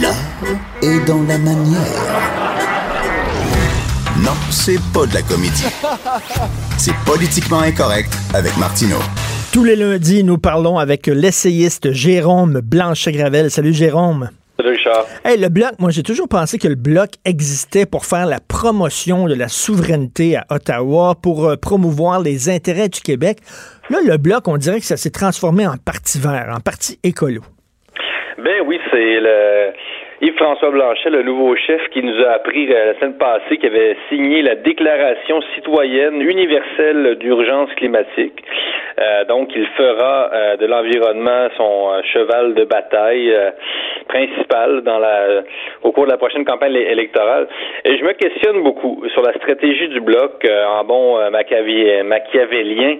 L'art 0.00 0.14
est 0.82 1.04
dans 1.06 1.22
la 1.22 1.38
manière. 1.38 1.80
Non, 4.18 4.32
c'est 4.50 4.80
pas 4.92 5.06
de 5.06 5.14
la 5.14 5.22
comédie. 5.22 5.64
C'est 6.78 6.94
politiquement 7.04 7.60
incorrect 7.60 8.12
avec 8.34 8.56
Martineau. 8.56 8.98
Tous 9.52 9.64
les 9.64 9.76
lundis, 9.76 10.24
nous 10.24 10.38
parlons 10.38 10.78
avec 10.78 11.06
l'essayiste 11.06 11.92
Jérôme 11.92 12.60
Blanchet-Gravel. 12.60 13.50
Salut, 13.50 13.74
Jérôme. 13.74 14.30
Salut 14.58 14.70
Richard. 14.70 15.06
Hey, 15.24 15.38
le 15.38 15.48
bloc, 15.48 15.72
moi 15.78 15.90
j'ai 15.90 16.02
toujours 16.02 16.28
pensé 16.28 16.58
que 16.58 16.68
le 16.68 16.74
bloc 16.74 17.10
existait 17.24 17.86
pour 17.86 18.04
faire 18.04 18.26
la 18.26 18.38
promotion 18.38 19.26
de 19.26 19.34
la 19.34 19.48
souveraineté 19.48 20.36
à 20.36 20.44
Ottawa, 20.50 21.14
pour 21.20 21.48
euh, 21.48 21.56
promouvoir 21.56 22.20
les 22.20 22.50
intérêts 22.50 22.90
du 22.90 23.00
Québec. 23.00 23.38
Là, 23.88 23.98
le 24.06 24.18
bloc, 24.18 24.48
on 24.48 24.58
dirait 24.58 24.80
que 24.80 24.86
ça 24.86 24.96
s'est 24.98 25.10
transformé 25.10 25.66
en 25.66 25.76
parti 25.78 26.18
vert, 26.18 26.52
en 26.54 26.60
parti 26.60 26.98
écolo. 27.02 27.40
Ben 28.38 28.60
oui, 28.66 28.78
c'est 28.90 29.20
le 29.20 29.72
Yves-François 30.24 30.70
Blanchet, 30.70 31.10
le 31.10 31.24
nouveau 31.24 31.56
chef, 31.56 31.88
qui 31.88 32.00
nous 32.00 32.22
a 32.22 32.34
appris 32.34 32.66
la 32.66 32.94
semaine 32.94 33.18
passée 33.18 33.58
qu'il 33.58 33.66
avait 33.66 33.96
signé 34.08 34.40
la 34.42 34.54
Déclaration 34.54 35.42
citoyenne 35.56 36.22
universelle 36.22 37.16
d'urgence 37.16 37.70
climatique. 37.74 38.40
Euh, 39.00 39.24
donc, 39.24 39.50
il 39.56 39.66
fera 39.76 40.30
euh, 40.32 40.56
de 40.58 40.66
l'environnement 40.66 41.48
son 41.56 41.90
euh, 41.90 42.02
cheval 42.04 42.54
de 42.54 42.62
bataille 42.62 43.36
principale 44.08 44.82
dans 44.82 44.98
la, 44.98 45.42
au 45.82 45.90
cours 45.90 46.04
de 46.04 46.10
la 46.10 46.18
prochaine 46.18 46.44
campagne 46.44 46.76
électorale. 46.76 47.48
Et 47.84 47.96
je 47.96 48.04
me 48.04 48.12
questionne 48.12 48.62
beaucoup 48.62 49.02
sur 49.12 49.22
la 49.22 49.32
stratégie 49.34 49.88
du 49.88 50.00
bloc 50.00 50.44
euh, 50.44 50.64
en 50.66 50.84
bon 50.84 51.18
euh, 51.18 51.30
machiavélien. 51.30 52.96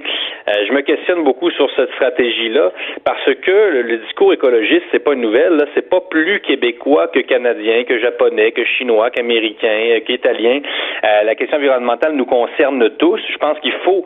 Euh, 0.48 0.52
je 0.66 0.72
me 0.72 0.80
questionne 0.80 1.22
beaucoup 1.24 1.50
sur 1.50 1.70
cette 1.76 1.92
stratégie-là 1.92 2.72
parce 3.04 3.24
que 3.24 3.82
le, 3.82 3.98
discours 3.98 4.32
écologiste, 4.32 4.84
c'est 4.90 5.04
pas 5.04 5.12
une 5.12 5.20
nouvelle. 5.20 5.64
C'est 5.74 5.88
pas 5.88 6.00
plus 6.00 6.40
québécois 6.40 7.08
que 7.12 7.20
canadien, 7.20 7.84
que 7.84 7.98
japonais, 7.98 8.52
que 8.52 8.64
chinois, 8.64 9.10
qu'américain, 9.10 10.00
qu'italien. 10.06 10.60
la 11.02 11.34
question 11.34 11.58
environnementale 11.58 12.12
nous 12.12 12.26
concerne 12.26 12.90
tous. 12.96 13.20
Je 13.30 13.38
pense 13.38 13.58
qu'il 13.60 13.72
faut 13.84 14.04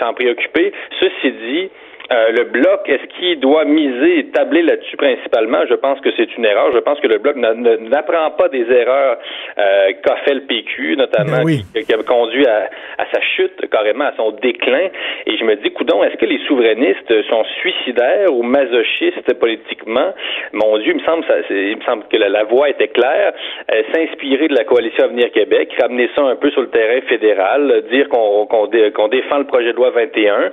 s'en 0.00 0.14
préoccuper. 0.14 0.72
Ceci 1.00 1.32
dit, 1.32 1.70
euh, 2.10 2.32
le 2.32 2.44
bloc, 2.44 2.80
est-ce 2.86 3.06
qu'il 3.16 3.40
doit 3.40 3.64
miser 3.64 4.18
et 4.18 4.24
tabler 4.30 4.62
là-dessus 4.62 4.96
principalement? 4.96 5.64
Je 5.68 5.74
pense 5.74 6.00
que 6.00 6.10
c'est 6.16 6.36
une 6.36 6.44
erreur. 6.44 6.72
Je 6.72 6.78
pense 6.78 6.98
que 7.00 7.06
le 7.06 7.18
bloc 7.18 7.36
n'apprend 7.36 8.30
pas 8.32 8.48
des 8.48 8.70
erreurs 8.70 9.18
euh, 9.58 9.92
qu'a 10.04 10.16
fait 10.24 10.34
le 10.34 10.42
PQ, 10.42 10.96
notamment, 10.96 11.44
ben 11.44 11.82
qui, 11.84 11.94
a 11.94 12.02
conduit 12.02 12.46
à, 12.46 12.68
sa 13.12 13.20
chute, 13.20 13.68
carrément 13.70 14.04
à 14.04 14.12
son 14.16 14.32
déclin. 14.32 14.88
Et 15.26 15.36
je 15.36 15.44
me 15.44 15.56
dis, 15.56 15.70
coudon, 15.70 16.02
est-ce 16.04 16.16
que 16.16 16.26
les 16.26 16.38
souverainistes 16.46 17.22
sont 17.30 17.44
suicidaires 17.60 18.32
ou 18.32 18.42
masochistes 18.42 19.32
politiquement? 19.34 20.12
Mon 20.52 20.78
Dieu, 20.78 20.92
il 20.94 21.00
me 21.00 21.04
semble, 21.04 21.24
ça, 21.24 21.34
il 21.50 21.76
me 21.76 21.82
semble 21.82 22.04
que 22.10 22.16
la, 22.16 22.44
voie 22.44 22.68
était 22.68 22.88
claire. 22.88 23.32
Euh, 23.72 23.82
s'inspirer 23.94 24.48
de 24.48 24.54
la 24.54 24.64
coalition 24.64 25.04
Avenir 25.04 25.30
Québec, 25.30 25.72
ramener 25.80 26.10
ça 26.16 26.22
un 26.22 26.36
peu 26.36 26.50
sur 26.50 26.62
le 26.62 26.70
terrain 26.70 27.00
fédéral, 27.08 27.84
dire 27.90 28.08
qu'on 28.08 29.08
défend 29.08 29.38
le 29.38 29.46
projet 29.46 29.72
de 29.72 29.76
loi 29.76 29.90
21. 29.90 30.50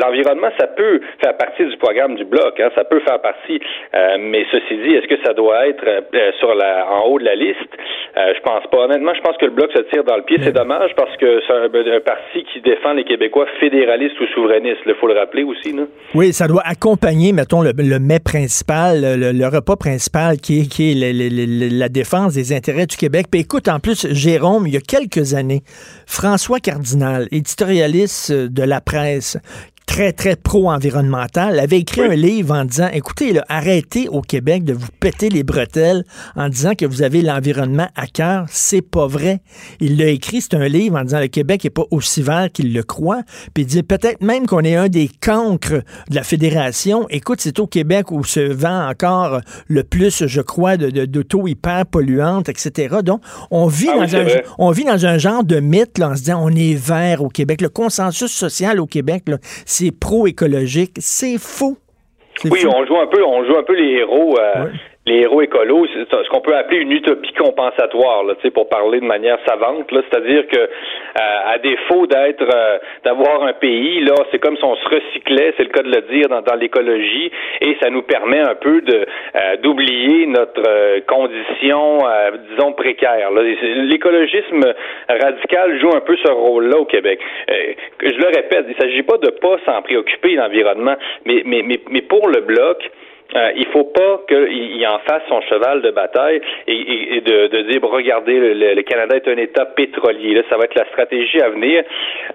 L'environnement, 0.00 0.48
ça 0.58 0.66
peut 0.66 0.97
faire 1.22 1.36
partie 1.36 1.64
du 1.64 1.76
programme 1.76 2.16
du 2.16 2.24
bloc, 2.24 2.58
hein, 2.60 2.70
ça 2.74 2.84
peut 2.84 3.00
faire 3.00 3.20
partie, 3.20 3.60
euh, 3.94 4.16
mais 4.20 4.44
ceci 4.50 4.76
dit, 4.84 4.94
est-ce 4.94 5.06
que 5.06 5.22
ça 5.24 5.32
doit 5.34 5.68
être 5.68 5.84
euh, 5.86 6.32
sur 6.38 6.54
la, 6.54 6.86
en 6.90 7.06
haut 7.08 7.18
de 7.18 7.24
la 7.24 7.34
liste? 7.34 7.72
Euh, 8.16 8.32
je 8.34 8.40
pense 8.40 8.66
pas. 8.70 8.84
Honnêtement, 8.84 9.14
je 9.14 9.20
pense 9.20 9.36
que 9.36 9.44
le 9.44 9.52
bloc 9.52 9.70
se 9.72 9.82
tire 9.90 10.04
dans 10.04 10.16
le 10.16 10.22
pied. 10.22 10.38
C'est 10.42 10.52
dommage 10.52 10.90
parce 10.96 11.14
que 11.16 11.40
c'est 11.46 11.52
un, 11.52 12.00
parti 12.00 12.44
qui 12.52 12.60
défend 12.60 12.92
les 12.92 13.04
Québécois 13.04 13.46
fédéralistes 13.60 14.18
ou 14.20 14.26
souverainistes. 14.34 14.80
Il 14.86 14.94
faut 14.94 15.08
le 15.08 15.14
rappeler 15.14 15.44
aussi. 15.44 15.72
Là. 15.72 15.84
Oui, 16.14 16.32
ça 16.32 16.46
doit 16.46 16.62
accompagner, 16.64 17.32
mettons, 17.32 17.62
le, 17.62 17.72
le 17.76 17.98
mets 17.98 18.20
principal, 18.20 19.02
le, 19.02 19.46
repas 19.46 19.76
principal 19.76 20.38
qui 20.38 20.60
est, 20.60 20.68
qui 20.68 20.92
est 20.92 21.72
la 21.72 21.88
défense 21.88 22.34
des 22.34 22.52
intérêts 22.52 22.86
du 22.86 22.96
Québec. 22.96 23.26
Puis 23.30 23.42
écoute, 23.42 23.68
en 23.68 23.78
plus, 23.78 24.06
Jérôme, 24.12 24.66
il 24.66 24.74
y 24.74 24.76
a 24.76 24.80
quelques 24.80 25.34
années, 25.34 25.60
François 26.06 26.58
Cardinal, 26.58 27.26
éditorialiste 27.30 28.32
de 28.32 28.62
la 28.62 28.80
presse, 28.80 29.38
très, 29.88 30.12
très 30.12 30.36
pro-environnemental, 30.36 31.58
avait 31.58 31.78
écrit 31.78 32.02
un 32.02 32.14
livre 32.14 32.54
en 32.54 32.64
disant, 32.66 32.88
écoutez, 32.92 33.32
là, 33.32 33.44
arrêtez 33.48 34.06
au 34.08 34.20
Québec 34.20 34.62
de 34.62 34.74
vous 34.74 34.86
péter 35.00 35.30
les 35.30 35.42
bretelles 35.42 36.04
en 36.36 36.50
disant 36.50 36.74
que 36.74 36.84
vous 36.84 37.02
avez 37.02 37.22
l'environnement 37.22 37.88
à 37.96 38.06
cœur. 38.06 38.44
C'est 38.50 38.82
pas 38.82 39.06
vrai. 39.06 39.40
Il 39.80 39.96
l'a 39.96 40.08
écrit, 40.08 40.42
c'est 40.42 40.54
un 40.54 40.68
livre 40.68 40.96
en 40.98 41.04
disant 41.04 41.20
le 41.20 41.28
Québec 41.28 41.64
est 41.64 41.70
pas 41.70 41.86
aussi 41.90 42.22
vert 42.22 42.48
qu'il 42.52 42.74
le 42.74 42.82
croit. 42.82 43.22
Puis 43.54 43.64
il 43.64 43.66
dit 43.66 43.82
peut-être 43.82 44.20
même 44.20 44.46
qu'on 44.46 44.60
est 44.60 44.76
un 44.76 44.88
des 44.88 45.08
cancres 45.08 45.82
de 46.10 46.14
la 46.14 46.22
fédération. 46.22 47.06
Écoute, 47.08 47.40
c'est 47.40 47.58
au 47.58 47.66
Québec 47.66 48.12
où 48.12 48.22
se 48.24 48.40
vend 48.40 48.88
encore 48.88 49.40
le 49.68 49.82
plus, 49.84 50.26
je 50.26 50.40
crois, 50.42 50.76
d'auto 50.76 51.42
de, 51.42 51.48
hyper 51.48 51.86
polluantes, 51.86 52.50
etc. 52.50 52.96
Donc, 53.02 53.22
on 53.50 53.66
vit, 53.66 53.88
ah 53.90 54.06
dans 54.06 54.16
un, 54.16 54.26
on 54.58 54.70
vit 54.70 54.84
dans 54.84 55.06
un 55.06 55.16
genre 55.16 55.44
de 55.44 55.60
mythe 55.60 55.96
là, 55.96 56.10
en 56.10 56.14
se 56.14 56.20
disant 56.20 56.40
on 56.44 56.54
est 56.54 56.74
vert 56.74 57.22
au 57.22 57.30
Québec. 57.30 57.62
Le 57.62 57.70
consensus 57.70 58.30
social 58.30 58.78
au 58.80 58.86
Québec, 58.86 59.24
c'est 59.78 59.92
pro-écologique. 59.92 60.96
C'est 60.98 61.38
faux. 61.38 61.78
Oui, 62.44 62.64
on 62.66 62.84
joue 62.86 62.98
un 62.98 63.06
peu, 63.06 63.24
on 63.24 63.44
joue 63.44 63.56
un 63.56 63.62
peu 63.62 63.76
les 63.76 63.98
héros. 63.98 64.36
Euh, 64.38 64.66
les 65.08 65.22
héros 65.22 65.42
écolos, 65.42 65.86
c'est 65.94 66.08
ce 66.10 66.28
qu'on 66.28 66.40
peut 66.40 66.54
appeler 66.54 66.80
une 66.80 66.92
utopie 66.92 67.32
compensatoire, 67.32 68.24
là, 68.24 68.34
pour 68.52 68.68
parler 68.68 69.00
de 69.00 69.04
manière 69.04 69.38
savante. 69.46 69.86
C'est-à-dire 69.90 70.46
que 70.48 70.58
euh, 70.58 71.52
à 71.52 71.58
défaut 71.58 72.06
d'être 72.06 72.42
euh, 72.42 72.78
d'avoir 73.04 73.42
un 73.42 73.54
pays, 73.54 74.00
là, 74.00 74.14
c'est 74.30 74.38
comme 74.38 74.56
si 74.56 74.64
on 74.64 74.76
se 74.76 74.88
recyclait, 74.88 75.54
c'est 75.56 75.64
le 75.64 75.70
cas 75.70 75.82
de 75.82 75.88
le 75.88 76.02
dire, 76.12 76.28
dans, 76.28 76.54
l'écologie, 76.56 77.30
et 77.60 77.76
ça 77.80 77.88
nous 77.90 78.02
permet 78.02 78.40
un 78.40 78.54
peu 78.54 78.80
de 78.80 79.06
euh, 79.36 79.56
d'oublier 79.62 80.26
notre 80.26 81.00
condition, 81.06 82.00
disons, 82.50 82.72
précaire. 82.72 83.30
L'écologisme 83.30 84.62
radical 85.08 85.78
joue 85.80 85.90
un 85.94 86.00
peu 86.00 86.16
ce 86.16 86.30
rôle-là 86.30 86.78
au 86.78 86.84
Québec. 86.84 87.20
je 87.48 88.16
le 88.18 88.26
répète, 88.26 88.66
il 88.68 88.76
ne 88.76 88.80
s'agit 88.80 89.02
pas 89.02 89.18
de 89.18 89.30
pas 89.30 89.56
s'en 89.64 89.82
préoccuper 89.82 90.34
l'environnement, 90.34 90.96
mais, 91.24 91.42
mais, 91.44 91.62
mais, 91.64 91.80
mais 91.90 92.02
pour 92.02 92.28
le 92.28 92.40
bloc, 92.40 92.90
euh, 93.36 93.52
il 93.56 93.66
faut 93.66 93.84
pas 93.84 94.20
qu'il 94.26 94.86
en 94.86 94.98
fasse 95.00 95.22
son 95.28 95.42
cheval 95.42 95.82
de 95.82 95.90
bataille 95.90 96.40
et, 96.66 97.20
de, 97.20 97.62
dire 97.70 97.82
regardez 97.82 98.54
le, 98.54 98.82
Canada 98.82 99.16
est 99.16 99.28
un 99.28 99.36
État 99.36 99.66
pétrolier. 99.66 100.34
Là, 100.34 100.42
ça 100.48 100.56
va 100.56 100.64
être 100.64 100.74
la 100.74 100.86
stratégie 100.86 101.40
à 101.42 101.50
venir 101.50 101.84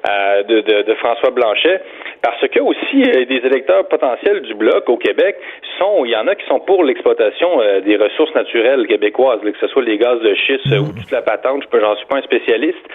euh, 0.08 0.43
de, 0.43 0.93
François 0.95 1.32
Blanchet 1.32 1.82
parce 2.21 2.47
que 2.47 2.60
aussi 2.60 3.01
euh, 3.01 3.25
des 3.25 3.41
électeurs 3.43 3.88
potentiels 3.88 4.41
du 4.43 4.53
bloc 4.53 4.88
au 4.88 4.97
Québec 4.97 5.36
sont 5.79 6.06
il 6.06 6.12
y 6.12 6.15
en 6.15 6.27
a 6.27 6.36
qui 6.36 6.45
sont 6.45 6.60
pour 6.60 6.84
l'exploitation 6.84 7.49
des 7.84 7.97
ressources 7.97 8.34
naturelles 8.36 8.86
québécoises, 8.86 9.39
que 9.41 9.58
ce 9.60 9.67
soit 9.67 9.84
les 9.84 9.97
gaz 9.97 10.19
de 10.21 10.36
schiste 10.36 10.67
ou 10.67 10.93
toute 10.93 11.12
la 11.12 11.23
patente. 11.23 11.63
Je 11.73 11.79
j'en 11.79 11.95
suis 11.95 12.06
pas 12.06 12.17
un 12.17 12.21
spécialiste, 12.21 12.86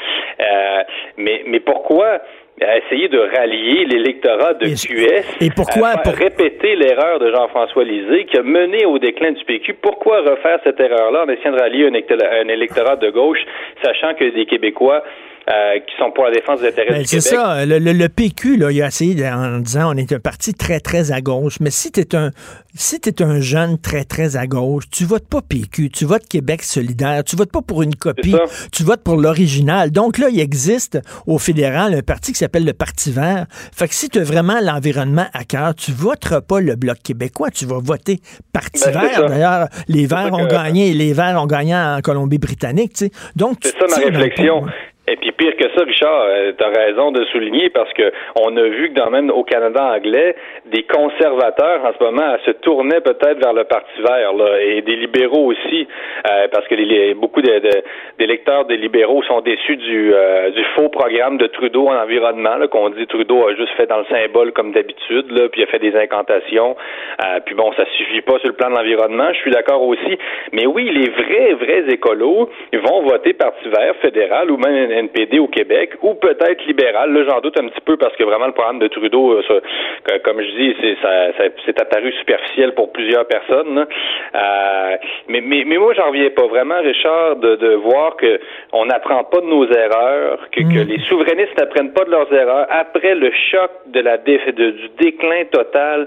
mais 1.16 1.42
mais 1.46 1.60
pourquoi 1.60 2.20
à 2.60 2.78
essayer 2.78 3.08
de 3.08 3.18
rallier 3.18 3.84
l'électorat 3.84 4.54
de 4.54 4.66
QS 4.66 5.24
et 5.40 5.50
pourquoi 5.50 5.98
pour... 5.98 6.14
répéter 6.14 6.76
l'erreur 6.76 7.18
de 7.18 7.30
Jean-François 7.30 7.84
Lisée 7.84 8.24
qui 8.24 8.36
a 8.36 8.42
mené 8.42 8.84
au 8.84 8.98
déclin 8.98 9.32
du 9.32 9.44
PQ. 9.44 9.74
Pourquoi 9.74 10.20
refaire 10.22 10.58
cette 10.64 10.80
erreur-là? 10.80 11.24
En 11.24 11.28
essayant 11.28 11.54
de 11.54 11.60
rallier 11.60 11.86
un 11.86 12.48
électorat 12.48 12.96
de 12.96 13.10
gauche, 13.10 13.40
sachant 13.82 14.14
que 14.14 14.24
des 14.24 14.46
Québécois 14.46 15.02
euh, 15.48 15.78
qui 15.80 15.96
sont 15.98 16.10
pour 16.10 16.24
la 16.24 16.32
défense 16.32 16.60
des 16.60 16.68
intérêts 16.68 16.90
ben, 16.90 17.02
du 17.02 17.08
Québec. 17.08 17.22
C'est 17.22 17.34
ça. 17.34 17.64
Le, 17.64 18.06
PQ, 18.08 18.56
là, 18.56 18.70
il 18.70 18.82
a 18.82 18.88
essayé 18.88 19.26
en 19.28 19.58
disant 19.60 19.94
on 19.94 19.96
est 19.96 20.12
un 20.12 20.20
parti 20.20 20.52
très, 20.52 20.80
très 20.80 21.10
à 21.10 21.20
gauche. 21.20 21.58
Mais 21.60 21.70
si 21.70 21.90
tu 21.90 22.00
es 22.00 22.14
un 22.14 22.30
si 22.74 23.00
es 23.04 23.22
un 23.22 23.40
jeune 23.40 23.78
très, 23.78 24.04
très 24.04 24.36
à 24.36 24.46
gauche, 24.46 24.84
tu 24.90 25.04
votes 25.04 25.26
pas 25.26 25.40
PQ, 25.42 25.90
tu 25.90 26.04
votes 26.04 26.26
Québec 26.28 26.62
solidaire, 26.62 27.24
tu 27.24 27.34
votes 27.34 27.50
pas 27.50 27.62
pour 27.62 27.82
une 27.82 27.94
copie, 27.94 28.36
tu 28.72 28.84
votes 28.84 29.02
pour 29.02 29.16
l'original. 29.16 29.90
Donc 29.90 30.18
là, 30.18 30.28
il 30.30 30.38
existe 30.38 31.00
au 31.26 31.38
fédéral 31.38 31.94
un 31.94 32.02
parti 32.02 32.32
qui 32.32 32.38
s'appelle 32.38 32.64
le 32.64 32.74
Parti 32.74 33.10
vert. 33.10 33.46
Fait 33.50 33.88
que 33.88 33.94
si 33.94 34.08
tu 34.08 34.18
as 34.18 34.24
vraiment 34.24 34.60
l'environnement 34.62 35.26
à 35.32 35.44
cœur, 35.44 35.74
tu 35.74 35.92
voteras 35.92 36.40
pas 36.40 36.60
le 36.60 36.76
Bloc 36.76 36.98
québécois, 37.02 37.50
tu 37.50 37.66
vas 37.66 37.80
voter 37.82 38.20
Parti 38.52 38.82
ben, 38.84 39.00
vert. 39.00 39.28
D'ailleurs, 39.28 39.68
les 39.88 40.06
Verts 40.06 40.32
ont 40.32 40.46
gagné, 40.46 40.92
les 40.92 41.12
Verts 41.12 41.42
ont 41.42 41.46
gagné 41.46 41.74
en 41.74 42.00
Colombie-Britannique. 42.00 43.04
Donc, 43.34 43.58
c'est 43.62 43.76
ça 43.76 43.86
ma 43.88 44.06
réflexion. 44.06 44.64
Et 45.10 45.16
puis 45.16 45.32
pire 45.32 45.56
que 45.56 45.64
ça, 45.74 45.84
Richard, 45.84 46.26
euh, 46.28 46.52
tu 46.56 46.62
as 46.62 46.68
raison 46.68 47.10
de 47.12 47.24
souligner 47.26 47.70
parce 47.70 47.90
que 47.94 48.12
on 48.36 48.54
a 48.56 48.62
vu 48.62 48.90
que 48.90 48.94
dans 48.94 49.10
même 49.10 49.30
au 49.30 49.42
Canada 49.42 49.94
anglais, 49.96 50.36
des 50.66 50.82
conservateurs 50.82 51.80
en 51.84 51.92
ce 51.98 52.04
moment 52.04 52.36
se 52.44 52.50
tournaient 52.50 53.00
peut-être 53.00 53.38
vers 53.42 53.54
le 53.54 53.64
Parti 53.64 54.02
vert 54.02 54.34
là, 54.34 54.60
et 54.60 54.82
des 54.82 54.96
libéraux 54.96 55.52
aussi, 55.52 55.88
euh, 56.26 56.48
parce 56.52 56.66
que 56.68 56.74
les, 56.74 57.14
beaucoup 57.14 57.40
d'électeurs 57.40 58.66
des 58.66 58.76
libéraux 58.76 59.22
sont 59.22 59.40
déçus 59.40 59.76
du, 59.76 60.12
euh, 60.12 60.50
du 60.50 60.64
faux 60.76 60.90
programme 60.90 61.38
de 61.38 61.46
Trudeau 61.46 61.88
en 61.88 61.96
environnement, 62.02 62.66
qu'on 62.70 62.90
dit 62.90 63.06
Trudeau 63.06 63.48
a 63.48 63.54
juste 63.54 63.72
fait 63.76 63.86
dans 63.86 63.98
le 63.98 64.06
symbole 64.10 64.52
comme 64.52 64.72
d'habitude, 64.72 65.48
puis 65.52 65.62
a 65.62 65.66
fait 65.66 65.78
des 65.78 65.96
incantations. 65.96 66.76
puis 67.46 67.54
bon, 67.54 67.72
ça 67.72 67.84
suffit 67.96 68.20
pas 68.20 68.38
sur 68.40 68.48
le 68.48 68.54
plan 68.54 68.68
de 68.68 68.74
l'environnement, 68.74 69.32
je 69.32 69.38
suis 69.38 69.50
d'accord 69.50 69.82
aussi. 69.82 70.18
Mais 70.52 70.66
oui, 70.66 70.90
les 70.90 71.08
vrais, 71.08 71.54
vrais 71.54 71.92
écolos, 71.92 72.50
vont 72.74 73.02
voter 73.02 73.32
Parti 73.32 73.68
vert 73.68 73.94
fédéral 74.02 74.50
ou 74.50 74.56
même 74.56 74.97
NPD 74.98 75.38
au 75.38 75.48
Québec, 75.48 75.92
ou 76.02 76.14
peut-être 76.14 76.64
libéral. 76.66 77.12
Là, 77.12 77.24
j'en 77.28 77.40
doute 77.40 77.58
un 77.58 77.68
petit 77.68 77.80
peu 77.84 77.96
parce 77.96 78.14
que 78.16 78.24
vraiment 78.24 78.46
le 78.46 78.52
programme 78.52 78.78
de 78.78 78.88
Trudeau, 78.88 79.34
euh, 79.34 79.60
comme 80.24 80.40
je 80.40 80.50
dis, 80.50 80.76
c'est 80.80 80.96
ça, 81.02 81.32
c'est 81.64 81.80
apparu 81.80 82.12
superficiel 82.12 82.74
pour 82.74 82.92
plusieurs 82.92 83.26
personnes. 83.26 83.86
Euh, 84.34 84.96
mais, 85.28 85.40
mais, 85.40 85.64
mais 85.66 85.78
moi, 85.78 85.94
j'en 85.94 86.08
reviens 86.08 86.30
pas 86.30 86.46
vraiment, 86.46 86.80
Richard, 86.80 87.36
de, 87.36 87.56
de 87.56 87.74
voir 87.74 88.16
que 88.16 88.40
on 88.72 88.86
n'apprend 88.86 89.24
pas 89.24 89.40
de 89.40 89.46
nos 89.46 89.66
erreurs, 89.66 90.38
que, 90.52 90.60
que 90.60 90.84
mm. 90.84 90.88
les 90.88 90.98
souverainistes 91.08 91.58
n'apprennent 91.58 91.92
pas 91.92 92.04
de 92.04 92.10
leurs 92.10 92.32
erreurs 92.32 92.66
après 92.70 93.14
le 93.14 93.30
choc 93.50 93.70
de 93.86 94.00
la 94.00 94.18
du 94.18 94.88
déclin 94.98 95.44
total 95.50 96.06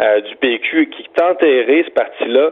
euh, 0.00 0.20
du 0.20 0.36
PQ 0.36 0.90
qui 0.90 1.02
enterré 1.22 1.84
ce 1.86 1.90
parti-là. 1.90 2.50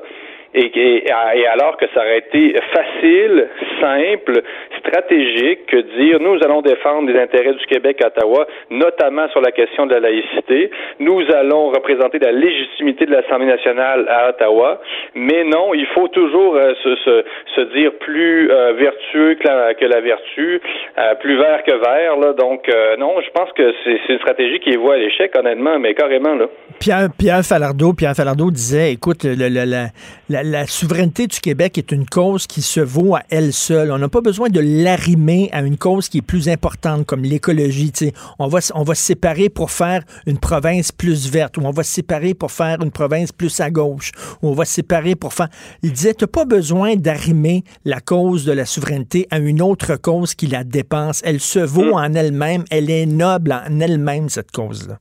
Et, 0.53 0.73
et, 0.75 1.47
alors 1.47 1.77
que 1.77 1.87
ça 1.95 2.01
aurait 2.01 2.19
été 2.19 2.55
facile, 2.73 3.49
simple, 3.81 4.43
stratégique 4.81 5.67
que 5.67 5.77
dire 5.99 6.19
nous 6.21 6.39
allons 6.43 6.61
défendre 6.61 7.09
les 7.09 7.21
intérêts 7.21 7.55
du 7.55 7.67
Québec 7.67 8.03
à 8.03 8.09
Ottawa, 8.09 8.47
notamment 8.71 9.29
sur 9.29 9.41
la 9.41 9.53
question 9.53 9.87
de 9.87 9.95
la 9.95 10.01
laïcité. 10.01 10.71
Nous 10.99 11.23
allons 11.33 11.69
représenter 11.69 12.19
la 12.19 12.33
légitimité 12.33 13.07
de 13.07 13.13
l'Assemblée 13.13 13.47
nationale 13.47 14.07
à 14.09 14.31
Ottawa. 14.31 14.81
Mais 15.15 15.45
non, 15.45 15.73
il 15.75 15.87
faut 15.95 16.09
toujours 16.09 16.57
euh, 16.57 16.73
se, 16.83 16.97
se, 16.97 17.25
se, 17.55 17.61
dire 17.79 17.93
plus 18.01 18.51
euh, 18.51 18.73
vertueux 18.73 19.35
que 19.35 19.47
la, 19.47 19.75
que 19.75 19.85
la 19.85 20.01
vertu, 20.01 20.61
euh, 20.99 21.15
plus 21.21 21.37
vert 21.37 21.63
que 21.63 21.73
vert. 21.73 22.17
Là. 22.17 22.33
Donc 22.33 22.69
non, 22.99 23.21
je 23.21 23.31
pense 23.31 23.53
que 23.53 23.73
c'est 23.85 24.13
une 24.13 24.19
stratégie 24.19 24.59
qui 24.61 24.71
est 24.71 24.77
voie 24.77 24.95
à 24.95 24.99
l'échec, 24.99 25.31
honnêtement, 25.37 25.79
mais 25.79 25.95
carrément 25.95 26.35
là. 26.35 26.47
Pierre, 26.81 27.09
Pierre 27.17 27.43
Falardeau, 27.45 27.93
Pierre 27.93 28.15
Falardeau 28.15 28.51
disait, 28.51 28.93
écoute, 28.93 29.25
le, 29.25 29.49
le, 29.49 29.65
la 29.65 29.87
la, 30.31 30.45
la 30.45 30.67
souveraineté 30.69 31.27
du 31.27 31.41
Québec 31.41 31.77
est 31.77 31.91
une 31.91 32.07
cause 32.07 32.47
qui 32.47 32.63
se 32.63 32.79
vaut 32.79 33.17
à 33.17 33.23
elle 33.31 33.53
seule. 33.53 33.91
On 33.91 33.99
n'a 33.99 34.09
pas 34.09 34.21
besoin 34.21 34.49
de 34.49 34.61
l'arrimer 34.61 35.51
à 35.53 35.61
une 35.61 35.77
cause 35.77 36.09
qui 36.09 36.19
est 36.19 36.23
plus 36.23 36.49
importante, 36.49 37.05
comme 37.05 37.25
l'écologie. 37.25 37.93
On 38.39 38.47
va, 38.47 38.61
on 38.75 38.85
va 38.85 38.95
se 38.95 39.03
séparer 39.03 39.49
pour 39.49 39.73
faire 39.73 40.05
une 40.27 40.39
province 40.39 40.93
plus 40.93 41.29
verte, 41.29 41.59
ou 41.59 41.63
on 41.63 41.73
va 41.73 41.83
se 41.83 41.93
séparer 41.93 42.35
pour 42.35 42.53
faire 42.53 42.81
une 42.81 42.93
province 42.93 43.33
plus 43.33 43.59
à 43.59 43.71
gauche, 43.71 44.13
ou 44.41 44.51
on 44.51 44.55
va 44.55 44.65
se 44.65 44.75
séparer 44.75 45.17
pour 45.17 45.33
faire... 45.33 45.49
Il 45.83 45.93
disait, 45.93 46.15
tu 46.15 46.29
pas 46.29 46.45
besoin 46.45 46.95
d'arrimer 46.95 47.65
la 47.85 48.01
cause 48.01 48.45
de 48.45 48.53
la 48.53 48.67
souveraineté 48.67 49.27
à 49.33 49.41
une 49.41 49.61
autre 49.61 49.97
cause 49.97 50.37
qui 50.37 50.47
la 50.47 50.63
dépense. 50.63 51.23
Elle 51.25 51.41
se 51.41 51.59
vaut 51.59 51.95
en 51.95 52.15
elle-même, 52.15 52.65
elle 52.71 52.89
est 52.89 53.07
noble 53.07 53.53
en 53.53 53.81
elle-même, 53.81 54.29
cette 54.29 54.53
cause-là. 54.53 55.01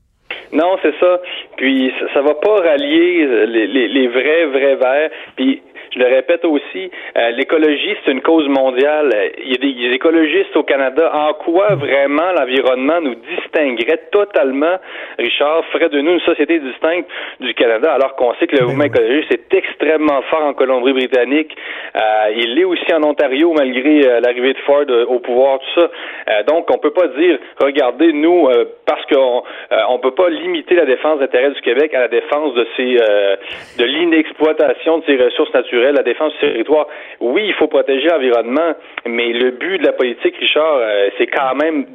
Non, 0.51 0.77
c'est 0.81 0.97
ça. 0.99 1.21
Puis 1.57 1.93
ça, 2.13 2.21
va 2.21 2.33
pas 2.35 2.55
rallier 2.61 3.45
les, 3.45 3.67
les, 3.67 3.87
les 3.87 4.07
vrais, 4.07 4.45
vrais 4.45 4.75
verts. 4.75 5.09
Puis 5.35 5.61
je 5.93 5.99
le 5.99 6.07
répète 6.07 6.45
aussi, 6.45 6.91
euh, 7.17 7.29
l'écologie, 7.31 7.95
c'est 8.03 8.11
une 8.11 8.21
cause 8.21 8.47
mondiale. 8.47 9.13
Il 9.43 9.51
y 9.51 9.53
a 9.53 9.57
des, 9.57 9.89
des 9.89 9.95
écologistes 9.95 10.55
au 10.55 10.63
Canada. 10.63 11.11
En 11.13 11.33
quoi 11.33 11.75
vraiment 11.75 12.31
l'environnement 12.37 13.01
nous 13.01 13.15
distinguerait 13.15 14.09
totalement, 14.11 14.77
Richard, 15.17 15.65
ferait 15.71 15.89
de 15.89 16.01
nous 16.01 16.13
une 16.13 16.19
société 16.21 16.59
distincte 16.59 17.07
du 17.39 17.53
Canada, 17.53 17.93
alors 17.93 18.15
qu'on 18.15 18.33
sait 18.35 18.47
que 18.47 18.55
le 18.55 18.65
mouvement 18.65 18.85
écologiste 18.85 19.31
est 19.31 19.53
extrêmement 19.53 20.21
fort 20.23 20.43
en 20.43 20.53
Colombie-Britannique. 20.53 21.55
Euh, 21.95 21.99
il 22.35 22.55
l'est 22.55 22.65
aussi 22.65 22.93
en 22.93 23.03
Ontario, 23.03 23.53
malgré 23.53 24.07
euh, 24.07 24.19
l'arrivée 24.19 24.53
de 24.53 24.59
Ford 24.59 24.85
au 25.07 25.19
pouvoir, 25.19 25.59
tout 25.59 25.81
ça. 25.81 26.43
Donc, 26.43 26.69
on 26.71 26.77
peut 26.77 26.91
pas 26.91 27.07
dire, 27.07 27.37
regardez, 27.61 28.13
nous, 28.13 28.47
parce 28.85 29.05
qu'on 29.05 29.43
on 29.89 29.99
peut 29.99 30.11
pas 30.11 30.29
limiter 30.29 30.75
la 30.75 30.85
défense 30.85 31.19
d'intérêts 31.19 31.51
du 31.51 31.61
Québec 31.61 31.93
à 31.93 32.01
la 32.01 32.07
défense 32.07 32.53
de 32.53 32.65
euh, 32.79 33.35
de 33.77 33.83
l'inexploitation 33.83 34.99
de 34.99 35.05
ses 35.05 35.17
ressources 35.17 35.53
naturelles, 35.53 35.78
la 35.79 36.03
défense 36.03 36.33
du 36.33 36.39
territoire. 36.39 36.87
Oui, 37.19 37.43
il 37.47 37.53
faut 37.53 37.67
protéger 37.67 38.07
l'environnement, 38.07 38.73
mais 39.05 39.33
le 39.33 39.51
but 39.51 39.79
de 39.79 39.85
la 39.85 39.93
politique, 39.93 40.35
Richard, 40.39 40.75
euh, 40.77 41.09
c'est 41.17 41.27
quand 41.27 41.55
même 41.55 41.85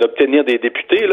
d'obtenir 0.00 0.44
des 0.44 0.58
députés. 0.58 1.06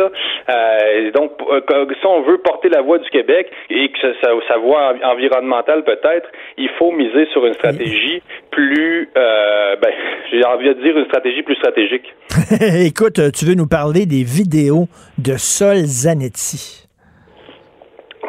Euh, 0.50 1.12
donc, 1.12 1.32
euh, 1.50 1.86
si 2.00 2.06
on 2.06 2.22
veut 2.22 2.38
porter 2.40 2.70
la 2.70 2.82
voix 2.82 2.98
du 3.00 3.10
Québec 3.10 3.50
et 3.70 3.90
que 3.90 3.98
sa, 4.22 4.30
sa- 4.48 4.58
voix 4.58 4.94
en- 5.04 5.12
environnementale 5.12 5.84
peut-être, 5.84 6.30
il 6.58 6.70
faut 6.78 6.92
miser 6.92 7.26
sur 7.32 7.46
une 7.46 7.54
stratégie 7.56 8.22
plus, 8.52 9.10
euh, 9.18 9.76
ben, 9.82 9.92
j'ai 10.32 10.44
envie 10.46 10.68
de 10.68 10.74
dire 10.82 10.98
une 10.98 11.06
stratégie 11.06 11.42
plus 11.42 11.56
stratégique. 11.56 12.14
Écoute, 12.86 13.20
tu 13.34 13.46
veux 13.46 13.56
nous 13.56 13.68
parler 13.68 14.06
des 14.06 14.24
vidéos 14.24 14.88
de 15.18 15.38
Sol 15.38 15.78
Zanetti. 15.86 16.81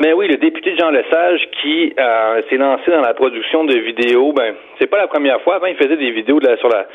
Mais 0.01 0.13
oui, 0.13 0.27
le 0.27 0.37
député 0.37 0.75
Jean 0.77 0.91
Lesage 0.91 1.49
qui 1.61 1.93
euh, 1.99 2.43
s'est 2.49 2.57
lancé 2.57 2.91
dans 2.91 3.03
la 3.03 3.15
production 3.15 3.65
de 3.65 3.77
vidéos, 3.79 4.33
ben 4.33 4.55
c'est 4.79 4.87
pas 4.87 4.99
la 4.99 5.07
première 5.07 5.41
fois. 5.43 5.57
Avant, 5.57 5.67
il 5.67 5.77
faisait 5.77 5.97
des 5.97 6.11
vidéos 6.11 6.41
sur 6.59 6.69
la 6.69 6.87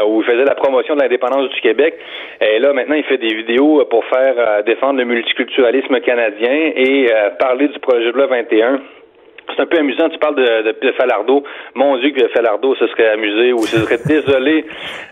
euh, 0.00 0.04
où 0.06 0.22
il 0.22 0.24
faisait 0.24 0.44
la 0.44 0.54
promotion 0.54 0.96
de 0.96 1.02
l'indépendance 1.02 1.50
du 1.50 1.60
Québec. 1.60 1.94
Et 2.40 2.58
là, 2.58 2.72
maintenant, 2.72 2.94
il 2.94 3.04
fait 3.04 3.18
des 3.18 3.34
vidéos 3.34 3.84
pour 3.90 4.04
faire 4.06 4.34
euh, 4.38 4.62
défendre 4.62 4.98
le 4.98 5.04
multiculturalisme 5.04 6.00
canadien 6.00 6.72
et 6.74 7.12
euh, 7.12 7.30
parler 7.38 7.68
du 7.68 7.78
projet 7.78 8.06
de 8.06 8.12
loi 8.12 8.26
21. 8.26 8.80
C'est 9.54 9.60
un 9.62 9.66
peu 9.66 9.78
amusant, 9.78 10.08
tu 10.08 10.18
parles 10.18 10.36
de, 10.36 10.62
de, 10.72 10.76
de 10.86 10.92
Falardeau. 10.92 11.42
Mon 11.74 11.96
Dieu, 11.98 12.10
que 12.10 12.26
Falardeau 12.28 12.74
se 12.76 12.86
serait 12.88 13.08
amusé 13.10 13.52
ou 13.52 13.58
se 13.60 13.76
serait 13.78 13.98
désolé 14.06 14.64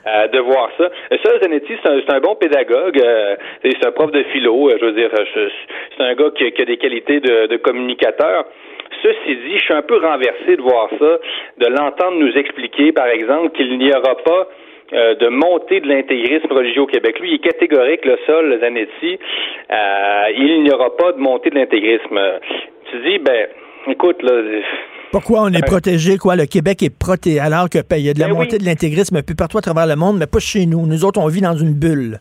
euh, 0.07 0.29
de 0.29 0.39
voir 0.39 0.71
ça. 0.79 0.85
Euh, 1.13 1.17
Ça, 1.23 1.39
Zanetti, 1.41 1.75
c'est 1.83 1.89
un, 1.91 2.01
c'est 2.07 2.15
un 2.15 2.21
bon 2.21 2.35
pédagogue. 2.37 2.99
euh, 3.01 3.37
c'est 3.65 3.85
un 3.87 3.93
prof 3.93 4.11
de 4.13 4.23
philo. 4.33 4.71
euh, 4.71 4.77
je 4.81 4.87
veux 4.87 4.93
dire, 4.93 5.11
c'est 5.35 6.03
un 6.03 6.15
gars 6.15 6.31
qui, 6.37 6.45
a- 6.47 6.51
qui 6.53 6.63
a 6.63 6.65
des 6.65 6.77
qualités 6.79 7.21
de, 7.21 7.47
de 7.49 7.57
communicateur. 7.57 8.45
Ceci 9.03 9.37
dit, 9.37 9.59
je 9.59 9.65
suis 9.65 9.75
un 9.75 9.83
peu 9.83 9.99
renversé 9.99 10.57
de 10.57 10.63
voir 10.63 10.89
ça, 10.99 11.19
de 11.59 11.67
l'entendre 11.67 12.17
nous 12.19 12.33
expliquer, 12.37 12.93
par 12.93 13.07
exemple, 13.09 13.51
qu'il 13.51 13.79
n'y 13.79 13.93
aura 13.93 14.17
pas 14.17 14.49
euh, 14.93 15.15
de 15.15 15.29
montée 15.29 15.81
de 15.81 15.89
l'intégrisme 15.89 16.53
religieux 16.53 16.83
au 16.83 16.87
Québec. 16.87 17.19
Lui, 17.21 17.31
il 17.31 17.35
est 17.37 17.39
catégorique, 17.39 18.05
le 18.05 18.19
sol, 18.27 18.49
le 18.49 18.59
Zanetti. 18.59 19.19
Euh, 19.71 20.23
il 20.37 20.63
n'y 20.63 20.73
aura 20.73 20.97
pas 20.97 21.13
de 21.13 21.19
montée 21.19 21.51
de 21.51 21.55
l'intégrisme. 21.57 22.21
Tu 22.91 22.99
dis, 22.99 23.19
ben, 23.19 23.47
écoute, 23.89 24.23
là, 24.23 24.33
Pourquoi 25.13 25.43
on 25.43 25.49
est 25.53 25.65
protégé, 25.67 26.17
quoi? 26.19 26.37
Le 26.37 26.47
Québec 26.47 26.83
est 26.83 26.97
protégé, 26.97 27.41
alors 27.41 27.69
que 27.69 27.79
ben, 27.89 27.97
il 27.97 28.07
y 28.07 28.11
a 28.11 28.15
de 28.15 28.21
la 28.21 28.27
Ben 28.27 28.33
oui. 28.33 28.39
montée 28.39 28.59
de 28.59 28.65
l'intégrisme 28.65 29.17
un 29.17 29.23
peu 29.23 29.35
partout 29.35 29.59
à 29.59 29.61
travers 29.61 29.87
le 29.87 29.97
monde, 29.97 30.17
mais 30.19 30.27
pas 30.27 30.39
chez 30.41 30.67
nous. 30.67 30.87
Nous 30.87 31.05
autres, 31.05 31.21
on 31.21 31.27
vit 31.29 31.41
dans 31.43 31.57
une 31.57 31.75
bulle. 31.75 32.19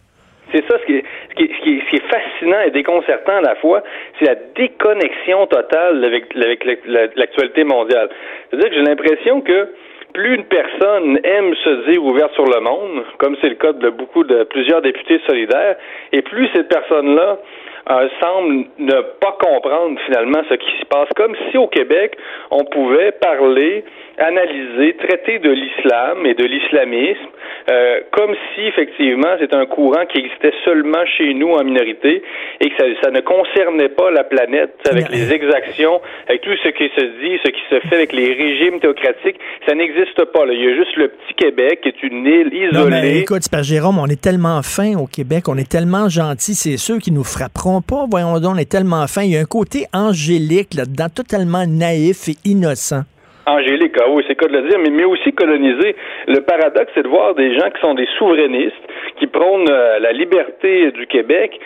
C'est 0.52 0.66
ça 0.68 0.78
ce 0.82 0.86
qui, 0.88 0.94
est, 0.98 1.04
ce, 1.30 1.36
qui 1.36 1.44
est, 1.44 1.52
ce, 1.56 1.62
qui 1.64 1.70
est, 1.78 1.82
ce 1.86 1.90
qui 1.92 1.96
est 1.98 2.10
fascinant 2.10 2.62
et 2.66 2.72
déconcertant 2.72 3.38
à 3.38 3.42
la 3.42 3.56
fois, 3.58 3.84
c'est 4.18 4.26
la 4.26 4.36
déconnexion 4.56 5.46
totale 5.46 6.04
avec, 6.04 6.36
avec 6.36 6.66
la- 6.66 6.74
la- 6.88 7.08
l'actualité 7.16 7.64
mondiale. 7.64 8.10
C'est-à-dire 8.50 8.70
que 8.70 8.76
j'ai 8.76 8.82
l'impression 8.82 9.42
que 9.42 9.70
plus 10.14 10.34
une 10.38 10.46
personne 10.46 11.20
aime 11.24 11.54
se 11.64 11.92
dire 11.92 12.04
ouverte 12.04 12.34
sur 12.34 12.46
le 12.46 12.60
monde, 12.62 13.04
comme 13.20 13.36
c'est 13.42 13.50
le 13.50 13.56
cas 13.62 13.74
de 13.74 13.92
beaucoup 13.92 14.24
de 14.24 14.44
plusieurs 14.46 14.82
députés 14.82 15.22
solidaires, 15.28 15.76
et 16.12 16.24
plus 16.24 16.50
cette 16.56 16.68
personne-là 16.68 17.38
euh, 17.92 18.08
semble 18.20 18.66
ne 18.78 19.02
pas 19.20 19.38
comprendre 19.40 20.00
finalement 20.06 20.42
ce 20.50 20.54
qui 20.56 20.80
se 20.80 20.86
passe, 20.86 21.10
comme 21.16 21.36
si 21.50 21.58
au 21.58 21.68
Québec 21.68 22.18
on 22.52 22.64
pouvait 22.66 23.12
parler, 23.14 23.84
analyser, 24.20 24.96
traiter 24.98 25.40
de 25.40 25.50
l'islam 25.50 26.26
et 26.26 26.34
de 26.34 26.44
l'islamisme, 26.46 27.30
euh, 27.70 28.00
comme 28.12 28.36
si 28.54 28.62
effectivement 28.68 29.36
c'est 29.40 29.54
un 29.54 29.66
courant 29.66 30.06
qui 30.06 30.20
existait 30.20 30.54
seulement 30.66 31.06
chez 31.18 31.34
nous 31.34 31.52
en 31.52 31.64
minorité 31.64 32.22
et 32.60 32.70
que 32.70 32.76
ça, 32.78 32.86
ça 33.04 33.12
ne 33.12 33.22
concernait 33.22 33.90
pas 33.90 34.12
la 34.12 34.24
planète 34.24 34.76
avec 34.90 35.10
les 35.10 35.32
exactions, 35.32 36.02
avec 36.28 36.42
tout 36.42 36.56
ce 36.64 36.70
qui 36.70 36.90
se 36.96 37.06
dit, 37.22 37.40
ce 37.44 37.50
qui 37.50 37.62
se 37.70 37.80
fait 37.88 37.96
avec 37.96 38.14
les 38.14 38.34
régimes 38.34 38.80
théocratiques, 38.80 39.40
ça 39.68 39.76
n'existe 39.76 40.24
pas. 40.26 40.46
Là. 40.46 40.54
Il 40.54 40.64
y 40.64 40.68
a 40.72 40.76
juste 40.76 40.96
le 40.96 41.10
petit 41.10 41.34
Québec 41.36 41.82
qui 41.82 41.90
est 41.90 42.04
une 42.04 42.26
île 42.26 42.70
Non, 42.74 42.86
mais 42.86 42.98
isolée. 43.00 43.20
écoute, 43.20 43.44
que 43.50 43.64
Jérôme, 43.64 44.00
on 44.00 44.08
est 44.08 44.22
tellement 44.22 44.62
fin 44.64 44.96
au 44.96 45.06
Québec, 45.06 45.48
on 45.48 45.58
est 45.58 45.70
tellement 45.70 46.10
gentil, 46.10 46.56
c'est 46.56 46.78
ceux 46.78 46.98
qui 46.98 47.12
nous 47.12 47.24
frapperont 47.24 47.82
pas. 47.82 48.06
Voyons 48.10 48.40
donc, 48.40 48.56
on 48.56 48.58
est 48.58 48.70
tellement 48.70 49.06
fin. 49.08 49.24
Il 49.24 49.32
y 49.32 49.38
a 49.38 49.42
un 49.42 49.46
côté 49.46 49.86
angélique 49.94 50.74
là-dedans, 50.74 51.08
totalement 51.14 51.66
naïf 51.68 52.30
et 52.30 52.36
innocent. 52.46 53.04
Angélique, 53.52 53.96
ah 54.00 54.10
oui, 54.10 54.24
c'est 54.28 54.36
cas 54.36 54.48
de 54.48 54.58
le 54.58 54.70
dire, 54.70 54.80
mais, 54.80 54.90
mais 54.92 55.06
aussi 55.06 55.32
colonisé. 55.34 55.96
Le 56.28 56.40
paradoxe, 56.42 56.92
c'est 56.96 57.04
de 57.04 57.08
voir 57.08 57.36
des 57.36 57.54
gens 57.58 57.70
qui 57.70 57.82
sont 57.82 57.94
des 57.94 58.08
souverainistes, 58.18 58.76
qui 59.18 59.28
prônent 59.28 59.70
euh, 59.70 60.00
la 60.00 60.12
liberté 60.12 60.92
du 60.92 61.08
Québec, 61.08 61.60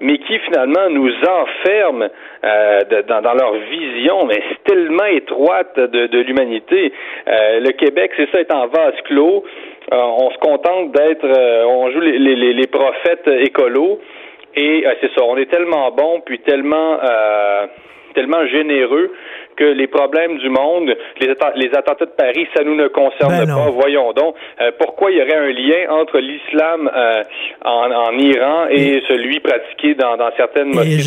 mais 0.00 0.18
qui 0.18 0.38
finalement 0.40 0.88
nous 0.90 1.10
enferment 1.28 2.06
euh, 2.44 2.80
dans, 3.08 3.20
dans 3.20 3.34
leur 3.34 3.52
vision, 3.70 4.26
mais 4.26 4.40
tellement 4.64 5.06
étroite 5.06 5.74
de, 5.78 6.06
de 6.06 6.18
l'humanité. 6.20 6.92
Euh, 7.28 7.60
le 7.60 7.70
Québec, 7.72 8.12
c'est 8.16 8.30
ça, 8.30 8.40
est 8.40 8.52
en 8.54 8.66
vase 8.68 8.94
clos. 9.04 9.44
Euh, 9.92 9.96
on 9.96 10.30
se 10.30 10.38
contente 10.38 10.92
d'être, 10.92 11.24
euh, 11.24 11.64
on 11.66 11.90
joue 11.90 12.00
les, 12.00 12.18
les, 12.18 12.52
les- 12.52 12.66
prophètes 12.68 13.26
écolos, 13.26 13.98
et 14.54 14.84
c'est 15.00 15.10
ça, 15.14 15.24
on 15.24 15.36
est 15.36 15.50
tellement 15.50 15.90
bon, 15.90 16.20
puis 16.24 16.38
tellement 16.40 16.98
tellement 18.14 18.44
généreux 18.46 19.12
que 19.58 19.64
les 19.64 19.88
problèmes 19.88 20.38
du 20.38 20.48
monde, 20.48 20.88
les, 21.20 21.28
atta- 21.34 21.52
les 21.56 21.70
attentats 21.76 22.06
de 22.06 22.16
Paris, 22.16 22.46
ça 22.54 22.62
nous 22.64 22.76
ne 22.76 22.88
concerne 22.88 23.44
Ben 23.44 23.46
pas. 23.54 23.70
Voyons 23.70 24.12
donc, 24.12 24.34
euh, 24.60 24.70
pourquoi 24.78 25.10
il 25.10 25.18
y 25.18 25.22
aurait 25.22 25.36
un 25.48 25.52
lien 25.52 25.82
entre 26.00 26.18
l'islam 26.18 26.80
euh, 26.94 27.22
en, 27.64 27.90
en 27.90 28.12
Iran 28.18 28.66
et 28.70 29.02
celui 29.08 29.40
pratiqué 29.40 29.94
dans, 29.94 30.16
dans 30.16 30.30
certaines 30.36 30.68
mosquées 30.68 30.98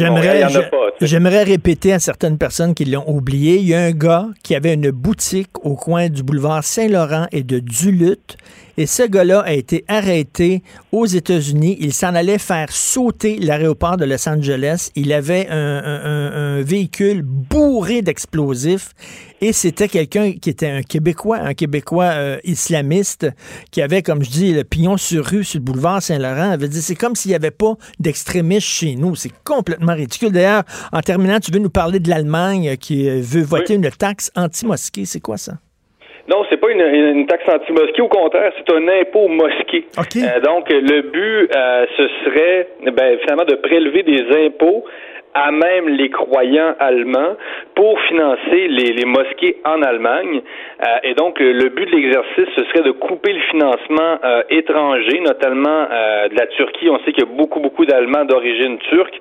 tu 0.99 1.05
sais. 1.05 1.07
j'aimerais 1.07 1.43
répéter 1.43 1.93
à 1.93 1.99
certaines 1.99 2.37
personnes 2.37 2.73
qui 2.73 2.85
l'ont 2.85 3.07
oublié, 3.07 3.55
il 3.55 3.67
y 3.69 3.73
a 3.73 3.79
un 3.79 3.91
gars 3.91 4.25
qui 4.43 4.55
avait 4.55 4.73
une 4.73 4.91
boutique 4.91 5.63
au 5.63 5.75
coin 5.75 6.09
du 6.09 6.23
boulevard 6.23 6.63
Saint-Laurent 6.63 7.27
et 7.31 7.43
de 7.43 7.59
Duluth. 7.59 8.37
Et 8.77 8.85
ce 8.85 9.03
gars-là 9.03 9.41
a 9.41 9.53
été 9.53 9.83
arrêté 9.87 10.63
aux 10.91 11.05
États-Unis. 11.05 11.77
Il 11.79 11.93
s'en 11.93 12.15
allait 12.15 12.37
faire 12.37 12.71
sauter 12.71 13.37
l'aéroport 13.39 13.97
de 13.97 14.05
Los 14.05 14.27
Angeles. 14.29 14.89
Il 14.95 15.11
avait 15.13 15.47
un, 15.49 15.55
un- 15.57 16.05
un- 16.05 16.57
un 16.59 16.61
véhicule 16.61 17.21
bourré 17.23 18.01
d'explosifs. 18.01 18.91
Et 19.43 19.53
c'était 19.53 19.87
quelqu'un 19.87 20.33
qui 20.33 20.49
était 20.51 20.69
un 20.69 20.83
Québécois, 20.83 21.37
un 21.39 21.53
Québécois 21.55 22.11
euh, 22.13 22.37
islamiste, 22.43 23.27
qui 23.71 23.81
avait, 23.81 24.03
comme 24.03 24.23
je 24.23 24.29
dis, 24.29 24.53
le 24.53 24.63
pignon 24.63 24.97
sur 24.97 25.25
rue 25.25 25.43
sur 25.43 25.59
le 25.59 25.63
boulevard 25.65 26.01
Saint-Laurent. 26.01 26.51
avait 26.51 26.67
dit, 26.67 26.81
c'est 26.81 26.95
comme 26.95 27.15
s'il 27.15 27.29
n'y 27.29 27.35
avait 27.35 27.49
pas 27.51 27.73
d'extrémistes 27.99 28.67
chez 28.67 28.95
nous. 28.95 29.15
C'est 29.15 29.31
complètement 29.43 29.93
ridicule. 29.95 30.31
D'ailleurs, 30.31 30.63
en 30.91 31.01
terminant, 31.01 31.39
tu 31.39 31.51
veux 31.51 31.59
nous 31.59 31.69
parler 31.71 31.99
de 31.99 32.09
l'Allemagne 32.09 32.69
euh, 32.69 32.75
qui 32.75 33.09
euh, 33.09 33.19
veut 33.23 33.41
voter 33.41 33.73
une 33.75 33.89
taxe 33.89 34.31
anti-mosquée. 34.35 35.05
C'est 35.05 35.19
quoi 35.21 35.37
ça? 35.37 35.57
Non, 36.31 36.45
c'est 36.49 36.55
pas 36.55 36.71
une, 36.71 37.25
taxe 37.25 37.43
anti-mosquée, 37.45 38.01
au 38.01 38.07
contraire, 38.07 38.53
c'est 38.55 38.73
un 38.73 38.87
impôt 38.87 39.27
mosquée. 39.27 39.85
Euh, 39.99 40.39
donc, 40.39 40.69
le 40.69 41.01
but, 41.01 41.49
euh, 41.53 41.85
ce 41.97 42.07
serait 42.23 42.67
ben, 42.83 43.19
finalement 43.19 43.43
de 43.43 43.55
prélever 43.55 44.03
des 44.03 44.23
impôts 44.45 44.85
à 45.33 45.51
même 45.51 45.87
les 45.89 46.09
croyants 46.09 46.75
allemands 46.79 47.35
pour 47.75 47.99
financer 48.01 48.67
les, 48.67 48.93
les 48.93 49.05
mosquées 49.05 49.57
en 49.65 49.81
Allemagne. 49.81 50.41
Euh, 50.81 50.85
et 51.03 51.13
donc, 51.13 51.39
le, 51.39 51.69
but 51.69 51.85
de 51.85 51.95
l'exercice, 51.95 52.47
ce 52.55 52.65
serait 52.65 52.83
de 52.83 52.91
couper 52.91 53.33
le 53.33 53.39
financement 53.51 54.17
euh, 54.23 54.43
étranger, 54.49 55.19
notamment 55.21 55.87
euh, 55.89 56.27
de 56.27 56.35
la 56.35 56.47
Turquie. 56.47 56.89
On 56.89 56.99
sait 56.99 57.13
qu'il 57.13 57.23
y 57.23 57.27
a 57.27 57.31
beaucoup, 57.31 57.59
beaucoup 57.59 57.85
d'Allemands 57.85 58.25
d'origine 58.25 58.77
turque. 58.89 59.17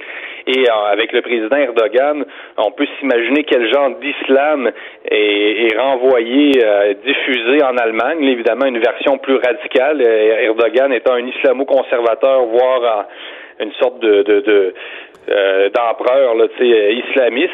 Et 0.47 0.65
avec 0.91 1.13
le 1.13 1.21
président 1.21 1.57
Erdogan, 1.57 2.25
on 2.57 2.71
peut 2.73 2.87
s'imaginer 2.99 3.45
quel 3.45 3.71
genre 3.73 3.91
d'islam 4.01 4.71
est, 5.05 5.67
est, 5.67 5.79
renvoyé, 5.79 6.53
diffusé 7.05 7.63
en 7.63 7.77
Allemagne. 7.77 8.25
Évidemment, 8.25 8.65
une 8.65 8.79
version 8.79 9.19
plus 9.19 9.37
radicale. 9.37 10.01
Erdogan 10.01 10.93
étant 10.95 11.13
un 11.13 11.27
islamo-conservateur, 11.27 12.47
voire 12.47 13.07
une 13.61 13.73
sorte 13.73 14.01
de, 14.01 14.23
de, 14.23 14.41
de 14.41 14.75
euh, 15.29 15.69
d'empereur 15.71 16.35
euh, 16.35 16.93
islamiste. 16.93 17.53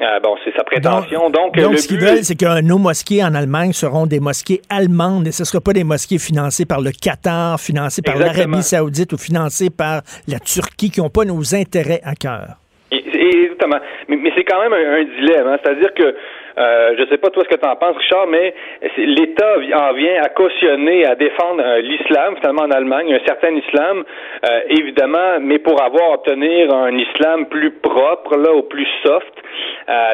Euh, 0.00 0.20
bon, 0.20 0.36
c'est 0.44 0.56
sa 0.56 0.64
prétention. 0.64 1.28
Donc, 1.28 1.54
donc, 1.54 1.76
ce 1.78 1.88
qu'ils 1.88 1.98
veulent, 2.00 2.22
c'est 2.22 2.38
que 2.38 2.62
nos 2.62 2.78
mosquées 2.78 3.22
en 3.22 3.34
Allemagne 3.34 3.72
seront 3.72 4.06
des 4.06 4.20
mosquées 4.20 4.62
allemandes 4.70 5.26
et 5.26 5.32
ce 5.32 5.42
ne 5.42 5.46
sera 5.46 5.60
pas 5.60 5.72
des 5.72 5.84
mosquées 5.84 6.18
financées 6.18 6.64
par 6.64 6.80
le 6.80 6.92
Qatar, 6.92 7.60
financées 7.60 8.00
par 8.00 8.16
l'Arabie 8.16 8.62
saoudite 8.62 9.12
ou 9.12 9.18
financées 9.18 9.68
par 9.68 10.02
la 10.28 10.38
Turquie 10.38 10.90
qui 10.90 11.00
n'ont 11.00 11.10
pas 11.10 11.24
nos 11.24 11.54
intérêts 11.54 12.00
à 12.04 12.14
cœur. 12.14 12.56
Exactement. 12.90 13.80
Mais, 14.08 14.16
mais 14.16 14.32
c'est 14.34 14.44
quand 14.44 14.62
même 14.62 14.72
un, 14.72 15.04
dilemme. 15.04 15.46
Hein. 15.46 15.58
C'est-à-dire 15.62 15.92
que 15.94 16.14
euh, 16.60 16.94
je 16.96 17.02
ne 17.02 17.06
sais 17.06 17.18
pas 17.18 17.30
toi 17.30 17.42
ce 17.44 17.48
que 17.48 17.58
tu 17.60 17.66
en 17.66 17.76
penses, 17.76 17.96
Richard, 17.96 18.26
mais 18.26 18.54
l'État 18.98 19.54
en 19.56 19.92
vient 19.94 20.22
à 20.22 20.28
cautionner, 20.28 21.06
à 21.06 21.14
défendre 21.14 21.62
euh, 21.64 21.80
l'islam, 21.80 22.36
finalement 22.36 22.62
en 22.62 22.70
Allemagne, 22.70 23.14
un 23.14 23.26
certain 23.26 23.54
islam, 23.54 24.04
euh, 24.44 24.60
évidemment, 24.68 25.40
mais 25.40 25.58
pour 25.58 25.82
avoir 25.82 26.12
obtenir 26.12 26.74
un 26.74 26.96
islam 26.96 27.46
plus 27.46 27.70
propre, 27.70 28.36
là, 28.36 28.52
au 28.52 28.62
plus 28.62 28.86
soft. 29.04 29.39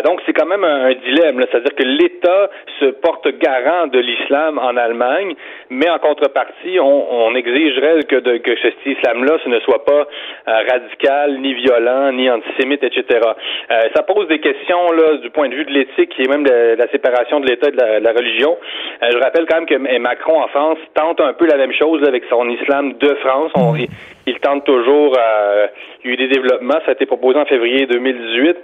Donc 0.05 0.21
c'est 0.27 0.33
quand 0.33 0.47
même 0.47 0.65
un, 0.65 0.93
dilemme, 0.95 1.43
c'est-à-dire 1.51 1.75
que 1.75 1.83
l'État 1.83 2.51
se 2.81 2.87
porte 2.87 3.29
garant 3.39 3.87
de 3.87 3.99
l'islam 3.99 4.59
en 4.59 4.77
Allemagne, 4.77 5.35
mais 5.71 5.89
en 5.89 5.99
contrepartie, 5.99 6.79
on, 6.81 7.35
exigerait 7.35 8.05
que, 8.05 8.17
de, 8.17 8.39
que 8.39 8.57
cet 8.61 8.75
islam-là, 8.85 9.39
ce 9.45 9.49
ne 9.49 9.61
soit 9.61 9.85
pas 9.85 10.07
radical, 10.47 11.39
ni 11.41 11.55
violent, 11.55 12.13
ni 12.13 12.31
antisémite, 12.31 12.83
etc. 12.83 13.21
ça 13.95 14.03
pose 14.03 14.29
des 14.29 14.39
questions 14.39 14.93
là 14.93 15.17
du 15.19 15.31
point 15.31 15.49
de 15.49 15.55
vue 15.55 15.65
de 15.65 15.73
l'éthique 15.73 16.11
qui 16.11 16.27
même 16.29 16.45
de, 16.45 16.77
la 16.77 16.89
séparation 16.89 17.41
de 17.41 17.47
l'État 17.47 17.69
et 17.69 17.73
de 17.73 18.05
la, 18.05 18.13
religion. 18.13 18.57
Euh, 19.03 19.11
je 19.13 19.19
rappelle 19.19 19.47
quand 19.47 19.57
même 19.57 19.67
que 19.67 19.99
Macron 19.99 20.43
en 20.43 20.49
France 20.49 20.79
tente 20.95 21.21
un 21.21 21.33
peu 21.33 21.47
la 21.47 21.57
même 21.57 21.73
chose 21.73 22.03
avec 22.07 22.25
son 22.29 22.49
islam 22.49 22.95
de 22.95 23.15
France. 23.17 23.53
il, 24.27 24.39
tente 24.41 24.65
toujours. 24.65 25.17
Euh, 25.19 25.67
il 26.05 26.09
y 26.09 26.11
a 26.11 26.15
eu 26.15 26.17
des 26.17 26.29
développements. 26.29 26.81
Ça 26.85 26.91
a 26.91 26.93
été 26.93 27.07
proposé 27.07 27.39
en 27.39 27.47
février 27.47 27.87
2018. 27.87 28.57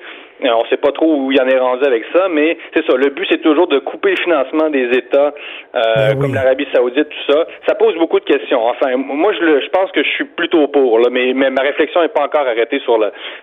Euh, 0.45 0.49
on 0.55 0.65
ne 0.65 0.69
sait 0.69 0.77
pas 0.77 0.93
trop 0.93 1.15
où 1.15 1.33
il 1.33 1.41
en 1.41 1.47
est 1.47 1.59
rendu 1.59 1.85
avec 1.85 2.05
ça, 2.13 2.29
mais 2.29 2.57
c'est 2.75 2.85
ça. 2.87 2.97
Le 2.97 3.11
but, 3.11 3.27
c'est 3.31 3.43
toujours 3.43 3.69
de 3.69 3.79
couper 3.79 4.11
le 4.11 4.17
financement 4.17 4.71
des 4.71 4.89
États 4.97 5.33
ben 5.75 6.19
comme 6.21 6.35
l'Arabie 6.35 6.67
Saoudite, 6.73 7.09
tout 7.09 7.33
ça. 7.33 7.47
Ça 7.67 7.75
pose 7.75 7.95
beaucoup 7.97 8.21
de 8.21 8.25
questions. 8.25 8.61
Enfin, 8.67 8.97
moi, 8.97 9.33
je, 9.33 9.69
pense 9.71 9.91
que 9.93 10.03
je 10.03 10.09
suis 10.11 10.25
plutôt 10.25 10.69
pour, 10.69 10.99
mais, 11.11 11.33
ma 11.35 11.63
réflexion 11.63 12.03
n'est 12.03 12.09
pas 12.09 12.25
encore 12.25 12.47
arrêtée 12.47 12.81
sur, 12.81 12.99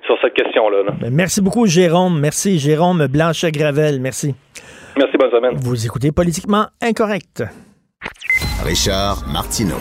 sur 0.06 0.18
cette 0.22 0.34
question-là. 0.34 0.84
Ben, 1.02 1.10
merci 1.12 1.41
beaucoup, 1.41 1.66
Jérôme. 1.66 2.20
Merci, 2.20 2.60
Jérôme 2.60 3.08
Blanchet-Gravel. 3.08 4.00
Merci. 4.02 4.36
Merci, 4.97 5.18
bonne 5.18 5.32
semaine. 5.32 5.54
Vous 5.56 5.86
écoutez 5.86 6.12
Politiquement 6.12 6.66
Incorrect. 6.82 7.43
Richard 8.66 9.24
Martineau. 9.32 9.80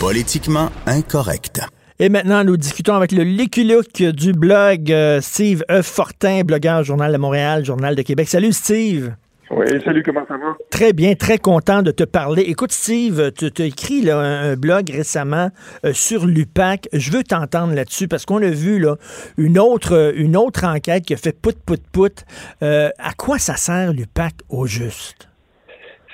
Politiquement 0.00 0.68
Incorrect. 0.86 1.77
Et 2.00 2.10
maintenant, 2.10 2.44
nous 2.44 2.56
discutons 2.56 2.94
avec 2.94 3.10
le 3.10 3.24
Léculuc 3.24 4.04
du 4.04 4.32
blog 4.32 4.92
euh, 4.92 5.20
Steve 5.20 5.64
E. 5.68 5.82
Fortin, 5.82 6.42
blogueur 6.44 6.84
Journal 6.84 7.12
de 7.12 7.18
Montréal, 7.18 7.64
Journal 7.64 7.96
de 7.96 8.02
Québec. 8.02 8.28
Salut 8.28 8.52
Steve. 8.52 9.14
Oui, 9.50 9.66
salut, 9.84 10.04
comment 10.04 10.24
ça 10.28 10.36
va? 10.36 10.56
Très 10.70 10.92
bien, 10.92 11.16
très 11.16 11.38
content 11.38 11.82
de 11.82 11.90
te 11.90 12.04
parler. 12.04 12.42
Écoute, 12.42 12.70
Steve, 12.70 13.32
tu 13.32 13.50
as 13.60 13.64
écrit 13.64 14.02
là, 14.02 14.20
un, 14.20 14.54
blog 14.54 14.90
récemment 14.90 15.50
euh, 15.84 15.92
sur 15.92 16.24
l'UPAC. 16.24 16.88
Je 16.92 17.10
veux 17.10 17.24
t'entendre 17.24 17.74
là-dessus 17.74 18.06
parce 18.06 18.24
qu'on 18.24 18.42
a 18.42 18.50
vu 18.50 18.78
là, 18.78 18.94
une, 19.36 19.58
autre, 19.58 20.12
une 20.14 20.36
autre 20.36 20.64
enquête 20.66 21.04
qui 21.04 21.14
a 21.14 21.16
fait 21.16 21.32
pout, 21.32 21.58
pout, 21.66 21.82
pout. 21.90 22.24
Euh, 22.62 22.90
à 22.98 23.12
quoi 23.14 23.40
ça 23.40 23.56
sert 23.56 23.92
l'UPAC 23.92 24.34
au 24.50 24.66
juste? 24.66 25.28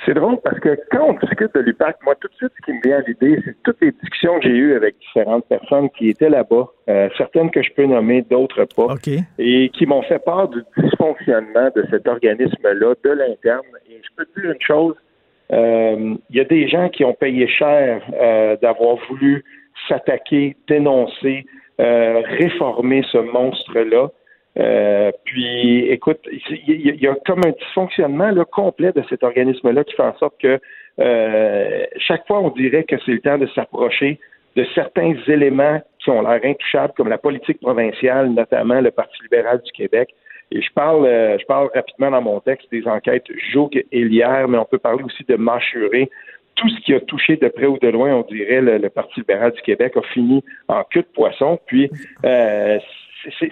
C'est 0.05 0.15
drôle 0.15 0.39
parce 0.43 0.61
que 0.61 0.79
quand 0.91 1.09
on 1.09 1.13
discute 1.15 1.55
de 1.55 1.61
l'UPAC, 1.61 1.97
moi, 2.05 2.15
tout 2.21 2.29
de 2.29 2.35
suite, 2.35 2.53
ce 2.59 2.65
qui 2.65 2.73
me 2.73 2.81
vient 2.83 2.99
à 2.99 3.01
l'idée, 3.01 3.41
c'est 3.45 3.57
toutes 3.63 3.81
les 3.81 3.93
discussions 3.93 4.39
que 4.39 4.49
j'ai 4.49 4.55
eues 4.55 4.75
avec 4.75 4.97
différentes 4.99 5.47
personnes 5.47 5.89
qui 5.91 6.11
étaient 6.11 6.29
là-bas, 6.29 6.67
euh, 6.89 7.09
certaines 7.17 7.51
que 7.51 7.63
je 7.63 7.73
peux 7.73 7.87
nommer, 7.87 8.23
d'autres 8.23 8.67
pas, 8.77 8.95
et 9.39 9.71
qui 9.71 9.87
m'ont 9.87 10.03
fait 10.03 10.19
part 10.19 10.49
du 10.49 10.63
dysfonctionnement 10.77 11.71
de 11.75 11.87
cet 11.91 12.07
organisme-là, 12.07 12.95
de 13.03 13.11
l'interne. 13.11 13.63
Et 13.89 14.01
je 14.03 14.09
peux 14.17 14.27
te 14.27 14.41
dire 14.41 14.51
une 14.51 14.61
chose, 14.61 14.95
euh, 15.53 16.15
il 16.29 16.37
y 16.37 16.41
a 16.41 16.45
des 16.45 16.69
gens 16.69 16.91
qui 16.91 17.05
ont 17.05 17.15
payé 17.15 17.49
cher 17.49 18.03
euh, 18.13 18.57
d'avoir 18.61 18.97
voulu 19.09 19.43
s'attaquer, 19.89 20.57
dénoncer, 20.69 21.47
réformer 21.79 23.03
ce 23.11 23.19
monstre-là. 23.19 24.09
Euh, 24.59 25.11
puis, 25.25 25.89
écoute, 25.91 26.21
il 26.67 27.03
y, 27.03 27.07
a 27.09 27.15
comme 27.27 27.41
un 27.45 27.51
dysfonctionnement 27.51 28.31
là, 28.31 28.45
complet 28.45 28.93
de 28.93 29.03
cet 29.09 29.25
organisme-là 29.25 29.83
qui 29.85 29.95
fait 29.95 30.03
en 30.03 30.17
sorte 30.19 30.41
que 30.41 30.61
euh, 31.01 31.85
chaque 31.99 32.27
fois, 32.27 32.41
on 32.41 32.51
dirait 32.51 32.85
que 32.85 32.97
c'est 33.05 33.13
le 33.13 33.21
temps 33.21 33.39
de 33.39 33.49
s'approcher 33.49 34.21
de 34.57 34.65
certains 34.75 35.15
éléments 35.27 35.83
qui 35.99 36.11
ont 36.11 36.23
l'air 36.23 36.41
intouchables, 36.45 36.93
comme 36.97 37.09
la 37.09 37.19
politique 37.19 37.61
provinciale, 37.61 38.29
notamment 38.29 38.81
le 38.81 38.93
Parti 38.93 39.21
libéral 39.25 39.61
du 39.63 39.73
Québec. 39.73 40.15
Et 40.53 40.63
je 40.63 40.73
parle, 40.73 41.07
euh, 41.07 41.37
je 41.39 41.45
parle 41.47 41.69
rapidement 41.75 42.13
dans 42.13 42.23
mon 42.23 42.39
texte 42.41 42.71
des 42.71 42.87
enquêtes 42.87 43.27
Joug 43.53 43.71
et 43.91 44.05
Lière, 44.05 44.47
mais 44.47 44.59
on 44.59 44.65
peut 44.65 44.79
parler 44.79 45.03
aussi 45.03 45.25
de 45.25 45.35
Mâchuré. 45.35 46.11
Tout 46.55 46.69
ce 46.69 46.81
qui 46.83 46.95
a 46.95 47.01
touché 47.01 47.37
de 47.37 47.49
près 47.49 47.67
ou 47.67 47.79
de 47.79 47.89
loin, 47.89 48.15
on 48.15 48.23
dirait, 48.23 48.61
le, 48.61 48.89
Parti 48.89 49.21
libéral 49.21 49.51
du 49.51 49.63
Québec 49.63 49.97
a 49.97 50.03
fini 50.13 50.45
en 50.69 50.85
queue 50.85 51.01
de 51.01 51.09
poisson. 51.13 51.59
Puis, 51.67 51.91
euh, 52.25 52.79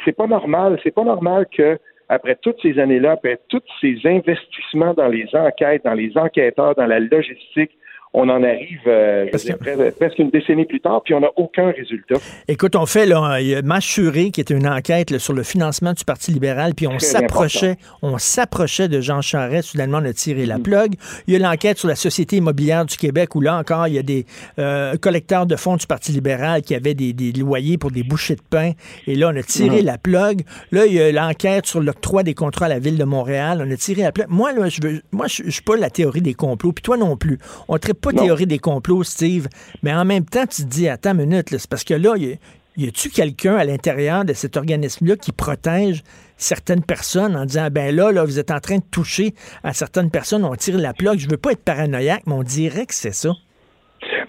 c'est 0.05 0.17
pas 0.17 0.27
normal. 0.27 0.79
C'est 0.83 0.95
pas 0.95 1.05
normal 1.05 1.47
que 1.51 1.79
après 2.09 2.37
toutes 2.41 2.61
ces 2.61 2.79
années-là, 2.79 3.13
après 3.13 3.39
tous 3.49 3.63
ces 3.81 3.99
investissements 4.05 4.95
dans 4.95 5.09
les 5.09 5.27
enquêtes, 5.35 5.85
dans 5.85 5.95
les 5.95 6.17
enquêteurs, 6.17 6.75
dans 6.75 6.87
la 6.87 7.01
logistique, 7.01 7.73
on 8.15 8.29
en 8.29 8.43
arrive 8.43 8.81
euh, 8.87 9.27
presque 9.99 10.19
une 10.19 10.31
décennie 10.31 10.67
plus 10.67 10.81
tard, 10.81 11.03
puis 11.03 11.15
on 11.15 11.21
n'a 11.21 11.31
aucun 11.37 11.71
résultat. 11.71 12.17
Écoute, 12.47 12.77
on 12.77 12.85
fait 12.85 13.07
là, 13.07 13.41
il 13.41 13.49
y 13.49 13.55
a 13.55 13.63
Mâchuré 13.63 14.31
qui 14.31 14.41
était 14.41 14.55
une 14.55 14.69
enquête 14.69 15.17
sur 15.19 15.33
le 15.33 15.43
financement 15.43 15.93
du 15.95 16.05
Parti 16.05 16.31
libéral, 16.31 16.75
puis 16.75 16.87
on 16.87 16.99
s'approchait, 16.99 17.77
on 18.03 18.19
s'approchait 18.19 18.89
de 18.89 19.01
Jean 19.01 19.23
Charest, 19.23 19.71
soudainement 19.71 20.01
on 20.03 20.05
a 20.05 20.13
tiré 20.13 20.45
la 20.45 20.59
mm. 20.59 20.63
plug. 20.63 20.95
Il 21.27 21.33
y 21.33 21.37
a 21.37 21.39
l'enquête 21.39 21.79
sur 21.79 21.89
la 21.89 21.95
Société 21.95 22.37
immobilière 22.37 22.85
du 22.85 22.97
Québec, 22.97 23.35
où 23.35 23.41
là 23.41 23.57
encore, 23.57 23.89
il 23.89 23.95
y 23.95 23.99
a 23.99 24.03
des 24.03 24.27
euh, 24.59 24.97
collecteurs 24.97 25.47
de 25.47 25.57
fonds 25.57 25.77
du 25.77 25.87
Parti 25.87 26.13
libéral 26.13 26.63
qui 26.63 26.75
avaient 26.75 26.95
des, 26.95 27.13
loyers 27.33 27.79
pour 27.79 27.91
des 27.91 28.03
bouchées 28.03 28.37
de 28.37 28.43
pain, 28.43 28.73
et 29.07 29.15
là, 29.15 29.31
on 29.33 29.37
a 29.37 29.43
tiré 29.43 29.83
mm. 29.83 29.87
la 29.87 29.97
plug. 29.97 30.43
Là, 30.71 30.85
il 30.85 30.93
y 30.93 31.01
a 31.01 31.11
l'enquête 31.13 31.67
sur 31.67 31.81
l'octroi 31.81 32.23
des 32.23 32.35
contrats 32.35 32.67
à 32.67 32.69
la 32.69 32.79
Ville 32.79 32.99
de 32.99 33.05
Montréal, 33.05 33.65
on 33.67 33.71
a 33.71 33.77
tiré 33.77 34.03
la 34.03 34.13
plug. 34.13 34.27
Moi, 34.29 34.53
là, 34.53 34.69
je 34.69 34.81
veux, 34.83 35.03
moi, 35.13 35.29
je, 35.29 35.49
suis 35.49 35.63
pas 35.63 35.77
la 35.77 35.89
théorie 35.89 36.21
des 36.21 36.35
complots, 36.35 36.73
puis 36.73 36.83
toi 36.83 36.99
non 36.99 37.17
plus. 37.17 37.39
On 37.69 37.79
pas 38.03 38.13
théorie 38.13 38.47
des 38.47 38.59
complots, 38.59 39.03
Steve, 39.03 39.49
mais 39.83 39.95
en 39.95 40.05
même 40.05 40.25
temps, 40.25 40.47
tu 40.47 40.63
te 40.63 40.69
dis, 40.69 40.89
attends 40.89 41.13
une 41.13 41.27
minute, 41.27 41.49
c'est 41.51 41.71
parce 41.71 41.85
que 41.85 41.95
là, 41.95 42.15
y, 42.17 42.39
y 42.77 42.89
a-tu 42.89 43.11
quelqu'un 43.11 43.57
à 43.57 43.65
l'intérieur 43.65 44.25
de 44.25 44.33
cet 44.33 44.57
organisme-là 44.57 45.17
qui 45.17 45.33
protège 45.33 46.03
certaines 46.37 46.83
personnes 46.83 47.37
en 47.37 47.45
disant, 47.45 47.69
ben 47.71 47.95
là, 47.95 48.13
là, 48.13 48.25
vous 48.25 48.39
êtes 48.39 48.51
en 48.51 48.61
train 48.61 48.77
de 48.77 48.91
toucher 48.91 49.33
à 49.63 49.73
certaines 49.73 50.11
personnes, 50.11 50.45
on 50.45 50.55
tire 50.55 50.79
la 50.79 50.93
plaque. 50.93 51.19
Je 51.19 51.29
veux 51.29 51.37
pas 51.37 51.53
être 51.53 51.65
paranoïaque, 51.65 52.23
mais 52.27 52.35
on 52.35 52.43
dirait 52.43 52.87
que 52.87 52.95
c'est 52.95 53.15
ça. 53.15 53.31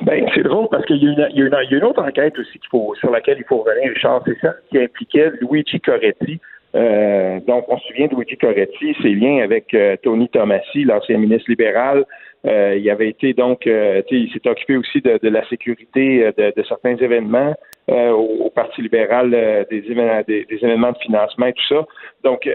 Ben, 0.02 0.26
c'est 0.36 0.44
drôle 0.44 0.68
parce 0.70 0.86
qu'il 0.86 0.98
y, 0.98 1.08
a 1.08 1.78
une 1.78 1.84
autre 1.84 2.04
enquête 2.04 2.38
aussi 2.38 2.60
faut, 2.70 2.94
sur 3.00 3.10
laquelle 3.10 3.38
il 3.40 3.46
faut 3.46 3.64
revenir, 3.64 3.92
Richard. 3.94 4.22
C'est 4.26 4.40
ça 4.40 4.54
qui 4.70 4.78
impliquait 4.78 5.32
Luigi 5.42 5.80
Coretti. 5.80 6.40
Euh, 6.76 7.40
donc, 7.48 7.66
on 7.70 7.78
se 7.78 7.88
souvient 7.88 8.08
de 8.08 8.16
Luigi 8.16 8.38
Coretti, 8.38 8.96
ses 9.02 9.14
liens 9.14 9.44
avec 9.44 9.74
euh, 9.74 9.96
Tony 10.04 10.28
Tomassi, 10.30 10.84
l'ancien 10.84 11.18
ministre 11.18 11.50
libéral, 11.50 12.06
euh, 12.46 12.76
il 12.78 12.90
avait 12.90 13.10
été 13.10 13.34
donc, 13.34 13.68
euh, 13.68 14.02
il 14.12 14.30
s'est 14.32 14.48
occupé 14.50 14.76
aussi 14.76 15.02
de, 15.02 15.18
la 15.24 15.48
sécurité 15.48 16.26
euh, 16.26 16.52
de, 16.56 16.64
certains 16.64 16.96
événements 16.98 17.56
au, 17.88 18.50
Parti 18.54 18.82
libéral, 18.82 19.32
des, 19.70 19.78
événements, 19.78 20.22
des, 20.28 20.46
événements 20.50 20.92
de 20.92 20.98
financement 21.00 21.48
et 21.48 21.54
tout 21.54 21.68
ça. 21.68 21.86
Donc, 22.24 22.48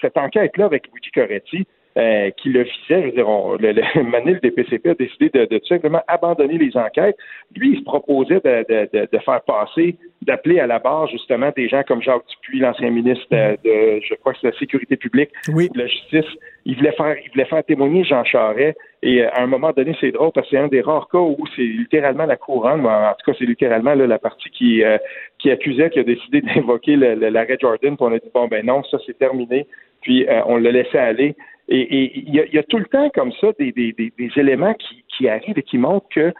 cette 0.00 0.16
enquête-là 0.16 0.66
avec 0.66 0.86
Luigi 0.92 1.10
Coretti, 1.10 1.66
euh, 1.96 2.30
qui 2.36 2.50
le 2.50 2.62
visait. 2.62 3.02
Je 3.02 3.06
veux 3.06 3.12
dire, 3.12 3.28
on, 3.28 3.56
le, 3.56 3.72
le, 3.72 4.02
Manil 4.10 4.38
des 4.40 4.50
PCP 4.50 4.90
a 4.90 4.94
décidé 4.94 5.28
de, 5.30 5.44
de, 5.46 5.58
tout 5.58 5.66
simplement 5.66 6.02
abandonner 6.06 6.56
les 6.56 6.76
enquêtes. 6.76 7.16
Lui, 7.56 7.72
il 7.72 7.78
se 7.78 7.84
proposait 7.84 8.40
de, 8.44 8.88
de, 8.92 9.08
de 9.10 9.18
faire 9.18 9.40
passer, 9.42 9.96
d'appeler 10.22 10.60
à 10.60 10.66
la 10.66 10.78
barre 10.78 11.08
justement 11.08 11.50
des 11.56 11.68
gens 11.68 11.82
comme 11.82 12.02
Jacques 12.02 12.26
Dupuis, 12.28 12.60
l'ancien 12.60 12.90
ministre 12.90 13.26
de, 13.30 14.00
je 14.00 14.14
crois 14.16 14.34
que 14.34 14.38
c'est 14.40 14.50
la 14.52 14.58
sécurité 14.58 14.96
publique, 14.96 15.30
oui. 15.52 15.68
de 15.72 15.78
la 15.78 15.86
justice. 15.86 16.30
Il 16.64 16.76
voulait 16.76 16.92
faire, 16.92 17.16
il 17.24 17.30
voulait 17.30 17.46
faire 17.46 17.64
témoigner 17.64 18.04
Jean 18.04 18.22
Charest. 18.24 18.78
Et 19.02 19.22
euh, 19.22 19.30
à 19.32 19.42
un 19.42 19.46
moment 19.46 19.72
donné, 19.72 19.96
c'est 20.00 20.12
drôle 20.12 20.30
parce 20.32 20.46
que 20.48 20.56
c'est 20.56 20.62
un 20.62 20.68
des 20.68 20.82
rares 20.82 21.08
cas 21.08 21.18
où 21.18 21.38
c'est 21.56 21.62
littéralement 21.62 22.26
la 22.26 22.36
couronne, 22.36 22.84
en 22.86 23.14
tout 23.18 23.30
cas, 23.30 23.36
c'est 23.38 23.46
littéralement 23.46 23.94
là, 23.94 24.06
la 24.06 24.18
partie 24.18 24.50
qui, 24.50 24.84
euh, 24.84 24.98
qui 25.38 25.50
accusait, 25.50 25.90
qui 25.90 25.98
a 25.98 26.04
décidé 26.04 26.40
d'invoquer 26.54 26.96
l'arrêt 26.96 27.56
Jordan. 27.60 27.96
Puis 27.96 28.06
on 28.06 28.12
a 28.12 28.18
dit 28.18 28.30
bon 28.32 28.46
ben 28.46 28.64
non, 28.64 28.82
ça 28.84 28.98
c'est 29.06 29.18
terminé. 29.18 29.66
Puis 30.02 30.26
on 30.46 30.56
l'a 30.56 30.70
laissé 30.70 30.98
aller. 30.98 31.36
Et 31.68 32.18
il 32.18 32.34
y, 32.34 32.58
a 32.58 32.62
tout 32.64 32.78
le 32.78 32.86
temps 32.86 33.10
comme 33.10 33.30
ça 33.40 33.48
des, 33.58 33.70
des, 33.70 33.92
des, 33.92 34.30
éléments 34.36 34.74
qui, 34.74 35.04
qui, 35.06 35.28
arrivent 35.28 35.56
et 35.56 35.62
qui 35.62 35.78
montrent 35.78 36.08
que 36.08 36.32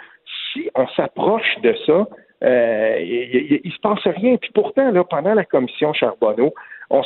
si 0.53 0.69
on 0.75 0.89
s'approche 0.89 1.57
de 1.63 1.73
ça, 1.87 2.09
euh, 2.43 2.97
il, 3.01 3.73
se 3.73 3.79
passe 3.81 4.03
rien. 4.05 4.37
Puis 4.37 4.51
pourtant, 4.53 4.91
là, 4.91 5.05
pendant 5.05 5.35
la 5.35 5.45
commission 5.45 5.93
Charbonneau, 5.93 6.53
on, 6.91 7.03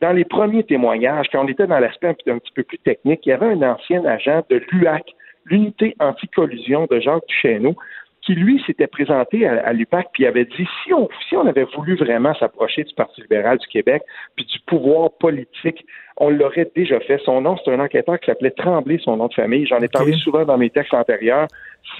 dans 0.00 0.12
les 0.12 0.24
premiers 0.24 0.64
témoignages, 0.64 1.26
quand 1.30 1.44
on 1.44 1.48
était 1.48 1.66
dans 1.66 1.78
l'aspect 1.78 2.08
un, 2.08 2.32
un, 2.32 2.38
petit 2.38 2.52
peu 2.52 2.64
plus 2.64 2.78
technique, 2.78 3.20
il 3.26 3.28
y 3.28 3.32
avait 3.32 3.46
un 3.46 3.62
ancien 3.62 4.04
agent 4.06 4.42
de 4.50 4.60
l'UAC, 4.72 5.14
l'unité 5.44 5.94
anti-collusion 6.00 6.86
de 6.90 6.98
Jacques 7.00 7.26
Duchesneau, 7.28 7.76
qui, 8.22 8.34
lui, 8.34 8.62
s'était 8.66 8.86
présenté 8.86 9.46
à, 9.46 9.72
l'UPAC 9.72 10.08
puis 10.12 10.26
avait 10.26 10.44
dit 10.44 10.68
si 10.82 10.92
on, 10.92 11.08
si 11.28 11.36
on 11.36 11.46
avait 11.46 11.66
voulu 11.76 11.96
vraiment 11.96 12.34
s'approcher 12.34 12.84
du 12.84 12.94
Parti 12.94 13.20
libéral 13.20 13.58
du 13.58 13.66
Québec 13.66 14.02
puis 14.36 14.44
du 14.46 14.58
pouvoir 14.60 15.10
politique, 15.18 15.84
on 16.22 16.30
l'aurait 16.30 16.70
déjà 16.76 17.00
fait. 17.00 17.18
Son 17.24 17.40
nom, 17.40 17.56
c'est 17.56 17.72
un 17.72 17.80
enquêteur 17.80 18.18
qui 18.20 18.26
s'appelait 18.26 18.52
Tremblay, 18.52 18.96
son 19.02 19.16
nom 19.16 19.26
de 19.26 19.34
famille. 19.34 19.66
J'en 19.66 19.80
ai 19.80 19.88
parlé 19.88 20.12
souvent 20.12 20.44
dans 20.44 20.56
mes 20.56 20.70
textes 20.70 20.94
antérieurs. 20.94 21.48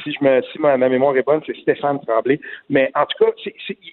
Si, 0.05 0.13
je 0.13 0.25
me, 0.25 0.41
si 0.43 0.61
ma, 0.61 0.77
ma 0.77 0.89
mémoire 0.89 1.17
est 1.17 1.27
bonne, 1.27 1.41
c'est 1.45 1.57
Stéphane 1.57 1.99
Tremblay. 2.07 2.39
Mais 2.71 2.89
en 2.95 3.05
tout 3.05 3.25
cas, 3.25 3.33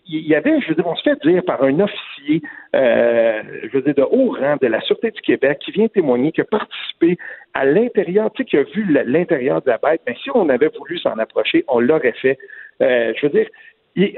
il 0.07 0.27
y 0.27 0.35
avait, 0.35 0.61
je 0.61 0.69
veux 0.69 0.75
dire, 0.75 0.85
on 0.85 0.95
se 0.95 1.01
fait 1.01 1.19
dire 1.27 1.43
par 1.43 1.63
un 1.63 1.79
officier, 1.79 2.43
euh, 2.75 3.41
je 3.63 3.69
veux 3.69 3.81
dire, 3.81 3.95
de 3.95 4.03
haut 4.03 4.35
rang 4.39 4.57
de 4.61 4.67
la 4.67 4.79
Sûreté 4.81 5.09
du 5.09 5.19
Québec 5.21 5.57
qui 5.65 5.71
vient 5.71 5.87
témoigner, 5.87 6.31
qui 6.31 6.41
a 6.41 6.45
participé 6.45 7.17
à 7.55 7.65
l'intérieur, 7.65 8.31
tu 8.31 8.43
sais, 8.43 8.49
qui 8.49 8.57
a 8.57 8.63
vu 8.63 8.85
l'intérieur 9.07 9.63
de 9.63 9.69
la 9.71 9.79
bête. 9.79 10.01
Mais 10.05 10.15
si 10.21 10.29
on 10.35 10.47
avait 10.49 10.69
voulu 10.77 10.99
s'en 10.99 11.17
approcher, 11.17 11.65
on 11.67 11.79
l'aurait 11.79 12.13
fait. 12.21 12.37
Euh, 12.83 13.13
je 13.19 13.25
veux 13.25 13.31
dire, 13.31 13.47